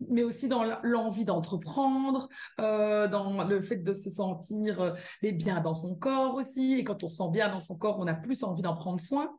mais 0.10 0.24
aussi 0.24 0.48
dans 0.48 0.64
l'envie 0.84 1.26
d'entreprendre, 1.26 2.28
euh, 2.60 3.08
dans 3.08 3.44
le 3.44 3.62
fait 3.62 3.78
de 3.78 3.94
se 3.94 4.10
sentir 4.10 4.82
euh, 4.82 4.94
bien 5.22 5.62
dans 5.62 5.74
son 5.74 5.96
corps 5.96 6.36
aussi. 6.36 6.74
Et 6.74 6.84
quand 6.84 7.04
on 7.04 7.08
se 7.08 7.18
sent 7.18 7.32
bien 7.32 7.50
dans 7.50 7.60
son 7.60 7.78
corps, 7.78 7.98
on 8.00 8.08
a 8.08 8.14
plus 8.14 8.44
envie 8.44 8.62
d'en 8.62 8.76
prendre 8.76 9.00
soin. 9.00 9.32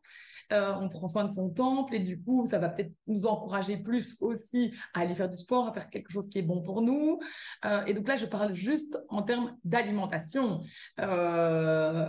Euh, 0.53 0.75
on 0.81 0.89
prend 0.89 1.09
soin 1.09 1.25
de 1.25 1.31
son 1.31 1.51
temple 1.51 1.95
et 1.95 1.99
du 1.99 2.23
coup, 2.23 2.47
ça 2.47 2.59
va 2.59 2.69
peut-être 2.69 2.93
nous 3.07 3.27
encourager 3.27 3.77
plus 3.77 4.21
aussi 4.23 4.73
à 4.95 5.01
aller 5.01 5.15
faire 5.15 5.29
du 5.29 5.37
sport, 5.37 5.69
à 5.69 5.73
faire 5.73 5.91
quelque 5.91 6.13
chose 6.13 6.29
qui 6.29 6.39
est 6.39 6.43
bon 6.43 6.63
pour 6.63 6.83
nous. 6.83 7.19
Euh, 7.65 7.85
et 7.87 7.95
donc 7.95 8.07
là, 8.07 8.17
je 8.17 8.27
parle 8.27 8.55
juste 8.55 8.99
en 9.09 9.23
termes 9.23 9.57
d'alimentation. 9.65 10.63
Euh, 11.01 12.09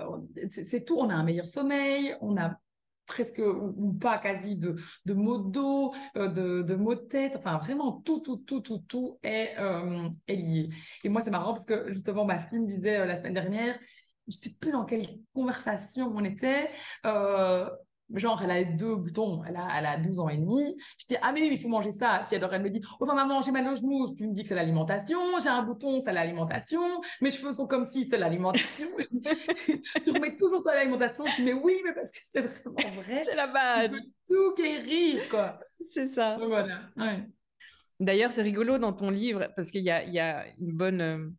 c'est 0.50 0.86
tout, 0.86 0.98
on 0.98 1.10
a 1.10 1.16
un 1.16 1.24
meilleur 1.24 1.46
sommeil, 1.46 2.16
on 2.22 2.38
a 2.38 2.58
presque 3.08 3.42
ou 3.42 3.94
pas 3.94 4.18
quasi 4.18 4.58
de, 4.58 4.76
de 5.06 5.14
maux 5.14 5.38
de 5.38 5.50
dos, 5.50 5.94
de, 6.16 6.62
de 6.62 6.76
maux 6.76 6.94
de 6.94 7.00
tête, 7.00 7.38
enfin 7.38 7.58
vraiment 7.58 7.94
tout, 8.02 8.20
tout, 8.20 8.36
tout, 8.36 8.60
tout, 8.60 8.80
tout 8.80 9.18
est, 9.24 9.56
lié. 10.28 10.70
Et 11.06 11.10
moi, 11.10 11.22
c'est 11.22 11.32
marrant 11.32 11.54
parce 11.54 11.66
que 11.66 11.92
justement, 11.94 12.26
ma 12.26 12.40
fille 12.40 12.60
me 12.60 12.68
disait 12.68 13.06
la 13.06 13.16
semaine 13.16 13.34
dernière, 13.34 13.80
je 14.28 14.36
sais 14.36 14.54
plus 14.60 14.74
dans 14.74 14.84
quelle 14.84 15.08
conversation 15.34 16.12
on 16.14 16.24
était, 16.26 16.70
genre, 18.14 18.42
elle 18.44 18.52
a 18.52 18.64
deux 18.64 18.96
boutons, 18.96 19.44
elle 19.44 19.58
a, 19.58 19.68
elle 19.78 19.86
a 19.86 19.98
12 19.98 20.20
ans 20.20 20.30
et 20.30 20.38
demi. 20.38 20.78
Je 20.98 21.06
dis, 21.08 21.16
ah, 21.22 21.32
mais 21.32 21.42
oui, 21.42 21.50
il 21.54 21.60
faut 21.60 21.68
manger 21.68 21.92
ça. 21.92 22.26
Puis 22.28 22.38
alors, 22.38 22.54
elle 22.54 22.64
me 22.64 22.70
dit, 22.70 22.82
oh, 23.00 23.06
maman, 23.06 23.42
j'ai 23.42 23.52
mal 23.52 23.68
aux 23.68 23.76
genoux. 23.76 24.14
Tu 24.16 24.28
me 24.28 24.34
dis 24.34 24.44
que 24.44 24.50
c'est 24.50 24.56
l'alimentation. 24.56 25.20
J'ai 25.42 25.50
un 25.50 25.64
bouton, 25.64 26.00
c'est 26.00 26.14
l'alimentation. 26.14 26.82
Mes 27.22 27.32
cheveux 27.32 27.54
sont 27.54 27.68
comme 27.68 27.86
si 27.86 28.06
c'est 28.06 28.18
l'alimentation. 28.18 28.88
tu, 30.04 30.12
remets 30.12 30.38
toujours 30.38 30.64
toi 30.64 30.76
l'alimentation. 30.76 31.26
Dis, 31.36 31.44
mais 31.44 31.54
oui, 31.54 31.82
mais 31.84 31.94
parce 31.94 32.12
que 32.12 32.20
c'est 32.24 32.42
vraiment 32.42 33.02
vrai. 33.02 33.24
C'est 33.26 33.36
la 33.36 33.48
base. 33.48 33.92
tout 34.28 34.54
guérir, 34.56 35.28
quoi. 35.30 35.60
C'est 35.94 36.08
ça. 36.10 36.38
voilà. 36.38 36.82
D'ailleurs, 38.00 38.32
c'est 38.32 38.44
rigolo 38.44 38.78
dans 38.78 38.94
ton 38.94 39.10
livre 39.10 39.48
parce 39.56 39.72
qu'il 39.72 39.84
y 39.84 39.90
a, 39.90 40.04
y 40.04 40.20
a 40.20 40.46
une 40.60 40.72
bonne. 40.72 41.36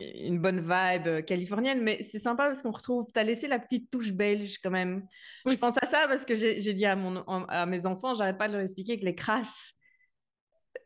Euh, 0.00 0.10
une 0.14 0.38
bonne 0.38 0.60
vibe 0.60 1.06
euh, 1.06 1.22
californienne, 1.22 1.82
mais 1.82 2.02
c'est 2.02 2.18
sympa 2.18 2.46
parce 2.46 2.62
qu'on 2.62 2.70
retrouve, 2.70 3.06
tu 3.12 3.18
as 3.18 3.24
laissé 3.24 3.48
la 3.48 3.58
petite 3.58 3.90
touche 3.90 4.12
belge 4.12 4.58
quand 4.62 4.70
même. 4.70 5.06
Je 5.46 5.54
pense 5.54 5.76
à 5.82 5.86
ça 5.86 6.06
parce 6.08 6.24
que 6.24 6.34
j'ai 6.34 6.74
dit 6.74 6.86
à, 6.86 6.96
mon, 6.96 7.22
à 7.26 7.66
mes 7.66 7.86
enfants, 7.86 8.14
j'arrête 8.14 8.38
pas 8.38 8.48
de 8.48 8.54
leur 8.54 8.62
expliquer 8.62 8.98
que 8.98 9.04
les 9.04 9.14
crasses 9.14 9.74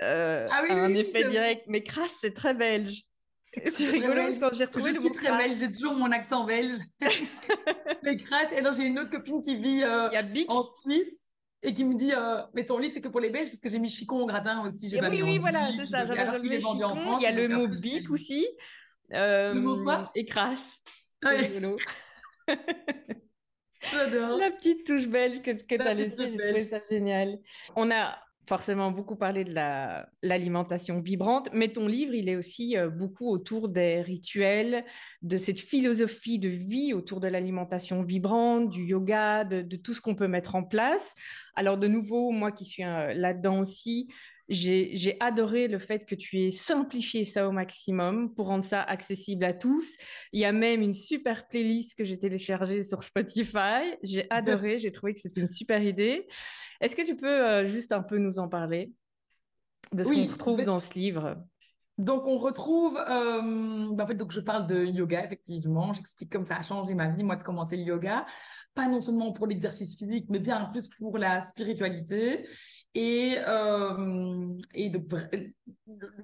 euh, 0.02 0.48
ah 0.50 0.62
un 0.68 0.94
effet 0.94 1.28
direct, 1.28 1.64
mais 1.68 1.82
crasse, 1.82 2.16
c'est 2.20 2.34
très 2.34 2.54
belge. 2.54 3.02
C'est 3.72 3.88
rigolo 3.88 4.22
parce 4.22 4.34
que 4.34 4.40
quand 4.40 4.54
j'ai 4.54 4.64
retrouvé 4.64 4.92
je 4.92 4.98
suis 4.98 5.12
très 5.12 5.30
belge, 5.36 5.58
j'ai 5.58 5.70
toujours 5.70 5.94
mon 5.94 6.10
accent 6.10 6.44
belge. 6.44 6.80
les 8.02 8.16
crasses, 8.16 8.50
et 8.56 8.62
donc 8.62 8.74
j'ai 8.74 8.84
une 8.84 8.98
autre 8.98 9.10
copine 9.10 9.40
qui 9.40 9.56
vit 9.56 9.84
euh, 9.84 10.08
en 10.48 10.64
Suisse 10.64 11.30
et 11.62 11.72
qui 11.72 11.84
me 11.84 11.94
dit 11.94 12.12
mais 12.54 12.64
ton 12.64 12.78
livre 12.78 12.92
c'est 12.92 13.00
que 13.00 13.08
pour 13.08 13.20
les 13.20 13.30
Belges 13.30 13.48
parce 13.48 13.60
que 13.60 13.68
j'ai 13.68 13.78
mis 13.78 13.88
chicon 13.88 14.22
au 14.22 14.26
gratin 14.26 14.66
aussi. 14.66 14.90
J'ai 14.90 15.00
oui 15.00 15.22
oui 15.22 15.38
voilà 15.38 15.70
c'est 15.76 15.86
ça 15.86 16.04
j'avais 16.04 16.24
le 16.38 16.58
chicon. 16.58 17.18
Il 17.18 17.22
y 17.22 17.26
a 17.26 17.32
le 17.32 17.48
mot 17.48 17.68
bic 17.68 18.10
aussi 18.10 18.44
le 19.10 19.54
mot 19.54 19.82
quoi? 19.82 20.00
Euh, 20.00 20.06
Écrasse. 20.14 20.78
C'est 21.22 21.60
La 23.92 24.50
petite 24.50 24.86
touche 24.86 25.08
belge 25.08 25.42
que, 25.42 25.50
que 25.50 25.74
tu 25.74 25.80
as 25.80 25.94
laissée, 25.94 26.30
j'ai 26.30 26.36
trouvé 26.36 26.66
ça 26.66 26.80
génial. 26.90 27.38
On 27.76 27.90
a 27.90 28.18
forcément 28.48 28.90
beaucoup 28.90 29.16
parlé 29.16 29.44
de 29.44 29.54
l'alimentation 30.22 31.00
vibrante, 31.00 31.48
mais 31.52 31.68
ton 31.68 31.86
livre, 31.86 32.14
il 32.14 32.28
est 32.28 32.36
aussi 32.36 32.76
euh, 32.76 32.88
beaucoup 32.88 33.30
autour 33.30 33.68
des 33.68 34.02
rituels, 34.02 34.84
de 35.22 35.36
cette 35.36 35.60
philosophie 35.60 36.38
de 36.38 36.48
vie 36.48 36.92
autour 36.92 37.20
de 37.20 37.28
l'alimentation 37.28 38.02
vibrante, 38.02 38.68
du 38.68 38.84
yoga, 38.84 39.44
de, 39.44 39.62
de, 39.62 39.76
tout 39.76 39.94
ce 39.94 40.00
qu'on 40.00 40.14
peut 40.14 40.28
mettre 40.28 40.54
en 40.54 40.62
place. 40.62 41.14
Alors 41.54 41.78
de 41.78 41.88
nouveau, 41.88 42.30
moi 42.30 42.52
qui 42.52 42.64
suis 42.64 42.84
euh, 42.84 43.14
là-dedans 43.14 43.60
aussi, 43.60 44.08
j'ai 44.48 45.16
adoré 45.20 45.68
le 45.68 45.78
fait 45.78 46.04
que 46.04 46.14
tu 46.14 46.42
aies 46.42 46.50
simplifié 46.50 47.24
ça 47.24 47.48
au 47.48 47.52
maximum 47.52 48.34
pour 48.34 48.46
rendre 48.46 48.64
ça 48.64 48.82
accessible 48.82 49.44
à 49.44 49.54
tous. 49.54 49.96
Il 50.32 50.40
y 50.40 50.44
a 50.44 50.52
même 50.52 50.82
une 50.82 50.94
super 50.94 51.48
playlist 51.48 51.96
que 51.96 52.04
j'ai 52.04 52.18
téléchargée 52.18 52.82
sur 52.82 53.02
Spotify. 53.02 53.96
J'ai 54.02 54.26
adoré, 54.30 54.78
j'ai 54.78 54.92
trouvé 54.92 55.14
que 55.14 55.20
c'était 55.20 55.40
une 55.40 55.48
super 55.48 55.82
idée. 55.82 56.26
Est-ce 56.80 56.94
que 56.94 57.06
tu 57.06 57.16
peux 57.16 57.26
euh, 57.26 57.66
juste 57.66 57.92
un 57.92 58.02
peu 58.02 58.18
nous 58.18 58.38
en 58.38 58.48
parler 58.48 58.92
de 59.92 60.04
ce 60.04 60.12
qu'on 60.12 60.26
retrouve 60.26 60.62
dans 60.64 60.78
ce 60.78 60.94
livre? 60.94 61.36
Donc, 61.96 62.26
on 62.26 62.38
retrouve, 62.38 62.96
euh, 62.98 63.88
bah, 63.92 64.04
en 64.04 64.06
fait, 64.06 64.16
donc 64.16 64.32
je 64.32 64.40
parle 64.40 64.66
de 64.66 64.84
yoga, 64.84 65.22
effectivement. 65.22 65.92
J'explique 65.92 66.30
comme 66.30 66.42
ça 66.42 66.56
a 66.56 66.62
changé 66.62 66.92
ma 66.94 67.08
vie, 67.08 67.22
moi, 67.22 67.36
de 67.36 67.44
commencer 67.44 67.76
le 67.76 67.84
yoga. 67.84 68.26
Pas 68.74 68.88
non 68.88 69.00
seulement 69.00 69.32
pour 69.32 69.46
l'exercice 69.46 69.96
physique, 69.96 70.26
mais 70.28 70.40
bien 70.40 70.64
plus 70.72 70.88
pour 70.88 71.16
la 71.18 71.44
spiritualité. 71.46 72.48
Et, 72.94 73.36
euh, 73.44 74.56
et 74.72 74.88
le, 74.88 75.00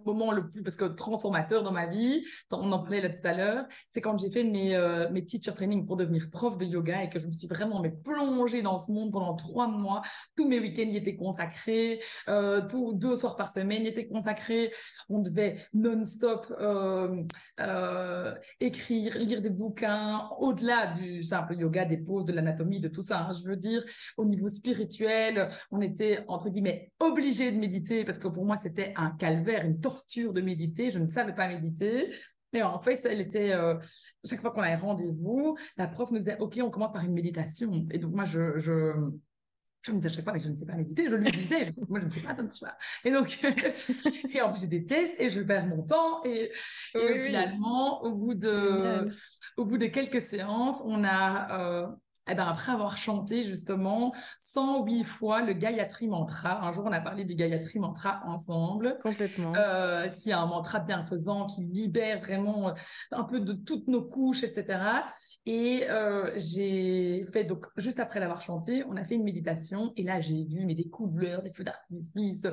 moment 0.06 0.30
le 0.30 0.48
plus 0.48 0.62
parce 0.62 0.76
que 0.76 0.84
transformateur 0.84 1.64
dans 1.64 1.72
ma 1.72 1.86
vie, 1.86 2.24
on 2.52 2.70
en 2.70 2.78
parlait 2.78 3.00
là 3.00 3.08
tout 3.08 3.26
à 3.26 3.34
l'heure, 3.34 3.66
c'est 3.90 4.00
quand 4.00 4.16
j'ai 4.18 4.30
fait 4.30 4.44
mes, 4.44 4.76
euh, 4.76 5.10
mes 5.10 5.24
teacher 5.24 5.52
training 5.52 5.84
pour 5.84 5.96
devenir 5.96 6.30
prof 6.30 6.56
de 6.58 6.64
yoga 6.64 7.02
et 7.02 7.10
que 7.10 7.18
je 7.18 7.26
me 7.26 7.32
suis 7.32 7.48
vraiment 7.48 7.80
mais, 7.80 7.90
plongée 7.90 8.62
dans 8.62 8.78
ce 8.78 8.92
monde 8.92 9.10
pendant 9.10 9.34
trois 9.34 9.66
mois. 9.66 10.02
Tous 10.36 10.46
mes 10.46 10.60
week-ends 10.60 10.88
y 10.88 10.96
étaient 10.96 11.16
consacrés, 11.16 12.00
euh, 12.28 12.62
tous, 12.68 12.92
deux 12.94 13.16
soirs 13.16 13.36
par 13.36 13.52
semaine 13.52 13.84
y 13.84 13.88
étaient 13.88 14.06
consacrés. 14.06 14.72
On 15.08 15.18
devait 15.18 15.58
non-stop 15.74 16.46
écrire, 18.60 19.18
lire 19.18 19.42
des 19.42 19.50
bouquins, 19.50 20.28
au-delà 20.38 20.94
du 20.94 21.24
simple 21.24 21.56
yoga, 21.56 21.84
des 21.84 21.98
poses, 21.98 22.26
de 22.26 22.32
l'anatomie, 22.32 22.80
de 22.80 22.88
tout 22.88 23.02
ça. 23.02 23.26
Hein, 23.26 23.32
je 23.42 23.48
veux 23.48 23.56
dire, 23.56 23.84
au 24.16 24.24
niveau 24.24 24.48
spirituel, 24.48 25.50
on 25.72 25.80
était 25.80 26.24
entre 26.28 26.48
guillemets 26.48 26.59
mais 26.60 26.92
obligée 27.00 27.52
de 27.52 27.58
méditer 27.58 28.04
parce 28.04 28.18
que 28.18 28.28
pour 28.28 28.44
moi, 28.44 28.56
c'était 28.56 28.92
un 28.96 29.10
calvaire, 29.10 29.64
une 29.64 29.80
torture 29.80 30.32
de 30.32 30.40
méditer. 30.40 30.90
Je 30.90 30.98
ne 30.98 31.06
savais 31.06 31.34
pas 31.34 31.48
méditer. 31.48 32.10
Mais 32.52 32.62
en 32.62 32.80
fait, 32.80 33.04
elle 33.04 33.20
était, 33.20 33.52
euh, 33.52 33.76
chaque 34.24 34.40
fois 34.40 34.50
qu'on 34.50 34.62
avait 34.62 34.74
rendez-vous, 34.74 35.56
la 35.76 35.86
prof 35.86 36.10
nous 36.10 36.18
disait, 36.18 36.36
OK, 36.40 36.58
on 36.62 36.70
commence 36.70 36.92
par 36.92 37.04
une 37.04 37.12
méditation. 37.12 37.86
Et 37.92 37.98
donc, 37.98 38.12
moi, 38.12 38.24
je, 38.24 38.58
je, 38.58 38.92
je 39.82 39.92
me 39.92 39.96
disais 39.96 40.08
à 40.08 40.12
chaque 40.12 40.24
fois, 40.24 40.32
mais 40.32 40.40
je 40.40 40.48
ne 40.48 40.56
sais 40.56 40.66
pas 40.66 40.74
méditer. 40.74 41.08
Je 41.08 41.14
lui 41.14 41.30
disais, 41.30 41.72
moi, 41.88 42.00
je 42.00 42.06
ne 42.06 42.10
sais 42.10 42.20
pas, 42.20 42.34
ça 42.34 42.42
ne 42.42 42.48
marche 42.48 42.60
pas. 42.60 42.76
Et 43.04 43.12
donc, 43.12 43.38
et 44.34 44.42
en 44.42 44.52
plus, 44.52 44.62
j'ai 44.62 44.66
des 44.66 44.84
tests 44.84 45.14
et 45.18 45.30
je 45.30 45.40
perds 45.40 45.66
mon 45.66 45.82
temps. 45.82 46.22
Et, 46.24 46.50
finalement, 46.92 48.02
au 48.02 48.12
bout 48.14 48.34
de, 48.34 49.08
au 49.56 49.64
bout 49.64 49.78
de 49.78 49.86
quelques 49.86 50.22
séances, 50.22 50.82
on 50.84 51.04
a, 51.04 51.60
euh, 51.60 51.88
eh 52.30 52.34
ben, 52.34 52.46
après 52.46 52.72
avoir 52.72 52.96
chanté 52.96 53.42
justement 53.42 54.12
108 54.38 55.04
fois 55.04 55.42
le 55.42 55.52
Gayatri 55.52 56.08
Mantra, 56.08 56.64
un 56.64 56.72
jour 56.72 56.84
on 56.86 56.92
a 56.92 57.00
parlé 57.00 57.24
du 57.24 57.34
Gayatri 57.34 57.78
Mantra 57.78 58.22
ensemble, 58.24 58.98
complètement, 59.02 59.54
euh, 59.54 60.08
qui 60.08 60.30
est 60.30 60.34
un 60.34 60.46
mantra 60.46 60.80
bienfaisant, 60.80 61.46
qui 61.46 61.62
libère 61.62 62.20
vraiment 62.20 62.68
euh, 62.68 62.72
un 63.12 63.24
peu 63.24 63.40
de 63.40 63.52
toutes 63.52 63.88
nos 63.88 64.02
couches, 64.02 64.42
etc. 64.42 65.04
Et 65.46 65.86
euh, 65.88 66.32
j'ai 66.36 67.24
fait 67.32 67.44
donc 67.44 67.66
juste 67.76 68.00
après 68.00 68.20
l'avoir 68.20 68.42
chanté, 68.42 68.84
on 68.88 68.96
a 68.96 69.04
fait 69.04 69.16
une 69.16 69.24
méditation 69.24 69.92
et 69.96 70.02
là 70.02 70.20
j'ai 70.20 70.44
vu 70.44 70.64
mais 70.64 70.74
des 70.74 70.88
couleurs, 70.88 71.42
des 71.42 71.50
feux 71.50 71.64
d'artifice, 71.64 72.46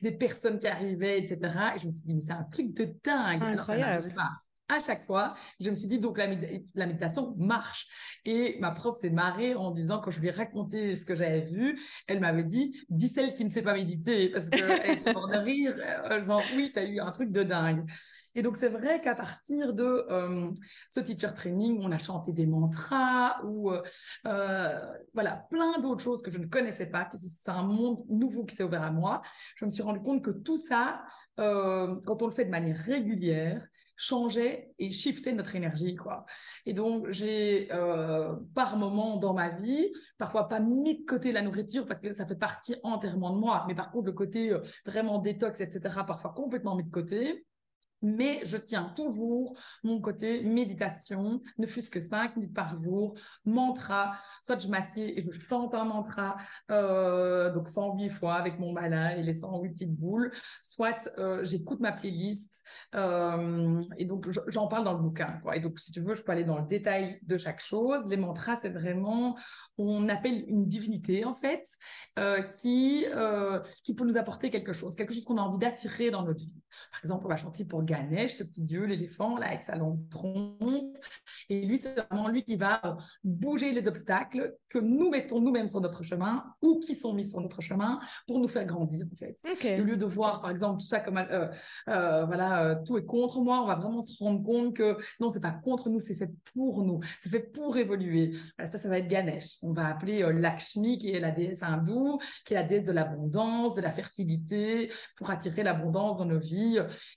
des 0.00 0.12
personnes 0.12 0.58
qui 0.58 0.66
arrivaient, 0.66 1.18
etc. 1.18 1.38
Et 1.76 1.78
je 1.78 1.86
me 1.86 1.92
suis 1.92 2.02
dit 2.02 2.14
mais 2.14 2.20
c'est 2.20 2.32
un 2.32 2.44
truc 2.44 2.74
de 2.74 2.84
dingue. 3.04 3.42
Incroyable. 3.42 4.12
Alors, 4.16 4.26
ça 4.26 4.30
à 4.76 4.80
chaque 4.80 5.04
fois, 5.04 5.34
je 5.60 5.70
me 5.70 5.74
suis 5.74 5.88
dit, 5.88 5.98
donc 5.98 6.18
la, 6.18 6.26
la 6.74 6.86
méditation 6.86 7.34
marche. 7.36 7.86
Et 8.24 8.56
ma 8.60 8.70
prof 8.70 8.96
s'est 8.96 9.10
marrée 9.10 9.54
en 9.54 9.70
disant, 9.70 10.00
quand 10.00 10.10
je 10.10 10.20
lui 10.20 10.28
ai 10.28 10.30
raconté 10.30 10.96
ce 10.96 11.04
que 11.04 11.14
j'avais 11.14 11.42
vu, 11.42 11.80
elle 12.06 12.20
m'avait 12.20 12.44
dit, 12.44 12.76
dis 12.88 13.08
celle 13.08 13.34
qui 13.34 13.44
ne 13.44 13.50
sait 13.50 13.62
pas 13.62 13.74
méditer, 13.74 14.28
parce 14.30 14.48
qu'elle 14.48 14.98
était 14.98 15.12
mort 15.12 15.28
de 15.28 15.36
rire, 15.36 15.74
euh, 16.10 16.24
genre, 16.24 16.42
oui, 16.56 16.70
tu 16.72 16.78
as 16.78 16.84
eu 16.84 17.00
un 17.00 17.10
truc 17.10 17.30
de 17.30 17.42
dingue. 17.42 17.88
Et 18.34 18.42
donc, 18.42 18.56
c'est 18.56 18.68
vrai 18.68 19.00
qu'à 19.00 19.14
partir 19.14 19.74
de 19.74 20.06
euh, 20.10 20.50
ce 20.88 21.00
teacher 21.00 21.34
training, 21.34 21.78
on 21.82 21.92
a 21.92 21.98
chanté 21.98 22.32
des 22.32 22.46
mantras 22.46 23.42
ou 23.44 23.70
euh, 23.70 24.80
voilà, 25.12 25.46
plein 25.50 25.78
d'autres 25.80 26.02
choses 26.02 26.22
que 26.22 26.30
je 26.30 26.38
ne 26.38 26.46
connaissais 26.46 26.86
pas, 26.86 27.10
c'est 27.14 27.50
un 27.50 27.62
monde 27.64 28.04
nouveau 28.08 28.44
qui 28.44 28.56
s'est 28.56 28.64
ouvert 28.64 28.82
à 28.82 28.90
moi. 28.90 29.22
Je 29.56 29.64
me 29.64 29.70
suis 29.70 29.82
rendu 29.82 30.00
compte 30.00 30.22
que 30.22 30.30
tout 30.30 30.56
ça, 30.56 31.02
quand 31.36 32.22
on 32.22 32.26
le 32.26 32.32
fait 32.32 32.44
de 32.44 32.50
manière 32.50 32.76
régulière, 32.76 33.66
changeait 34.02 34.72
et 34.78 34.90
shiftait 34.90 35.32
notre 35.32 35.54
énergie, 35.54 35.94
quoi. 35.94 36.26
Et 36.66 36.72
donc, 36.72 37.10
j'ai, 37.10 37.68
euh, 37.72 38.34
par 38.54 38.76
moment 38.76 39.16
dans 39.16 39.32
ma 39.32 39.50
vie, 39.50 39.92
parfois 40.18 40.48
pas 40.48 40.58
mis 40.58 41.00
de 41.00 41.06
côté 41.06 41.30
la 41.30 41.42
nourriture 41.42 41.86
parce 41.86 42.00
que 42.00 42.12
ça 42.12 42.26
fait 42.26 42.36
partie 42.36 42.74
entièrement 42.82 43.34
de 43.34 43.38
moi, 43.38 43.64
mais 43.68 43.74
par 43.74 43.92
contre, 43.92 44.06
le 44.06 44.12
côté 44.12 44.50
euh, 44.50 44.60
vraiment 44.84 45.18
détox, 45.18 45.60
etc., 45.60 45.80
parfois 46.06 46.32
complètement 46.32 46.74
mis 46.74 46.84
de 46.84 46.90
côté 46.90 47.46
mais 48.02 48.40
je 48.44 48.56
tiens 48.56 48.92
toujours 48.96 49.56
mon 49.82 50.00
côté 50.00 50.42
méditation, 50.42 51.40
ne 51.58 51.66
fût-ce 51.66 51.90
que 51.90 52.00
5 52.00 52.36
minutes 52.36 52.54
par 52.54 52.80
jour, 52.82 53.14
mantra, 53.44 54.14
soit 54.42 54.58
je 54.58 54.68
m'assieds 54.68 55.18
et 55.18 55.22
je 55.22 55.30
chante 55.30 55.74
un 55.74 55.84
mantra, 55.84 56.36
euh, 56.70 57.52
donc 57.52 57.68
108 57.68 58.10
fois 58.10 58.34
avec 58.34 58.58
mon 58.58 58.72
mala 58.72 59.16
et 59.16 59.22
les 59.22 59.34
108 59.34 59.70
petites 59.70 59.94
boules, 59.94 60.32
soit 60.60 61.08
euh, 61.18 61.44
j'écoute 61.44 61.80
ma 61.80 61.92
playlist, 61.92 62.64
euh, 62.94 63.80
et 63.98 64.04
donc 64.04 64.28
j'en 64.48 64.66
parle 64.66 64.84
dans 64.84 64.94
le 64.94 65.02
bouquin. 65.02 65.40
Et 65.54 65.60
donc, 65.60 65.78
si 65.78 65.92
tu 65.92 66.00
veux, 66.00 66.14
je 66.14 66.22
peux 66.22 66.32
aller 66.32 66.44
dans 66.44 66.58
le 66.58 66.66
détail 66.66 67.18
de 67.22 67.36
chaque 67.38 67.62
chose. 67.62 68.06
Les 68.06 68.16
mantras, 68.16 68.56
c'est 68.56 68.70
vraiment, 68.70 69.36
on 69.78 70.08
appelle 70.08 70.44
une 70.48 70.66
divinité, 70.66 71.24
en 71.24 71.34
fait, 71.34 71.64
qui, 72.60 73.06
qui 73.84 73.94
peut 73.94 74.04
nous 74.04 74.16
apporter 74.16 74.50
quelque 74.50 74.72
chose, 74.72 74.94
quelque 74.94 75.14
chose 75.14 75.24
qu'on 75.24 75.38
a 75.38 75.42
envie 75.42 75.58
d'attirer 75.58 76.10
dans 76.10 76.22
notre 76.22 76.40
vie. 76.40 76.62
Par 76.90 77.00
exemple, 77.02 77.26
on 77.26 77.28
va 77.28 77.36
chanter 77.36 77.64
pour 77.64 77.82
Ganesh, 77.84 78.34
ce 78.34 78.44
petit 78.44 78.62
dieu, 78.62 78.84
l'éléphant, 78.84 79.36
là, 79.36 79.48
avec 79.48 79.62
sa 79.62 79.76
longue 79.76 80.08
trompe. 80.08 80.96
Et 81.48 81.64
lui, 81.64 81.78
c'est 81.78 81.94
vraiment 81.94 82.28
lui 82.28 82.44
qui 82.44 82.56
va 82.56 82.80
euh, 82.84 82.94
bouger 83.24 83.72
les 83.72 83.88
obstacles 83.88 84.56
que 84.68 84.78
nous 84.78 85.10
mettons 85.10 85.40
nous-mêmes 85.40 85.68
sur 85.68 85.80
notre 85.80 86.02
chemin 86.02 86.44
ou 86.60 86.78
qui 86.80 86.94
sont 86.94 87.12
mis 87.12 87.28
sur 87.28 87.40
notre 87.40 87.60
chemin 87.60 88.00
pour 88.26 88.38
nous 88.38 88.48
faire 88.48 88.64
grandir, 88.64 89.06
en 89.12 89.16
fait. 89.16 89.36
Au 89.80 89.84
lieu 89.84 89.96
de 89.96 90.06
voir, 90.06 90.40
par 90.40 90.50
exemple, 90.50 90.80
tout 90.80 90.86
ça 90.86 91.00
comme, 91.00 91.18
euh, 91.18 91.48
euh, 91.88 92.24
voilà, 92.24 92.76
tout 92.86 92.98
est 92.98 93.04
contre 93.04 93.40
moi, 93.40 93.62
on 93.62 93.66
va 93.66 93.74
vraiment 93.74 94.02
se 94.02 94.22
rendre 94.22 94.42
compte 94.42 94.74
que 94.74 94.96
non, 95.20 95.30
c'est 95.30 95.40
pas 95.40 95.52
contre 95.52 95.88
nous, 95.88 96.00
c'est 96.00 96.16
fait 96.16 96.30
pour 96.54 96.82
nous, 96.84 97.00
c'est 97.20 97.30
fait 97.30 97.40
pour 97.52 97.76
évoluer. 97.76 98.34
ça, 98.58 98.78
ça 98.78 98.88
va 98.88 98.98
être 98.98 99.08
Ganesh. 99.08 99.56
On 99.62 99.72
va 99.72 99.86
appeler 99.86 100.22
Lakshmi, 100.32 100.98
qui 100.98 101.10
est 101.10 101.20
la 101.20 101.30
déesse 101.30 101.62
hindoue, 101.62 102.18
qui 102.44 102.54
est 102.54 102.56
la 102.56 102.62
déesse 102.62 102.84
de 102.84 102.92
l'abondance, 102.92 103.74
de 103.74 103.80
la 103.80 103.92
fertilité, 103.92 104.90
pour 105.16 105.30
attirer 105.30 105.62
l'abondance 105.62 106.18
dans 106.18 106.24
nos 106.24 106.38
vies. 106.38 106.61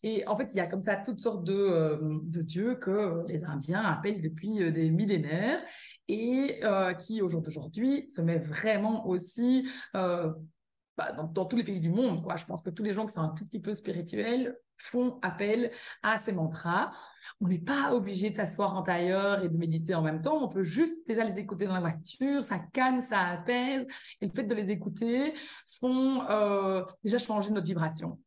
Et 0.03 0.27
en 0.27 0.35
fait, 0.35 0.53
il 0.53 0.57
y 0.57 0.59
a 0.59 0.67
comme 0.67 0.81
ça 0.81 0.95
toutes 0.95 1.19
sortes 1.19 1.43
de, 1.45 1.53
euh, 1.53 2.19
dieux 2.43 2.75
que 2.75 3.25
les 3.27 3.43
Indiens 3.43 3.81
appellent 3.81 4.21
depuis 4.21 4.61
euh, 4.61 4.71
des 4.71 4.89
millénaires 4.89 5.61
et 6.07 6.59
euh, 6.63 6.93
qui, 6.93 7.21
au 7.21 7.29
jour 7.29 7.41
d'aujourd'hui, 7.41 8.09
se 8.09 8.21
met 8.21 8.39
vraiment 8.39 9.07
aussi 9.07 9.67
bah, 9.93 11.11
dans, 11.33 11.45
tous 11.45 11.57
les 11.57 11.63
pays 11.63 11.79
du 11.79 11.89
monde. 11.89 12.25
Je 12.37 12.45
pense 12.45 12.61
que 12.61 12.69
tous 12.69 12.83
les 12.83 12.93
gens 12.93 13.05
qui 13.05 13.13
sont 13.13 13.21
un 13.21 13.33
tout 13.33 13.45
petit 13.45 13.59
peu 13.59 13.73
spirituels 13.73 14.57
font 14.77 15.19
appel 15.21 15.71
à 16.03 16.19
ces 16.19 16.31
mantras. 16.31 16.91
On 17.41 17.47
n'est 17.47 17.59
pas 17.59 17.93
obligé 17.93 18.29
de 18.29 18.35
s'asseoir 18.35 18.75
en 18.75 18.83
tailleur 18.83 19.43
et 19.43 19.49
de 19.49 19.57
méditer 19.57 19.95
en 19.95 20.01
même 20.01 20.21
temps. 20.21 20.41
On 20.41 20.47
peut 20.47 20.63
juste 20.63 21.05
déjà 21.07 21.23
les 21.23 21.39
écouter 21.39 21.65
dans 21.65 21.73
la 21.73 21.79
voiture. 21.79 22.43
Ça 22.43 22.59
calme, 22.71 23.01
ça 23.01 23.19
apaise. 23.19 23.85
Et 24.21 24.27
le 24.27 24.31
fait 24.31 24.43
de 24.43 24.53
les 24.53 24.69
écouter 24.71 25.33
font 25.79 26.19
déjà 27.03 27.17
changer 27.17 27.51
notre 27.51 27.67
vibration 27.67 28.19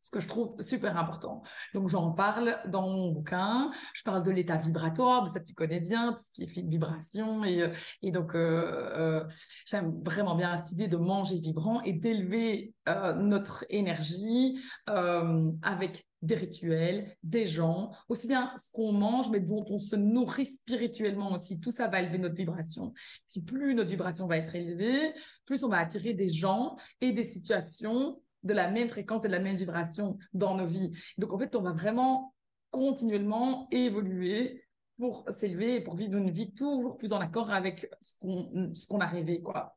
ce 0.00 0.10
que 0.10 0.20
je 0.20 0.28
trouve 0.28 0.60
super 0.60 0.96
important. 0.96 1.42
Donc, 1.74 1.88
j'en 1.88 2.12
parle 2.12 2.58
dans 2.68 2.88
mon 2.88 3.10
bouquin. 3.10 3.70
Je 3.94 4.02
parle 4.02 4.22
de 4.22 4.30
l'état 4.30 4.56
vibratoire, 4.56 5.24
de 5.24 5.30
ça 5.30 5.40
tu 5.40 5.54
connais 5.54 5.80
bien, 5.80 6.12
tout 6.12 6.22
ce 6.22 6.30
qui 6.32 6.44
est 6.44 6.68
vibration. 6.68 7.44
Et, 7.44 7.62
euh, 7.62 8.10
donc, 8.10 8.34
euh, 8.34 8.90
euh, 8.96 9.24
j'aime 9.66 10.00
vraiment 10.04 10.34
bien 10.34 10.56
cette 10.58 10.72
idée 10.72 10.88
de 10.88 10.96
manger 10.96 11.38
vibrant 11.38 11.82
et 11.82 11.92
d'élever 11.92 12.74
notre 13.16 13.66
énergie 13.68 14.58
avec 14.86 16.06
des 16.22 16.34
rituels, 16.34 17.14
des 17.22 17.46
gens, 17.46 17.92
aussi 18.08 18.26
bien 18.26 18.52
ce 18.56 18.72
qu'on 18.72 18.92
mange, 18.92 19.28
mais 19.30 19.40
dont 19.40 19.64
on 19.68 19.78
se 19.78 19.94
nourrit 19.94 20.46
spirituellement 20.46 21.32
aussi. 21.32 21.60
Tout 21.60 21.70
ça 21.70 21.86
va 21.86 22.00
élever 22.00 22.18
notre 22.18 22.34
vibration. 22.34 22.92
Puis 23.30 23.40
plus 23.40 23.74
notre 23.74 23.90
vibration 23.90 24.26
va 24.26 24.38
être 24.38 24.54
élevée, 24.54 25.12
plus 25.44 25.62
on 25.62 25.68
va 25.68 25.78
attirer 25.78 26.14
des 26.14 26.28
gens 26.28 26.76
et 27.00 27.12
des 27.12 27.24
situations 27.24 28.20
de 28.42 28.52
la 28.52 28.70
même 28.70 28.88
fréquence 28.88 29.24
et 29.24 29.28
de 29.28 29.32
la 29.32 29.40
même 29.40 29.56
vibration 29.56 30.18
dans 30.32 30.54
nos 30.54 30.66
vies. 30.66 30.92
Donc, 31.18 31.32
en 31.32 31.38
fait, 31.38 31.54
on 31.56 31.62
va 31.62 31.72
vraiment 31.72 32.34
continuellement 32.70 33.68
évoluer 33.70 34.64
pour 34.98 35.24
s'élever 35.30 35.76
et 35.76 35.80
pour 35.80 35.94
vivre 35.94 36.16
une 36.16 36.30
vie 36.30 36.52
toujours 36.52 36.96
plus 36.96 37.12
en 37.12 37.20
accord 37.20 37.50
avec 37.50 37.88
ce 38.00 38.86
qu'on 38.88 39.00
a 39.00 39.06
rêvé, 39.06 39.40
quoi. 39.42 39.76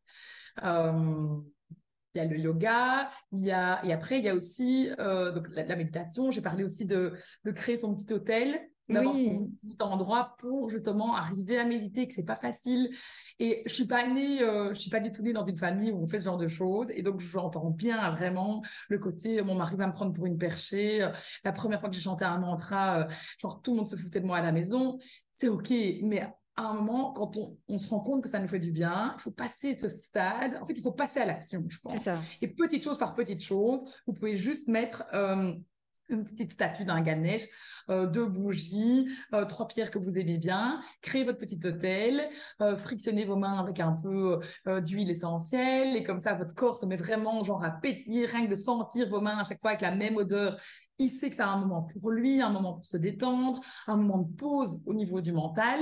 Euh, 0.63 1.39
il 2.13 2.17
y 2.17 2.21
a 2.21 2.25
le 2.25 2.37
yoga, 2.37 3.09
il 3.31 3.45
y 3.45 3.51
a, 3.51 3.83
et 3.85 3.93
après, 3.93 4.19
il 4.19 4.25
y 4.25 4.29
a 4.29 4.35
aussi 4.35 4.91
euh, 4.99 5.31
donc 5.31 5.47
la, 5.51 5.75
méditation. 5.75 6.29
J'ai 6.31 6.41
parlé 6.41 6.63
aussi 6.63 6.85
de, 6.85 7.13
de 7.45 7.51
créer 7.51 7.77
son 7.77 7.95
petit 7.95 8.11
hôtel 8.11 8.59
d'avoir 8.91 9.15
son 9.15 9.47
petit 9.47 9.75
endroit 9.79 10.35
pour 10.39 10.69
justement 10.69 11.15
arriver 11.15 11.57
à 11.57 11.65
méditer, 11.65 12.07
que 12.07 12.13
c'est 12.13 12.25
pas 12.25 12.35
facile. 12.35 12.89
Et 13.39 13.63
je 13.65 13.73
suis 13.73 13.87
pas 13.87 14.07
née, 14.07 14.41
euh, 14.41 14.73
je 14.73 14.79
suis 14.79 14.89
pas 14.89 14.99
du 14.99 15.11
tout 15.11 15.23
née 15.23 15.33
dans 15.33 15.45
une 15.45 15.57
famille 15.57 15.91
où 15.91 16.03
on 16.03 16.07
fait 16.07 16.19
ce 16.19 16.25
genre 16.25 16.37
de 16.37 16.47
choses. 16.47 16.91
Et 16.91 17.01
donc, 17.01 17.21
j'entends 17.21 17.69
bien 17.69 18.11
vraiment 18.11 18.61
le 18.89 18.99
côté, 18.99 19.41
mon 19.41 19.55
mari 19.55 19.75
va 19.75 19.87
me 19.87 19.93
prendre 19.93 20.13
pour 20.13 20.25
une 20.25 20.37
perchée. 20.37 21.09
La 21.43 21.51
première 21.51 21.79
fois 21.79 21.89
que 21.89 21.95
j'ai 21.95 22.01
chanté 22.01 22.25
un 22.25 22.37
mantra, 22.37 22.99
euh, 22.99 23.07
genre 23.39 23.61
tout 23.61 23.71
le 23.71 23.77
monde 23.77 23.87
se 23.87 23.95
foutait 23.95 24.19
de 24.19 24.25
moi 24.25 24.37
à 24.37 24.41
la 24.41 24.51
maison. 24.51 24.99
C'est 25.33 25.47
OK, 25.47 25.71
mais 26.03 26.27
à 26.55 26.63
un 26.63 26.73
moment, 26.73 27.11
quand 27.13 27.37
on, 27.67 27.77
se 27.77 27.89
rend 27.89 28.01
compte 28.01 28.21
que 28.21 28.29
ça 28.29 28.39
nous 28.39 28.47
fait 28.47 28.59
du 28.59 28.71
bien, 28.71 29.15
il 29.17 29.21
faut 29.21 29.31
passer 29.31 29.73
ce 29.73 29.87
stade. 29.87 30.57
En 30.61 30.65
fait, 30.65 30.73
il 30.73 30.81
faut 30.81 30.91
passer 30.91 31.19
à 31.19 31.25
l'action, 31.25 31.63
je 31.67 31.79
pense. 31.79 31.99
Ça. 32.01 32.19
Et 32.41 32.47
petite 32.47 32.83
chose 32.83 32.97
par 32.97 33.15
petite 33.15 33.41
chose, 33.41 33.83
vous 34.05 34.13
pouvez 34.13 34.37
juste 34.37 34.67
mettre 34.67 35.03
euh, 35.13 35.53
une 36.11 36.23
petite 36.23 36.53
statue 36.53 36.85
d'un 36.85 37.01
Ganesh, 37.01 37.43
euh, 37.89 38.05
deux 38.05 38.25
bougies, 38.25 39.07
euh, 39.33 39.45
trois 39.45 39.67
pierres 39.67 39.91
que 39.91 39.99
vous 39.99 40.17
aimez 40.17 40.37
bien, 40.37 40.81
créez 41.01 41.23
votre 41.23 41.37
petit 41.37 41.59
hôtel, 41.65 42.29
euh, 42.61 42.75
frictionnez 42.77 43.25
vos 43.25 43.35
mains 43.35 43.59
avec 43.59 43.79
un 43.79 43.93
peu 43.93 44.39
d'huile 44.81 45.09
essentielle 45.09 45.95
et 45.95 46.03
comme 46.03 46.19
ça 46.19 46.33
votre 46.33 46.53
corps 46.53 46.77
se 46.77 46.85
met 46.85 46.95
vraiment 46.95 47.43
genre 47.43 47.63
à 47.63 47.71
pétiller, 47.71 48.25
rien 48.25 48.45
que 48.45 48.51
de 48.51 48.55
sentir 48.55 49.07
vos 49.07 49.21
mains 49.21 49.39
à 49.39 49.43
chaque 49.43 49.61
fois 49.61 49.71
avec 49.71 49.81
la 49.81 49.91
même 49.91 50.17
odeur. 50.17 50.57
Il 51.01 51.09
sait 51.09 51.31
que 51.31 51.35
c'est 51.35 51.41
un 51.41 51.57
moment 51.57 51.81
pour 51.81 52.11
lui, 52.11 52.41
un 52.41 52.51
moment 52.51 52.73
pour 52.73 52.85
se 52.85 52.95
détendre, 52.95 53.59
un 53.87 53.97
moment 53.97 54.19
de 54.19 54.35
pause 54.35 54.79
au 54.85 54.93
niveau 54.93 55.19
du 55.19 55.31
mental 55.31 55.79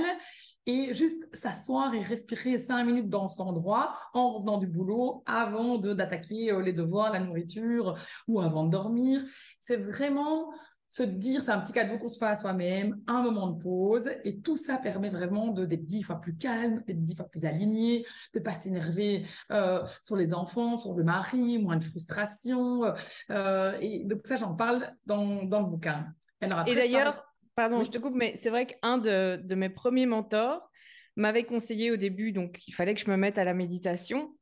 et 0.64 0.94
juste 0.94 1.28
s'asseoir 1.36 1.94
et 1.94 2.00
respirer 2.00 2.58
cinq 2.58 2.84
minutes 2.84 3.10
dans 3.10 3.28
cet 3.28 3.42
endroit 3.42 3.92
en 4.14 4.32
revenant 4.32 4.56
du 4.56 4.66
boulot 4.66 5.22
avant 5.26 5.76
d'attaquer 5.76 6.52
euh, 6.52 6.62
les 6.62 6.72
devoirs, 6.72 7.12
la 7.12 7.20
nourriture 7.20 7.98
ou 8.28 8.40
avant 8.40 8.64
de 8.64 8.70
dormir. 8.70 9.20
C'est 9.60 9.76
vraiment 9.76 10.50
se 10.90 11.02
dire, 11.02 11.42
c'est 11.42 11.52
un 11.52 11.60
petit 11.60 11.72
cadeau 11.72 11.96
qu'on 11.96 12.10
se 12.10 12.18
fait 12.18 12.26
à 12.26 12.34
soi-même, 12.34 13.00
un 13.06 13.22
moment 13.22 13.46
de 13.48 13.62
pause, 13.62 14.10
et 14.24 14.40
tout 14.40 14.58
ça 14.58 14.76
permet 14.76 15.08
vraiment 15.08 15.48
de 15.48 15.64
d'être 15.64 15.86
dix 15.86 16.02
fois 16.02 16.20
plus 16.20 16.36
calme, 16.36 16.82
d'être 16.86 17.02
dix 17.02 17.14
fois 17.14 17.26
plus 17.26 17.46
aligné, 17.46 18.04
de 18.34 18.40
pas 18.40 18.52
s'énerver 18.52 19.24
euh, 19.52 19.82
sur 20.02 20.16
les 20.16 20.34
enfants, 20.34 20.76
sur 20.76 20.94
le 20.94 21.04
mari, 21.04 21.58
moins 21.58 21.76
de 21.76 21.84
frustration. 21.84 22.92
Euh, 23.30 23.78
et 23.80 24.04
donc 24.04 24.26
ça, 24.26 24.36
j'en 24.36 24.54
parle 24.54 24.92
dans, 25.06 25.44
dans 25.44 25.60
le 25.60 25.66
bouquin. 25.66 26.06
et 26.42 26.74
d'ailleurs, 26.74 27.24
Pardon, 27.54 27.84
je 27.84 27.90
te 27.90 27.98
coupe, 27.98 28.14
mais 28.14 28.34
c'est 28.36 28.50
vrai 28.50 28.66
qu'un 28.66 28.98
de, 28.98 29.54
mes 29.54 29.68
premiers 29.68 30.06
mentors 30.06 30.70
m'avait 31.16 31.44
conseillé 31.44 31.90
au 31.90 31.96
début, 31.96 32.32
donc 32.32 32.66
il 32.66 32.72
fallait 32.72 32.94
que 32.94 33.00
je 33.00 33.10
me 33.10 33.16
mette 33.16 33.38
à 33.38 33.44
la 33.44 33.54
méditation. 33.54 34.34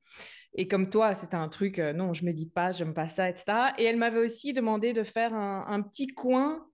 Et 0.55 0.67
comme 0.67 0.91
toi, 0.91 1.15
c'était 1.15 1.37
un 1.37 1.49
truc, 1.49 1.79
euh, 1.79 1.93
non, 1.93 2.15
je 2.15 2.25
médite 2.25 2.53
pas, 2.53 2.73
j'aime 2.73 2.95
pas 2.95 3.09
ça, 3.09 3.29
etc. 3.29 3.73
Et 3.79 3.85
elle 3.85 3.97
m'avait 3.97 4.19
aussi 4.19 4.53
demandé 4.53 4.93
de 4.93 5.03
faire 5.03 5.35
un, 5.35 5.83
petit 5.83 6.09
coin 6.09 6.67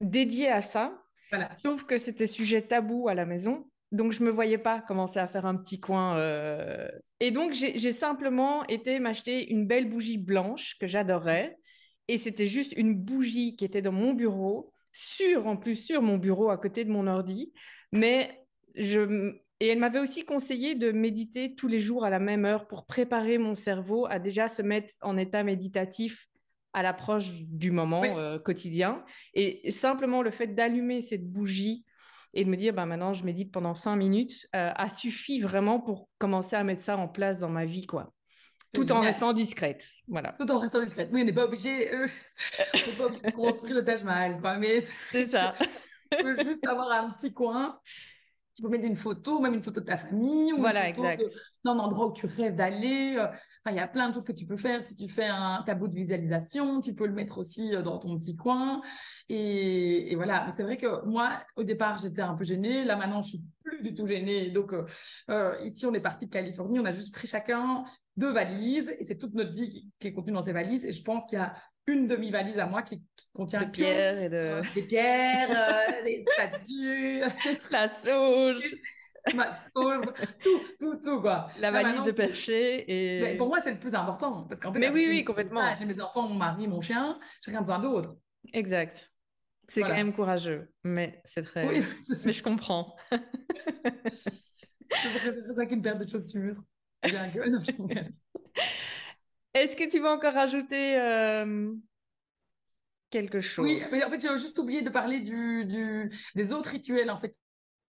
dédié 0.00 0.48
à 0.48 0.62
ça. 0.62 0.98
Sauf 1.52 1.84
que 1.84 1.96
c'était 1.96 2.26
sujet 2.26 2.62
tabou 2.62 3.08
à 3.08 3.14
la 3.14 3.24
maison. 3.24 3.70
Donc, 3.90 4.12
je 4.12 4.20
ne 4.20 4.26
me 4.26 4.30
voyais 4.30 4.58
pas 4.58 4.80
commencer 4.80 5.18
à 5.18 5.26
faire 5.26 5.46
un 5.46 5.56
petit 5.56 5.80
coin. 5.80 6.16
Euh. 6.18 6.88
Et 7.20 7.30
donc, 7.30 7.52
j'ai 7.52 7.92
simplement 7.92 8.64
été 8.66 8.98
m'acheter 8.98 9.50
une 9.50 9.66
belle 9.66 9.88
bougie 9.88 10.18
blanche 10.18 10.76
que 10.78 10.86
j'adorais. 10.86 11.56
Et 12.08 12.18
c'était 12.18 12.46
juste 12.46 12.72
une 12.76 12.94
bougie 12.94 13.54
qui 13.56 13.64
était 13.64 13.82
dans 13.82 13.92
mon 13.92 14.12
bureau 14.12 14.72
sur, 14.92 15.46
en 15.46 15.56
plus, 15.56 15.76
sur 15.76 16.02
mon 16.02 16.18
bureau 16.18 16.50
à 16.50 16.58
côté 16.58 16.84
de 16.84 16.90
mon 16.90 17.06
ordi. 17.06 17.52
Mais 17.92 18.44
je. 18.74 19.34
Et 19.62 19.68
elle 19.68 19.78
m'avait 19.78 20.00
aussi 20.00 20.24
conseillé 20.24 20.74
de 20.74 20.90
méditer 20.90 21.54
tous 21.54 21.68
les 21.68 21.78
jours 21.78 22.04
à 22.04 22.10
la 22.10 22.18
même 22.18 22.44
heure 22.44 22.66
pour 22.66 22.84
préparer 22.84 23.38
mon 23.38 23.54
cerveau 23.54 24.06
à 24.10 24.18
déjà 24.18 24.48
se 24.48 24.60
mettre 24.60 24.92
en 25.02 25.16
état 25.16 25.44
méditatif 25.44 26.26
à 26.72 26.82
l'approche 26.82 27.30
du 27.42 27.70
moment 27.70 28.02
euh, 28.02 28.40
quotidien. 28.40 29.04
Et 29.34 29.70
simplement 29.70 30.20
le 30.20 30.32
fait 30.32 30.48
d'allumer 30.48 31.00
cette 31.00 31.30
bougie 31.30 31.84
et 32.34 32.44
de 32.44 32.50
me 32.50 32.56
dire, 32.56 32.74
bah, 32.74 32.86
maintenant, 32.86 33.12
je 33.12 33.24
médite 33.24 33.52
pendant 33.52 33.76
cinq 33.76 33.94
minutes, 33.94 34.48
euh, 34.56 34.72
a 34.74 34.88
suffi 34.88 35.38
vraiment 35.38 35.78
pour 35.78 36.08
commencer 36.18 36.56
à 36.56 36.64
mettre 36.64 36.82
ça 36.82 36.96
en 36.96 37.06
place 37.06 37.38
dans 37.38 37.48
ma 37.48 37.64
vie, 37.64 37.86
quoi. 37.86 38.12
Tout 38.74 38.90
en 38.90 38.98
restant 38.98 39.32
discrète, 39.32 39.86
voilà. 40.08 40.34
Tout 40.40 40.50
en 40.50 40.58
restant 40.58 40.82
discrète. 40.82 41.10
Oui, 41.12 41.22
on 41.22 41.24
n'est 41.24 41.32
pas 41.32 41.44
obligé, 41.44 41.94
euh, 41.94 42.08
de 42.74 43.30
construire 43.30 43.76
le 43.76 43.84
Taj 43.84 44.02
Mahal, 44.02 44.40
quoi. 44.40 44.58
Mais 44.58 44.82
c'est 45.12 45.26
ça. 45.26 45.54
tu 46.10 46.24
peux 46.24 46.42
juste 46.42 46.66
avoir 46.66 46.90
un 46.90 47.10
petit 47.10 47.32
coin 47.32 47.78
tu 48.54 48.62
peux 48.62 48.68
mettre 48.68 48.84
une 48.84 48.96
photo, 48.96 49.40
même 49.40 49.54
une 49.54 49.62
photo 49.62 49.80
de 49.80 49.86
ta 49.86 49.96
famille, 49.96 50.52
ou 50.52 50.58
voilà, 50.58 50.88
une 50.88 50.94
photo 50.94 51.08
exact. 51.08 51.32
d'un 51.64 51.78
endroit 51.78 52.08
où 52.08 52.12
tu 52.12 52.26
rêves 52.26 52.54
d'aller. 52.54 53.16
Euh, 53.16 53.26
il 53.70 53.76
y 53.76 53.80
a 53.80 53.88
plein 53.88 54.08
de 54.08 54.14
choses 54.14 54.24
que 54.24 54.32
tu 54.32 54.44
peux 54.44 54.58
faire. 54.58 54.84
Si 54.84 54.94
tu 54.94 55.08
fais 55.08 55.26
un 55.26 55.62
tableau 55.64 55.88
de 55.88 55.94
visualisation, 55.94 56.80
tu 56.80 56.94
peux 56.94 57.06
le 57.06 57.14
mettre 57.14 57.38
aussi 57.38 57.74
euh, 57.74 57.82
dans 57.82 57.98
ton 57.98 58.18
petit 58.18 58.36
coin. 58.36 58.82
Et, 59.28 60.14
voilà, 60.16 60.48
c'est 60.54 60.64
vrai 60.64 60.76
que 60.76 61.04
moi, 61.06 61.32
au 61.56 61.62
départ, 61.62 61.98
j'étais 61.98 62.22
un 62.22 62.34
peu 62.34 62.44
gênée. 62.44 62.84
Là, 62.84 62.96
maintenant, 62.96 63.22
je 63.22 63.28
suis 63.28 63.42
plus 63.64 63.82
du 63.82 63.94
tout 63.94 64.06
gênée. 64.06 64.50
Donc, 64.50 64.74
euh, 65.30 65.56
ici, 65.64 65.86
on 65.86 65.94
est 65.94 66.00
parti 66.00 66.26
de 66.26 66.30
Californie. 66.30 66.78
On 66.78 66.84
a 66.84 66.92
juste 66.92 67.14
pris 67.14 67.26
chacun 67.26 67.84
deux 68.18 68.32
valises 68.32 68.94
et 68.98 69.04
c'est 69.04 69.16
toute 69.16 69.32
notre 69.32 69.52
vie 69.52 69.70
qui, 69.70 69.90
qui, 69.98 70.08
est 70.08 70.12
contenue 70.12 70.34
dans 70.34 70.42
ces 70.42 70.52
valises. 70.52 70.84
Et 70.84 70.92
je 70.92 71.02
pense 71.02 71.24
qu'il 71.24 71.38
y 71.38 71.42
a 71.42 71.54
une 71.86 72.06
demi-valise 72.06 72.58
à 72.58 72.66
moi 72.66 72.82
qui, 72.82 73.02
contient 73.34 73.62
des 73.62 73.70
pierres 73.70 74.22
et 74.22 74.28
de... 74.28 74.36
Euh, 74.36 74.62
des 74.74 74.82
pierres, 74.82 75.50
euh, 75.50 76.04
des 76.04 76.24
statues, 76.32 77.22
la 77.70 77.88
sauge, 77.88 78.74
ma 79.34 79.56
sauge, 79.74 80.06
tout, 80.42 80.60
tout, 80.78 80.96
tout 81.02 81.20
quoi. 81.20 81.48
La 81.58 81.70
valise 81.70 82.04
de 82.04 82.10
perché 82.10 82.84
et. 82.88 83.20
Mais 83.22 83.36
pour 83.36 83.48
moi, 83.48 83.60
c'est 83.60 83.72
le 83.72 83.78
plus 83.78 83.94
important 83.94 84.44
parce 84.44 84.60
qu'en 84.60 84.72
fait, 84.72 84.78
mais 84.78 84.90
oui, 84.90 85.06
oui, 85.08 85.24
complètement. 85.24 85.74
J'ai 85.74 85.84
mes 85.84 86.00
enfants, 86.00 86.28
mon 86.28 86.34
mari, 86.34 86.66
mon 86.66 86.80
chien, 86.80 87.18
j'ai 87.44 87.52
rien 87.52 87.60
besoin 87.60 87.78
d'autre. 87.78 88.16
Exact. 88.52 89.12
C'est 89.68 89.82
quand 89.82 89.94
même 89.94 90.12
courageux, 90.12 90.70
mais 90.84 91.22
c'est 91.24 91.42
très. 91.42 91.66
Oui, 91.66 91.82
mais 92.24 92.32
je 92.32 92.42
comprends. 92.42 92.96
c'est 94.12 95.54
ça 95.54 95.66
qu'une 95.66 95.82
paire 95.82 95.98
de 95.98 96.06
chaussures. 96.06 96.62
Bien 97.02 97.30
que... 97.30 98.12
Est-ce 99.54 99.76
que 99.76 99.88
tu 99.88 99.98
veux 99.98 100.08
encore 100.08 100.34
rajouter 100.34 100.98
euh, 100.98 101.72
quelque 103.10 103.40
chose? 103.40 103.64
Oui, 103.64 103.82
mais 103.90 104.02
en 104.04 104.10
fait, 104.10 104.20
j'ai 104.20 104.28
juste 104.38 104.58
oublié 104.58 104.82
de 104.82 104.90
parler 104.90 105.20
du, 105.20 105.64
du, 105.66 106.10
des 106.34 106.52
autres 106.52 106.70
rituels, 106.70 107.10
en 107.10 107.18
fait. 107.18 107.36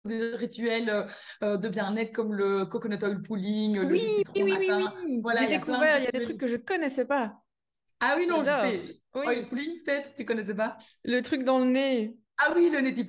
Des 0.05 0.37
rituels 0.37 1.09
euh, 1.43 1.57
de 1.57 1.69
bien-être 1.69 2.13
comme 2.13 2.33
le 2.33 2.65
coconut 2.65 3.03
oil 3.03 3.21
pooling, 3.21 3.79
oui, 3.81 3.87
le 3.89 3.99
citron 3.99 4.33
oui, 4.37 4.55
oui, 4.57 4.69
oui, 5.05 5.21
Voilà, 5.23 5.41
j'ai 5.41 5.59
découvert, 5.59 5.99
il 5.99 6.05
y 6.05 6.07
a 6.07 6.13
des 6.13 6.21
trucs 6.21 6.39
que 6.39 6.47
je 6.47 6.57
connaissais 6.57 7.05
pas. 7.05 7.35
Ah 8.01 8.15
oui, 8.17 8.27
non, 8.29 8.43
je 8.45 8.49
sais. 8.49 9.01
Oui. 9.15 9.27
Oil 9.27 9.49
pooling, 9.49 9.83
peut-être, 9.85 10.15
tu 10.15 10.25
connaissais 10.25 10.55
pas 10.55 10.77
Le 11.05 11.21
truc 11.21 11.43
dans 11.43 11.59
le 11.59 11.65
nez. 11.65 12.17
Ah 12.39 12.53
oui, 12.55 12.71
le 12.71 12.81
neti 12.81 13.07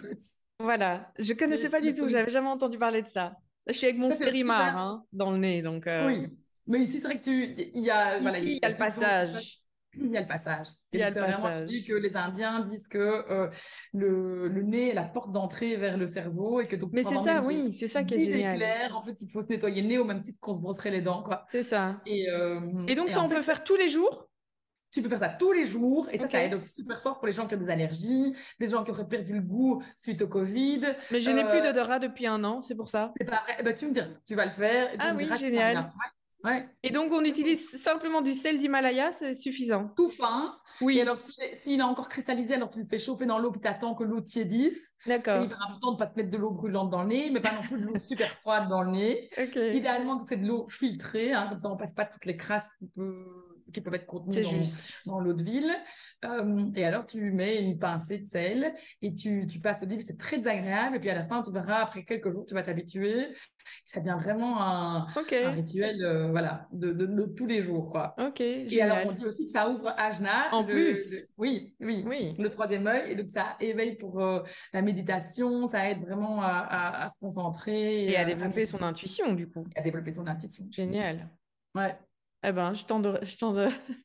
Voilà, 0.59 1.13
je 1.19 1.33
connaissais 1.33 1.69
pas 1.69 1.79
du 1.79 1.93
tout, 1.93 2.09
j'avais 2.09 2.31
jamais 2.31 2.47
entendu 2.47 2.79
parler 2.79 3.03
de 3.03 3.07
ça. 3.07 3.35
Je 3.67 3.73
suis 3.73 3.85
avec 3.85 3.99
mon 3.99 4.09
stérimar 4.09 4.77
hein, 4.77 5.05
dans 5.13 5.31
le 5.31 5.37
nez, 5.37 5.61
donc. 5.61 5.85
Euh, 5.85 6.07
oui, 6.07 6.27
mais 6.70 6.80
ici, 6.80 6.99
c'est 6.99 7.07
vrai 7.07 7.17
que 7.20 7.24
tu. 7.24 7.55
Il 7.76 7.84
y 7.84 7.89
a, 7.89 8.20
voilà, 8.20 8.39
il 8.39 8.59
y 8.61 8.65
a 8.65 8.70
le 8.70 8.78
passage. 8.78 9.59
Il 9.95 10.11
y 10.11 10.17
a 10.17 10.22
le 10.22 10.28
passage. 10.28 10.67
Il 10.93 10.99
y 10.99 11.03
a 11.03 11.09
le 11.09 11.15
passage. 11.15 11.67
dit 11.67 11.84
que 11.84 11.93
les 11.93 12.15
Indiens 12.15 12.59
disent 12.59 12.88
que 12.88 12.97
euh, 12.97 13.49
le, 13.93 14.47
le, 14.47 14.61
nez 14.61 14.89
est 14.89 14.93
la 14.93 15.03
porte 15.03 15.32
d'entrée 15.32 15.78
vers 15.78 15.97
le 15.97 16.05
cerveau 16.05 16.61
et 16.61 16.67
que 16.67 16.76
donc. 16.76 16.91
Mais 16.93 17.03
c'est 17.03 17.17
ça, 17.17 17.41
oui, 17.41 17.74
c'est 17.74 17.88
ça 17.88 18.03
qui 18.03 18.13
est 18.13 18.26
génial. 18.26 18.57
Clair, 18.57 18.95
en 18.95 19.01
fait, 19.01 19.20
il 19.20 19.30
faut 19.32 19.41
se 19.41 19.47
nettoyer 19.47 19.82
le 19.82 19.88
nez 19.88 19.97
au 19.97 20.05
même 20.05 20.22
titre 20.22 20.38
qu'on 20.39 20.55
se 20.55 20.61
brosserait 20.61 20.91
les 20.91 21.01
dents, 21.01 21.24
quoi. 21.24 21.45
C'est 21.49 21.63
ça. 21.63 21.99
Et, 22.05 22.30
euh, 22.30 22.86
et 22.88 22.95
donc 22.95 23.09
ça, 23.09 23.22
on 23.22 23.30
peut 23.30 23.41
faire 23.41 23.63
tous 23.63 23.76
les 23.76 23.88
jours? 23.88 24.28
Tu 24.91 25.03
peux 25.03 25.09
faire 25.09 25.20
ça 25.20 25.30
tous 25.30 25.51
les 25.51 25.67
jours 25.67 26.07
et 26.11 26.17
ça, 26.17 26.28
ça 26.28 26.43
aide 26.43 26.55
aussi 26.55 26.74
super 26.74 26.99
fort 27.03 27.20
pour 27.20 27.28
les 27.28 27.34
gens 27.34 27.45
qui 27.45 27.53
ont 27.53 27.59
des 27.59 27.70
allergies, 27.70 28.34
des 28.59 28.67
gens 28.67 28.84
qui 28.84 28.89
auraient 28.89 29.07
perdu 29.07 29.34
le 29.34 29.41
goût 29.41 29.84
suite 29.95 30.24
au 30.24 30.28
Covid. 30.28 30.82
Mais 31.11 31.20
je 31.20 31.30
n'ai 31.30 31.43
plus 31.43 31.59
euh, 31.59 31.72
d'odorat 31.72 31.99
depuis 31.99 32.26
un 32.26 32.43
an, 32.43 32.59
c'est 32.59 32.74
pour 32.74 32.88
ça. 32.88 33.13
C'est 33.20 33.26
pas 33.26 33.43
vrai. 33.43 33.57
Eh 33.59 33.63
ben, 33.63 33.76
tu 33.76 33.86
me 33.86 33.93
diras, 33.93 34.07
tu 34.26 34.34
vas 34.34 34.45
le 34.45 34.51
faire. 34.51 34.89
ah 34.97 35.13
oui, 35.15 35.30
génial. 35.39 35.91
Et 36.83 36.91
donc, 36.91 37.11
on 37.11 37.23
utilise 37.23 37.69
simplement 37.81 38.21
du 38.21 38.33
sel 38.33 38.59
d'Himalaya, 38.59 39.11
c'est 39.11 39.33
suffisant. 39.33 39.91
Tout 39.95 40.09
fin. 40.09 40.57
Oui. 40.81 40.97
Et 40.97 41.01
alors, 41.01 41.17
s'il 41.17 41.79
est 41.79 41.83
encore 41.83 42.07
cristallisé, 42.07 42.53
alors 42.53 42.71
tu 42.71 42.79
le 42.79 42.85
fais 42.85 42.99
chauffer 42.99 43.25
dans 43.25 43.39
l'eau 43.39 43.51
puis 43.51 43.59
tu 43.59 43.67
attends 43.67 43.95
que 43.95 44.03
l'eau 44.03 44.21
tiédisse. 44.21 44.93
D'accord. 45.05 45.39
C'est 45.39 45.45
hyper 45.45 45.61
important 45.61 45.87
de 45.89 45.93
ne 45.95 45.99
pas 45.99 46.07
te 46.07 46.17
mettre 46.17 46.31
de 46.31 46.37
l'eau 46.37 46.51
brûlante 46.51 46.89
dans 46.89 47.01
le 47.03 47.09
nez, 47.09 47.29
mais 47.29 47.41
pas 47.41 47.53
non 47.53 47.61
plus 47.61 47.79
de 47.79 47.85
l'eau 47.85 47.99
super 48.01 48.29
froide 48.39 48.69
dans 48.69 48.83
le 48.83 48.91
nez. 48.91 49.29
Idéalement, 49.73 50.23
c'est 50.23 50.37
de 50.37 50.47
l'eau 50.47 50.67
filtrée, 50.69 51.33
hein, 51.33 51.47
comme 51.49 51.57
ça 51.57 51.69
on 51.69 51.77
passe 51.77 51.93
pas 51.93 52.05
toutes 52.05 52.25
les 52.25 52.37
crasses 52.37 52.69
qui 52.79 52.87
peuvent, 52.87 53.48
qui 53.72 53.82
peuvent 53.82 53.93
être 53.93 54.05
contenues 54.05 54.43
dans, 55.05 55.13
dans 55.13 55.20
l'eau 55.20 55.34
de 55.34 55.43
ville. 55.43 55.72
Euh, 56.26 56.70
et 56.76 56.86
alors, 56.86 57.05
tu 57.05 57.32
mets 57.32 57.61
une 57.61 57.80
pincée 57.80 58.20
de 58.20 58.28
sel 58.28 58.74
et 59.01 59.13
tu, 59.15 59.47
tu 59.47 59.59
passes 59.59 59.84
au 59.84 59.86
début, 59.86 60.01
c'est 60.01 60.17
très 60.17 60.45
agréable. 60.47 60.97
Et 60.97 60.99
puis 60.99 61.09
à 61.09 61.15
la 61.15 61.24
fin, 61.24 61.41
tu 61.41 61.51
verras, 61.51 61.82
après 61.82 62.03
quelques 62.03 62.32
jours, 62.32 62.45
tu 62.45 62.53
vas 62.53 62.63
t'habituer. 62.63 63.28
Ça 63.86 63.99
devient 63.99 64.17
vraiment 64.20 64.61
un, 64.61 65.07
un 65.15 65.51
rituel 65.51 66.03
euh, 66.03 66.30
voilà, 66.32 66.67
de, 66.72 66.91
de, 66.91 67.26
tous 67.26 67.45
les 67.45 67.63
jours. 67.63 67.89
Quoi. 67.89 68.15
Et 68.39 68.82
alors, 68.82 68.97
on 69.05 69.11
dit 69.11 69.26
aussi 69.26 69.45
que 69.45 69.51
ça 69.51 69.70
ouvre 69.70 69.93
Ajna. 69.97 70.53
En 70.53 70.63
plus. 70.63 71.15
oui, 71.38 71.74
oui, 71.80 72.03
oui, 72.05 72.36
le 72.38 72.49
troisième 72.49 72.88
œil. 72.88 73.11
Et 73.11 73.15
donc, 73.15 73.30
ça 73.30 73.55
éveille 73.59 73.95
pour 73.95 74.20
euh, 74.22 74.43
la 74.74 74.82
méditation. 74.82 75.67
Ça 75.67 75.89
aide 75.89 76.01
vraiment 76.01 76.41
à, 76.41 77.03
à, 77.03 77.09
se 77.09 77.20
concentrer. 77.20 78.05
Et, 78.05 78.17
à 78.17 78.26
développer 78.26 78.65
son 78.65 78.82
intuition, 78.82 79.34
du 79.34 79.47
coup. 79.49 79.65
À 79.76 79.82
développer 79.82 80.11
son 80.11 80.28
intuition. 80.28 80.65
Génial. 80.72 81.30
Ouais. 81.76 81.95
Eh 82.41 82.53
ben, 82.53 82.73
je 82.73 82.85
t'en 82.85 83.01
donnerai 83.01 83.23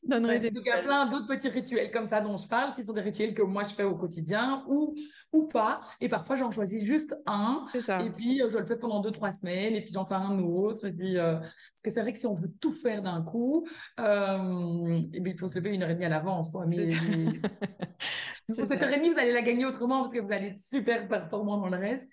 des. 0.39 0.51
Donc, 0.51 0.63
il 0.65 0.69
y 0.69 0.71
a 0.71 0.81
plein 0.81 1.05
d'autres 1.05 1.27
petits 1.27 1.47
rituels 1.47 1.89
comme 1.89 2.07
ça 2.07 2.19
dont 2.19 2.37
je 2.37 2.45
parle, 2.47 2.73
qui 2.73 2.83
sont 2.83 2.91
des 2.91 3.01
rituels 3.01 3.33
que 3.33 3.41
moi 3.41 3.63
je 3.63 3.73
fais 3.73 3.83
au 3.83 3.95
quotidien 3.95 4.65
ou, 4.67 4.93
ou 5.31 5.47
pas. 5.47 5.79
Et 6.01 6.09
parfois, 6.09 6.35
j'en 6.35 6.51
choisis 6.51 6.83
juste 6.83 7.15
un. 7.25 7.65
C'est 7.71 7.81
ça. 7.81 8.01
Et 8.01 8.09
puis, 8.09 8.41
euh, 8.41 8.49
je 8.49 8.57
le 8.57 8.65
fais 8.65 8.75
pendant 8.75 8.99
deux, 8.99 9.11
trois 9.11 9.31
semaines. 9.31 9.75
Et 9.75 9.81
puis, 9.81 9.93
j'en 9.93 10.05
fais 10.05 10.15
un 10.15 10.37
autre. 10.39 10.85
Et 10.85 10.91
puis, 10.91 11.17
euh, 11.17 11.37
parce 11.39 11.81
que 11.81 11.91
c'est 11.91 12.01
vrai 12.01 12.11
que 12.11 12.19
si 12.19 12.27
on 12.27 12.35
veut 12.35 12.51
tout 12.59 12.73
faire 12.73 13.01
d'un 13.01 13.21
coup, 13.21 13.65
euh, 14.01 15.01
et 15.13 15.21
il 15.25 15.39
faut 15.39 15.47
se 15.47 15.57
lever 15.57 15.69
une 15.69 15.83
heure 15.83 15.89
et 15.89 15.93
demie 15.93 16.05
à 16.05 16.09
l'avance. 16.09 16.49
Quoi. 16.49 16.65
Mais, 16.65 16.89
cette 18.49 18.83
heure 18.83 18.91
et 18.91 18.97
demie, 18.97 19.11
vous 19.11 19.17
allez 19.17 19.31
la 19.31 19.43
gagner 19.43 19.65
autrement 19.65 20.01
parce 20.01 20.11
que 20.13 20.19
vous 20.19 20.33
allez 20.33 20.47
être 20.47 20.59
super 20.59 21.07
performant 21.07 21.57
dans 21.57 21.69
le 21.69 21.77
reste. 21.77 22.09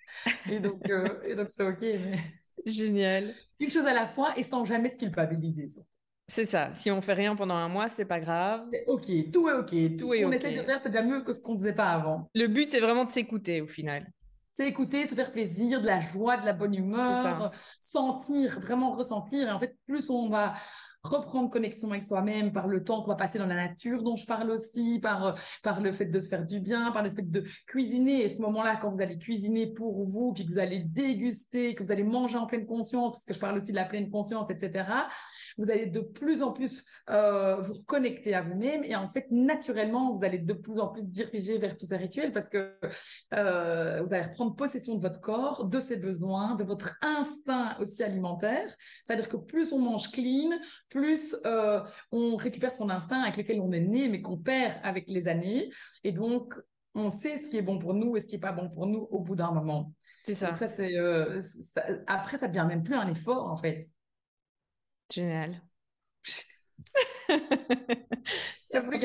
Et 0.49 0.61
donc, 0.61 0.89
et 1.25 1.35
donc 1.35 1.49
c'est 1.51 1.67
OK. 1.67 1.81
Mais... 1.81 2.19
Génial. 2.65 3.25
Une 3.59 3.71
chose 3.71 3.87
à 3.87 3.93
la 3.93 4.07
fois 4.07 4.39
et 4.39 4.45
sans 4.45 4.65
jamais 4.65 4.89
se 4.89 4.99
culpabiliser. 4.99 5.69
Surtout. 5.69 5.89
C'est 6.33 6.47
ça. 6.47 6.71
Si 6.75 6.91
on 6.91 7.03
fait 7.03 7.13
rien 7.13 7.37
pendant 7.37 7.57
un 7.57 7.69
mois, 7.69 7.91
c'est 7.91 8.07
pas 8.07 8.19
grave. 8.19 8.63
Ok, 8.87 9.05
tout 9.31 9.51
est 9.51 9.53
ok. 9.53 9.99
Tout, 9.99 10.07
ce 10.07 10.23
qu'on 10.23 10.33
essaie 10.33 10.57
de 10.57 10.63
faire, 10.63 10.81
c'est 10.83 10.89
déjà 10.89 11.05
mieux 11.05 11.21
que 11.21 11.31
ce 11.31 11.43
qu'on 11.43 11.59
faisait 11.59 11.75
pas 11.75 11.91
avant. 11.91 12.31
Le 12.35 12.47
but, 12.47 12.71
c'est 12.71 12.81
vraiment 12.81 13.05
de 13.05 13.11
s'écouter 13.11 13.61
au 13.61 13.67
final. 13.67 14.11
C'est 14.55 14.67
écouter, 14.67 15.07
se 15.07 15.15
faire 15.15 15.31
plaisir, 15.31 15.83
de 15.83 15.87
la 15.87 16.01
joie, 16.01 16.39
de 16.39 16.47
la 16.47 16.55
bonne 16.55 16.75
humeur, 16.75 17.53
sentir, 17.81 18.61
vraiment 18.61 18.93
ressentir. 18.93 19.47
Et 19.47 19.51
en 19.51 19.59
fait, 19.59 19.77
plus 19.87 20.09
on 20.09 20.31
va 20.31 20.55
reprendre 21.05 21.51
connexion 21.51 21.91
avec 21.91 22.05
soi-même 22.05 22.53
par 22.53 22.69
le 22.69 22.85
temps 22.85 23.03
qu'on 23.03 23.11
va 23.11 23.17
passer 23.17 23.39
dans 23.39 23.47
la 23.47 23.57
nature 23.57 24.03
dont 24.03 24.17
je 24.17 24.27
parle 24.27 24.51
aussi, 24.51 25.01
par, 25.01 25.27
euh, 25.27 25.33
par 25.63 25.81
le 25.81 25.93
fait 25.93 26.07
de 26.07 26.21
se 26.21 26.29
faire 26.29 26.47
du 26.47 26.61
bien, 26.61 26.93
par 26.93 27.03
le 27.03 27.11
fait 27.11 27.29
de 27.29 27.45
cuisiner. 27.67 28.25
Et 28.25 28.29
ce 28.29 28.41
moment-là, 28.43 28.77
quand 28.77 28.91
vous 28.91 29.01
allez 29.01 29.19
cuisiner 29.19 29.67
pour 29.67 30.05
vous, 30.05 30.33
puis 30.33 30.47
que 30.47 30.53
vous 30.53 30.59
allez 30.59 30.81
déguster, 30.81 31.75
que 31.75 31.83
vous 31.83 31.91
allez 31.91 32.05
manger 32.05 32.37
en 32.37 32.47
pleine 32.47 32.67
conscience, 32.67 33.13
parce 33.13 33.25
que 33.25 33.35
je 33.35 33.41
parle 33.41 33.59
aussi 33.59 33.73
de 33.73 33.77
la 33.77 33.85
pleine 33.85 34.11
conscience, 34.11 34.51
etc., 34.51 34.85
vous 35.59 35.71
allez 35.71 35.87
de 35.87 36.01
plus 36.01 36.43
en 36.43 36.53
plus 36.53 36.85
euh, 37.11 37.61
vous 37.61 37.75
reconnecter 37.75 38.35
à 38.35 38.43
vous-même 38.43 38.85
et 38.85 38.97
en 38.97 39.09
fait, 39.09 39.27
naturellement, 39.31 40.13
vous 40.15 40.25
allez 40.25 40.39
de 40.39 40.53
plus 40.53 40.79
en 40.79 40.89
plus 40.89 41.07
diriger 41.07 41.59
vers 41.59 41.77
tous 41.77 41.87
ces 41.87 41.97
rituels 41.97 42.33
parce 42.33 42.49
que 42.49 42.75
euh, 43.35 44.03
vous 44.03 44.15
allez 44.15 44.23
reprendre 44.23 44.55
possession 44.55 44.95
de 44.95 45.01
votre 45.01 45.21
corps, 45.21 45.65
de 45.65 45.81
ses 45.81 45.97
besoins, 45.97 46.55
de 46.55 46.65
votre 46.65 46.97
instinct 47.03 47.77
aussi 47.81 48.03
alimentaire. 48.03 48.67
C'est-à-dire 49.05 49.29
que 49.29 49.37
plus 49.37 49.73
on 49.73 49.79
mange 49.79 50.11
clean, 50.11 50.51
plus 50.93 51.35
euh, 51.47 51.81
on 52.11 52.37
récupère 52.37 52.73
son 52.73 52.91
instinct 52.91 53.23
avec 53.23 53.37
lequel 53.37 53.61
on 53.61 53.73
est 53.73 53.81
né, 53.81 54.09
mais 54.09 54.21
qu'on 54.21 54.37
perd 54.37 54.79
avec 54.83 55.09
les 55.09 55.27
années. 55.27 55.71
Et 56.05 56.13
donc, 56.13 56.55
on 56.95 57.11
sait 57.11 57.39
ce 57.39 57.49
qui 57.49 57.57
est 57.57 57.63
bon 57.63 57.79
pour 57.79 57.95
nous 57.95 58.17
et 58.17 58.21
ce 58.21 58.27
qui 58.27 58.37
n'est 58.37 58.41
pas 58.41 58.53
bon 58.53 58.69
pour 58.69 58.87
nous 58.87 59.09
au 59.11 59.21
bout 59.21 59.35
d'un 59.35 59.53
moment. 59.53 59.95
C'est 60.27 60.35
ça. 60.35 60.49
Donc 60.49 60.57
ça, 60.57 60.69
c'est, 60.69 60.97
euh, 60.97 61.41
après, 62.07 62.39
ça 62.39 62.49
devient 62.49 62.67
même 62.69 62.83
plus 62.83 62.95
un 62.95 63.09
effort, 63.09 63.51
en 63.51 63.57
fait. 63.57 63.87
Génial. 65.13 65.63
c'est 68.61 68.83
plus 68.83 69.01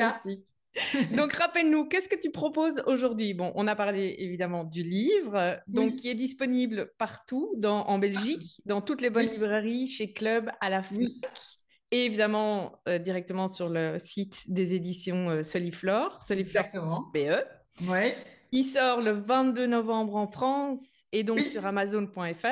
donc, 1.12 1.32
rappelle-nous, 1.32 1.86
qu'est-ce 1.86 2.08
que 2.08 2.20
tu 2.20 2.30
proposes 2.30 2.82
aujourd'hui? 2.86 3.34
Bon, 3.34 3.50
on 3.56 3.66
a 3.66 3.74
parlé 3.74 4.14
évidemment 4.18 4.64
du 4.64 4.84
livre, 4.84 5.58
donc 5.66 5.96
qui 5.96 6.08
est 6.08 6.14
disponible 6.14 6.92
partout 6.98 7.52
dans, 7.56 7.86
en 7.86 7.98
Belgique, 7.98 8.60
dans 8.64 8.80
toutes 8.80 9.00
les 9.00 9.10
bonnes 9.10 9.28
librairies, 9.28 9.88
chez 9.88 10.12
Club, 10.12 10.50
à 10.60 10.70
la 10.70 10.82
FNAC 10.82 11.57
et 11.90 12.04
évidemment 12.04 12.80
euh, 12.88 12.98
directement 12.98 13.48
sur 13.48 13.68
le 13.68 13.98
site 13.98 14.50
des 14.50 14.74
éditions 14.74 15.30
euh, 15.30 15.42
Soliflore, 15.42 16.22
Soliflore 16.22 17.10
BE. 17.12 17.88
Ouais. 17.88 18.16
Il 18.52 18.64
sort 18.64 19.00
le 19.00 19.12
22 19.12 19.66
novembre 19.66 20.16
en 20.16 20.26
France 20.26 21.04
et 21.12 21.22
donc 21.22 21.40
sur 21.40 21.66
Amazon.fr. 21.66 22.46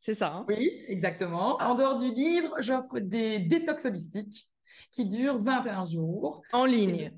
C'est 0.00 0.14
ça. 0.14 0.32
Hein? 0.32 0.46
Oui, 0.48 0.82
exactement. 0.88 1.60
En 1.60 1.74
dehors 1.74 1.98
du 1.98 2.10
livre, 2.10 2.54
j'offre 2.60 3.00
des 3.00 3.38
détox 3.38 3.84
holistiques 3.84 4.48
qui 4.90 5.04
durent 5.04 5.36
21 5.36 5.86
jours. 5.86 6.42
En 6.52 6.64
ligne. 6.64 7.12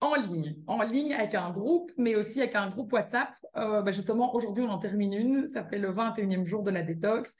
en 0.00 0.14
ligne, 0.14 0.56
en 0.66 0.82
ligne 0.82 1.14
avec 1.14 1.34
un 1.34 1.50
groupe, 1.50 1.92
mais 1.96 2.16
aussi 2.16 2.40
avec 2.40 2.56
un 2.56 2.68
groupe 2.70 2.92
WhatsApp. 2.92 3.30
Euh, 3.56 3.82
bah, 3.82 3.92
justement, 3.92 4.34
aujourd'hui, 4.34 4.64
on 4.64 4.70
en 4.70 4.78
termine 4.78 5.12
une. 5.12 5.48
Ça 5.48 5.64
fait 5.64 5.78
le 5.78 5.92
21e 5.92 6.44
jour 6.44 6.62
de 6.62 6.70
la 6.70 6.82
détox. 6.82 7.34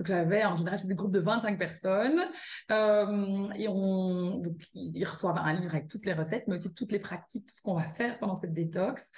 Donc, 0.00 0.06
j'avais, 0.06 0.42
en 0.46 0.56
général, 0.56 0.78
c'est 0.78 0.88
des 0.88 0.94
groupes 0.94 1.12
de 1.12 1.20
25 1.20 1.58
personnes. 1.58 2.22
Euh, 2.70 3.44
et 3.54 3.68
on, 3.68 4.42
ils 4.72 5.04
reçoivent 5.04 5.36
un 5.36 5.52
livre 5.52 5.74
avec 5.74 5.88
toutes 5.88 6.06
les 6.06 6.14
recettes, 6.14 6.44
mais 6.48 6.56
aussi 6.56 6.72
toutes 6.72 6.90
les 6.90 6.98
pratiques, 6.98 7.44
tout 7.44 7.54
ce 7.54 7.60
qu'on 7.60 7.74
va 7.74 7.82
faire 7.82 8.18
pendant 8.18 8.34
cette 8.34 8.54
détox. 8.54 9.10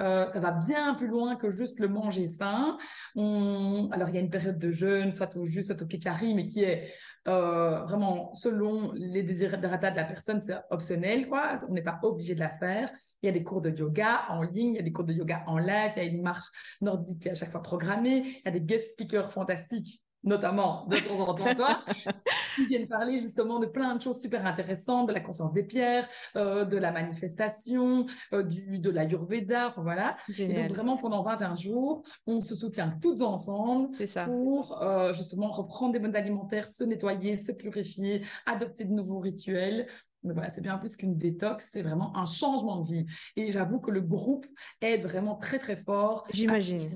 Euh, 0.00 0.26
ça 0.32 0.40
va 0.40 0.52
bien 0.52 0.94
plus 0.94 1.08
loin 1.08 1.36
que 1.36 1.50
juste 1.50 1.80
le 1.80 1.88
manger 1.88 2.28
sain. 2.28 2.78
Alors, 3.14 4.08
il 4.08 4.14
y 4.14 4.16
a 4.16 4.20
une 4.20 4.30
période 4.30 4.58
de 4.58 4.70
jeûne, 4.70 5.12
soit 5.12 5.36
au 5.36 5.44
jus, 5.44 5.64
soit 5.64 5.82
au 5.82 5.86
ketchari, 5.86 6.32
mais 6.32 6.46
qui 6.46 6.62
est 6.62 6.94
euh, 7.28 7.84
vraiment 7.84 8.34
selon 8.34 8.90
les 8.94 9.22
désirs 9.22 9.58
de 9.58 9.66
la 9.68 9.78
personne, 9.78 10.40
c'est 10.40 10.56
optionnel, 10.70 11.28
quoi. 11.28 11.60
On 11.68 11.74
n'est 11.74 11.82
pas 11.82 12.00
obligé 12.04 12.34
de 12.34 12.40
la 12.40 12.48
faire. 12.48 12.90
Il 13.20 13.26
y 13.26 13.28
a 13.28 13.32
des 13.32 13.44
cours 13.44 13.60
de 13.60 13.70
yoga 13.70 14.24
en 14.30 14.42
ligne, 14.42 14.74
il 14.74 14.76
y 14.76 14.80
a 14.80 14.82
des 14.82 14.92
cours 14.92 15.04
de 15.04 15.12
yoga 15.12 15.44
en 15.46 15.58
live, 15.58 15.92
il 15.96 16.02
y 16.02 16.06
a 16.06 16.08
une 16.08 16.22
marche 16.22 16.46
nordique 16.80 17.20
qui 17.20 17.28
est 17.28 17.32
à 17.32 17.34
chaque 17.34 17.50
fois 17.50 17.62
programmée, 17.62 18.22
il 18.24 18.42
y 18.46 18.48
a 18.48 18.50
des 18.50 18.62
guest 18.62 18.94
speakers 18.94 19.30
fantastiques 19.30 20.01
notamment 20.24 20.86
de 20.86 20.96
temps 20.96 21.20
en 21.20 21.34
temps 21.34 21.54
toi, 21.54 21.84
qui 22.56 22.66
viennent 22.66 22.86
parler 22.86 23.20
justement 23.20 23.58
de 23.58 23.66
plein 23.66 23.96
de 23.96 24.02
choses 24.02 24.20
super 24.20 24.46
intéressantes, 24.46 25.08
de 25.08 25.12
la 25.12 25.20
conscience 25.20 25.52
des 25.52 25.62
pierres, 25.62 26.08
euh, 26.36 26.64
de 26.64 26.76
la 26.76 26.92
manifestation, 26.92 28.06
euh, 28.32 28.42
du, 28.42 28.78
de 28.78 28.90
l'ayurveda, 28.90 29.68
enfin 29.68 29.82
voilà. 29.82 30.16
Et 30.38 30.46
donc 30.46 30.70
vraiment 30.70 30.96
pendant 30.96 31.22
21 31.22 31.56
jours, 31.56 32.02
on 32.26 32.40
se 32.40 32.54
soutient 32.54 32.96
toutes 33.02 33.22
ensemble 33.22 33.96
pour 34.24 34.82
euh, 34.82 35.12
justement 35.14 35.50
reprendre 35.50 35.92
des 35.92 35.98
modes 35.98 36.16
alimentaires, 36.16 36.66
se 36.66 36.84
nettoyer, 36.84 37.36
se 37.36 37.52
purifier, 37.52 38.24
adopter 38.46 38.84
de 38.84 38.92
nouveaux 38.92 39.20
rituels. 39.20 39.86
Mais 40.24 40.34
voilà, 40.34 40.50
c'est 40.50 40.60
bien 40.60 40.78
plus 40.78 40.96
qu'une 40.96 41.18
détox, 41.18 41.68
c'est 41.72 41.82
vraiment 41.82 42.16
un 42.16 42.26
changement 42.26 42.80
de 42.82 42.92
vie. 42.92 43.06
Et 43.34 43.50
j'avoue 43.50 43.80
que 43.80 43.90
le 43.90 44.00
groupe 44.00 44.46
aide 44.80 45.02
vraiment 45.02 45.34
très 45.34 45.58
très 45.58 45.76
fort. 45.76 46.24
J'imagine. 46.32 46.90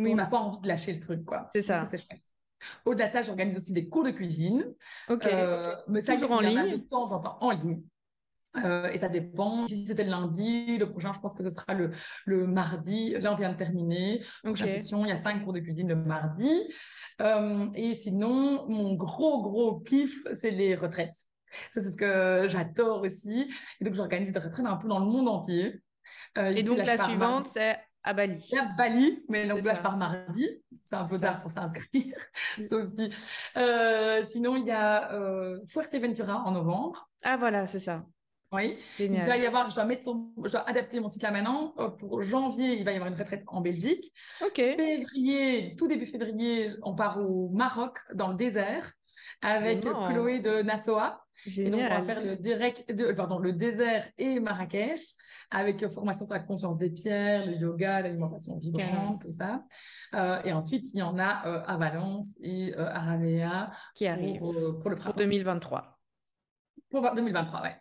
Oui. 0.00 0.10
On 0.12 0.16
n'a 0.16 0.26
pas 0.26 0.38
envie 0.38 0.60
de 0.60 0.66
lâcher 0.66 0.92
le 0.92 0.98
truc, 0.98 1.24
quoi. 1.24 1.48
C'est 1.52 1.62
ça. 1.62 1.86
c'est 1.88 1.98
chouette. 1.98 2.20
Au-delà 2.84 3.08
de 3.08 3.12
ça, 3.12 3.22
j'organise 3.22 3.56
aussi 3.58 3.72
des 3.72 3.88
cours 3.88 4.04
de 4.04 4.10
cuisine. 4.10 4.74
Ok. 5.08 5.26
Euh, 5.26 5.74
mais 5.88 6.00
ça, 6.00 6.14
Toujours 6.14 6.32
en 6.32 6.40
ligne 6.40 6.72
De 6.72 6.88
temps 6.88 7.12
en 7.12 7.20
temps 7.20 7.38
en 7.40 7.50
ligne. 7.50 7.82
Euh, 8.64 8.88
et 8.90 8.98
ça 8.98 9.08
dépend. 9.08 9.66
Si 9.66 9.86
c'était 9.86 10.04
le 10.04 10.10
lundi, 10.10 10.78
le 10.78 10.88
prochain, 10.88 11.12
je 11.12 11.18
pense 11.18 11.34
que 11.34 11.42
ce 11.42 11.50
sera 11.50 11.74
le, 11.74 11.90
le 12.24 12.46
mardi. 12.46 13.10
Là, 13.18 13.32
on 13.32 13.36
vient 13.36 13.52
de 13.52 13.56
terminer. 13.56 14.24
Prochaine 14.42 14.70
session, 14.70 15.04
il 15.04 15.08
y 15.08 15.12
a 15.12 15.18
cinq 15.18 15.42
cours 15.42 15.52
de 15.52 15.60
cuisine 15.60 15.88
le 15.88 15.96
mardi. 15.96 16.50
Euh, 17.20 17.66
et 17.74 17.96
sinon, 17.96 18.66
mon 18.68 18.94
gros, 18.94 19.42
gros 19.42 19.80
kiff, 19.80 20.22
c'est 20.34 20.50
les 20.50 20.76
retraites. 20.76 21.16
Ça, 21.72 21.80
c'est 21.80 21.90
ce 21.90 21.96
que 21.96 22.46
j'adore 22.48 23.02
aussi. 23.02 23.52
Et 23.80 23.84
donc, 23.84 23.94
j'organise 23.94 24.32
des 24.32 24.38
retraites 24.38 24.66
un 24.66 24.76
peu 24.76 24.88
dans 24.88 25.00
le 25.00 25.06
monde 25.06 25.28
entier. 25.28 25.80
et 26.36 26.62
donc, 26.62 26.78
la 26.78 26.96
suivante, 26.96 27.48
c'est 27.48 27.76
à 28.04 28.12
Bali. 28.12 28.50
À 28.56 28.64
Bali, 28.76 29.24
mais 29.28 29.48
donc 29.48 29.64
là, 29.64 29.74
je 29.74 29.80
pars 29.80 29.96
mardi. 29.96 30.46
C'est 30.84 30.96
un 30.96 31.04
peu 31.04 31.18
tard 31.18 31.40
pour 31.40 31.50
s'inscrire. 31.50 32.14
ça 32.60 32.76
aussi. 32.76 33.10
Euh, 33.56 34.22
sinon, 34.24 34.56
il 34.56 34.66
y 34.66 34.70
a 34.70 35.14
euh, 35.14 35.58
Fuerteventura 35.66 36.42
en 36.44 36.52
novembre. 36.52 37.08
Ah, 37.22 37.38
voilà, 37.38 37.66
c'est 37.66 37.78
ça. 37.78 38.04
Oui. 38.52 38.78
Il 38.98 39.10
va 39.10 39.36
y 39.36 39.46
avoir, 39.46 39.70
je 39.70 39.74
dois, 39.74 39.84
mettre 39.84 40.04
je 40.44 40.52
dois 40.52 40.68
adapter 40.68 41.00
mon 41.00 41.08
site 41.08 41.22
là 41.22 41.32
maintenant. 41.32 41.74
Euh, 41.78 41.88
pour 41.88 42.22
janvier, 42.22 42.74
il 42.78 42.84
va 42.84 42.92
y 42.92 42.96
avoir 42.96 43.10
une 43.10 43.18
retraite 43.18 43.42
en 43.48 43.60
Belgique. 43.60 44.12
Ok. 44.44 44.56
Février, 44.56 45.74
tout 45.76 45.88
début 45.88 46.06
février, 46.06 46.68
on 46.82 46.94
part 46.94 47.18
au 47.18 47.48
Maroc, 47.48 47.98
dans 48.14 48.28
le 48.28 48.36
désert, 48.36 48.92
avec 49.40 49.80
Chloé 49.80 50.38
de 50.38 50.62
Et 51.46 51.70
donc, 51.70 51.80
on 51.80 51.88
va 51.88 52.02
faire 52.04 52.24
le, 52.24 52.36
direct, 52.36 52.90
de, 52.92 53.12
pardon, 53.12 53.38
le 53.38 53.52
désert 53.52 54.08
et 54.18 54.40
Marrakech 54.40 55.00
avec 55.50 55.82
euh, 55.82 55.88
formation 55.88 56.24
sur 56.24 56.34
la 56.34 56.40
conscience 56.40 56.78
des 56.78 56.90
pierres, 56.90 57.46
le 57.46 57.54
yoga, 57.54 58.02
l'alimentation 58.02 58.58
vibrante, 58.58 59.22
tout 59.22 59.30
ça. 59.30 59.62
Euh, 60.14 60.40
et 60.44 60.52
ensuite, 60.52 60.92
il 60.92 60.98
y 60.98 61.02
en 61.02 61.18
a 61.18 61.46
euh, 61.46 61.62
à 61.66 61.76
Valence 61.76 62.26
et 62.42 62.74
à 62.76 63.00
Ravea 63.00 63.70
qui 63.94 64.06
arrive 64.06 64.38
pour, 64.38 64.52
le 64.52 64.96
printemps. 64.96 65.12
Pour 65.12 65.14
2023. 65.14 65.98
Pour 66.90 67.14
2023, 67.14 67.62
ouais. 67.62 67.76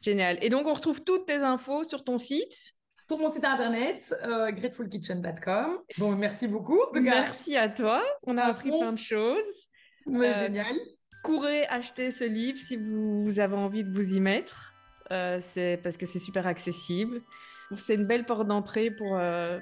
Génial. 0.00 0.38
Et 0.42 0.50
donc, 0.50 0.66
on 0.66 0.74
retrouve 0.74 1.02
toutes 1.02 1.26
tes 1.26 1.42
infos 1.42 1.84
sur 1.84 2.04
ton 2.04 2.18
site? 2.18 2.74
Sur 3.06 3.18
mon 3.18 3.28
site 3.28 3.44
internet, 3.44 4.14
gratefulkitchen.com. 4.22 5.78
Bon, 5.98 6.16
merci 6.16 6.48
beaucoup. 6.48 6.80
Merci 6.94 7.56
à 7.56 7.68
toi. 7.68 8.02
On 8.22 8.38
a 8.38 8.44
appris 8.44 8.70
plein 8.70 8.92
de 8.92 8.98
choses. 8.98 9.68
génial. 10.06 10.74
Courez 11.24 11.66
acheter 11.68 12.10
ce 12.10 12.24
livre 12.24 12.58
si 12.60 12.76
vous 12.76 13.40
avez 13.40 13.56
envie 13.56 13.82
de 13.82 13.90
vous 13.90 14.14
y 14.14 14.20
mettre. 14.20 14.74
Euh, 15.10 15.40
c'est 15.50 15.80
parce 15.82 15.96
que 15.96 16.04
c'est 16.06 16.18
super 16.18 16.46
accessible. 16.46 17.22
C'est 17.76 17.94
une 17.94 18.04
belle 18.04 18.26
porte 18.26 18.46
d'entrée 18.46 18.90
pour 18.90 19.16
euh, 19.16 19.58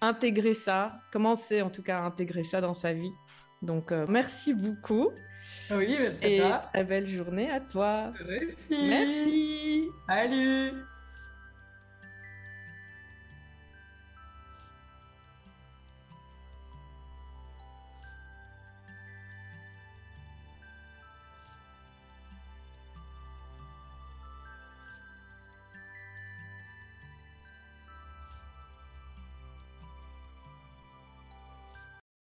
intégrer 0.00 0.54
ça, 0.54 1.00
commencer 1.12 1.60
en 1.62 1.70
tout 1.70 1.82
cas 1.82 1.98
à 1.98 2.02
intégrer 2.02 2.42
ça 2.42 2.60
dans 2.60 2.74
sa 2.74 2.92
vie. 2.94 3.12
Donc 3.60 3.92
euh, 3.92 4.06
merci 4.08 4.54
beaucoup. 4.54 5.10
Oui, 5.70 5.96
merci 6.00 6.24
Et 6.24 6.40
à 6.40 6.70
toi. 6.72 6.82
belle 6.84 7.06
journée 7.06 7.50
à 7.50 7.60
toi. 7.60 8.12
Merci. 8.26 8.88
Merci. 8.88 9.88
Salut. 10.08 10.91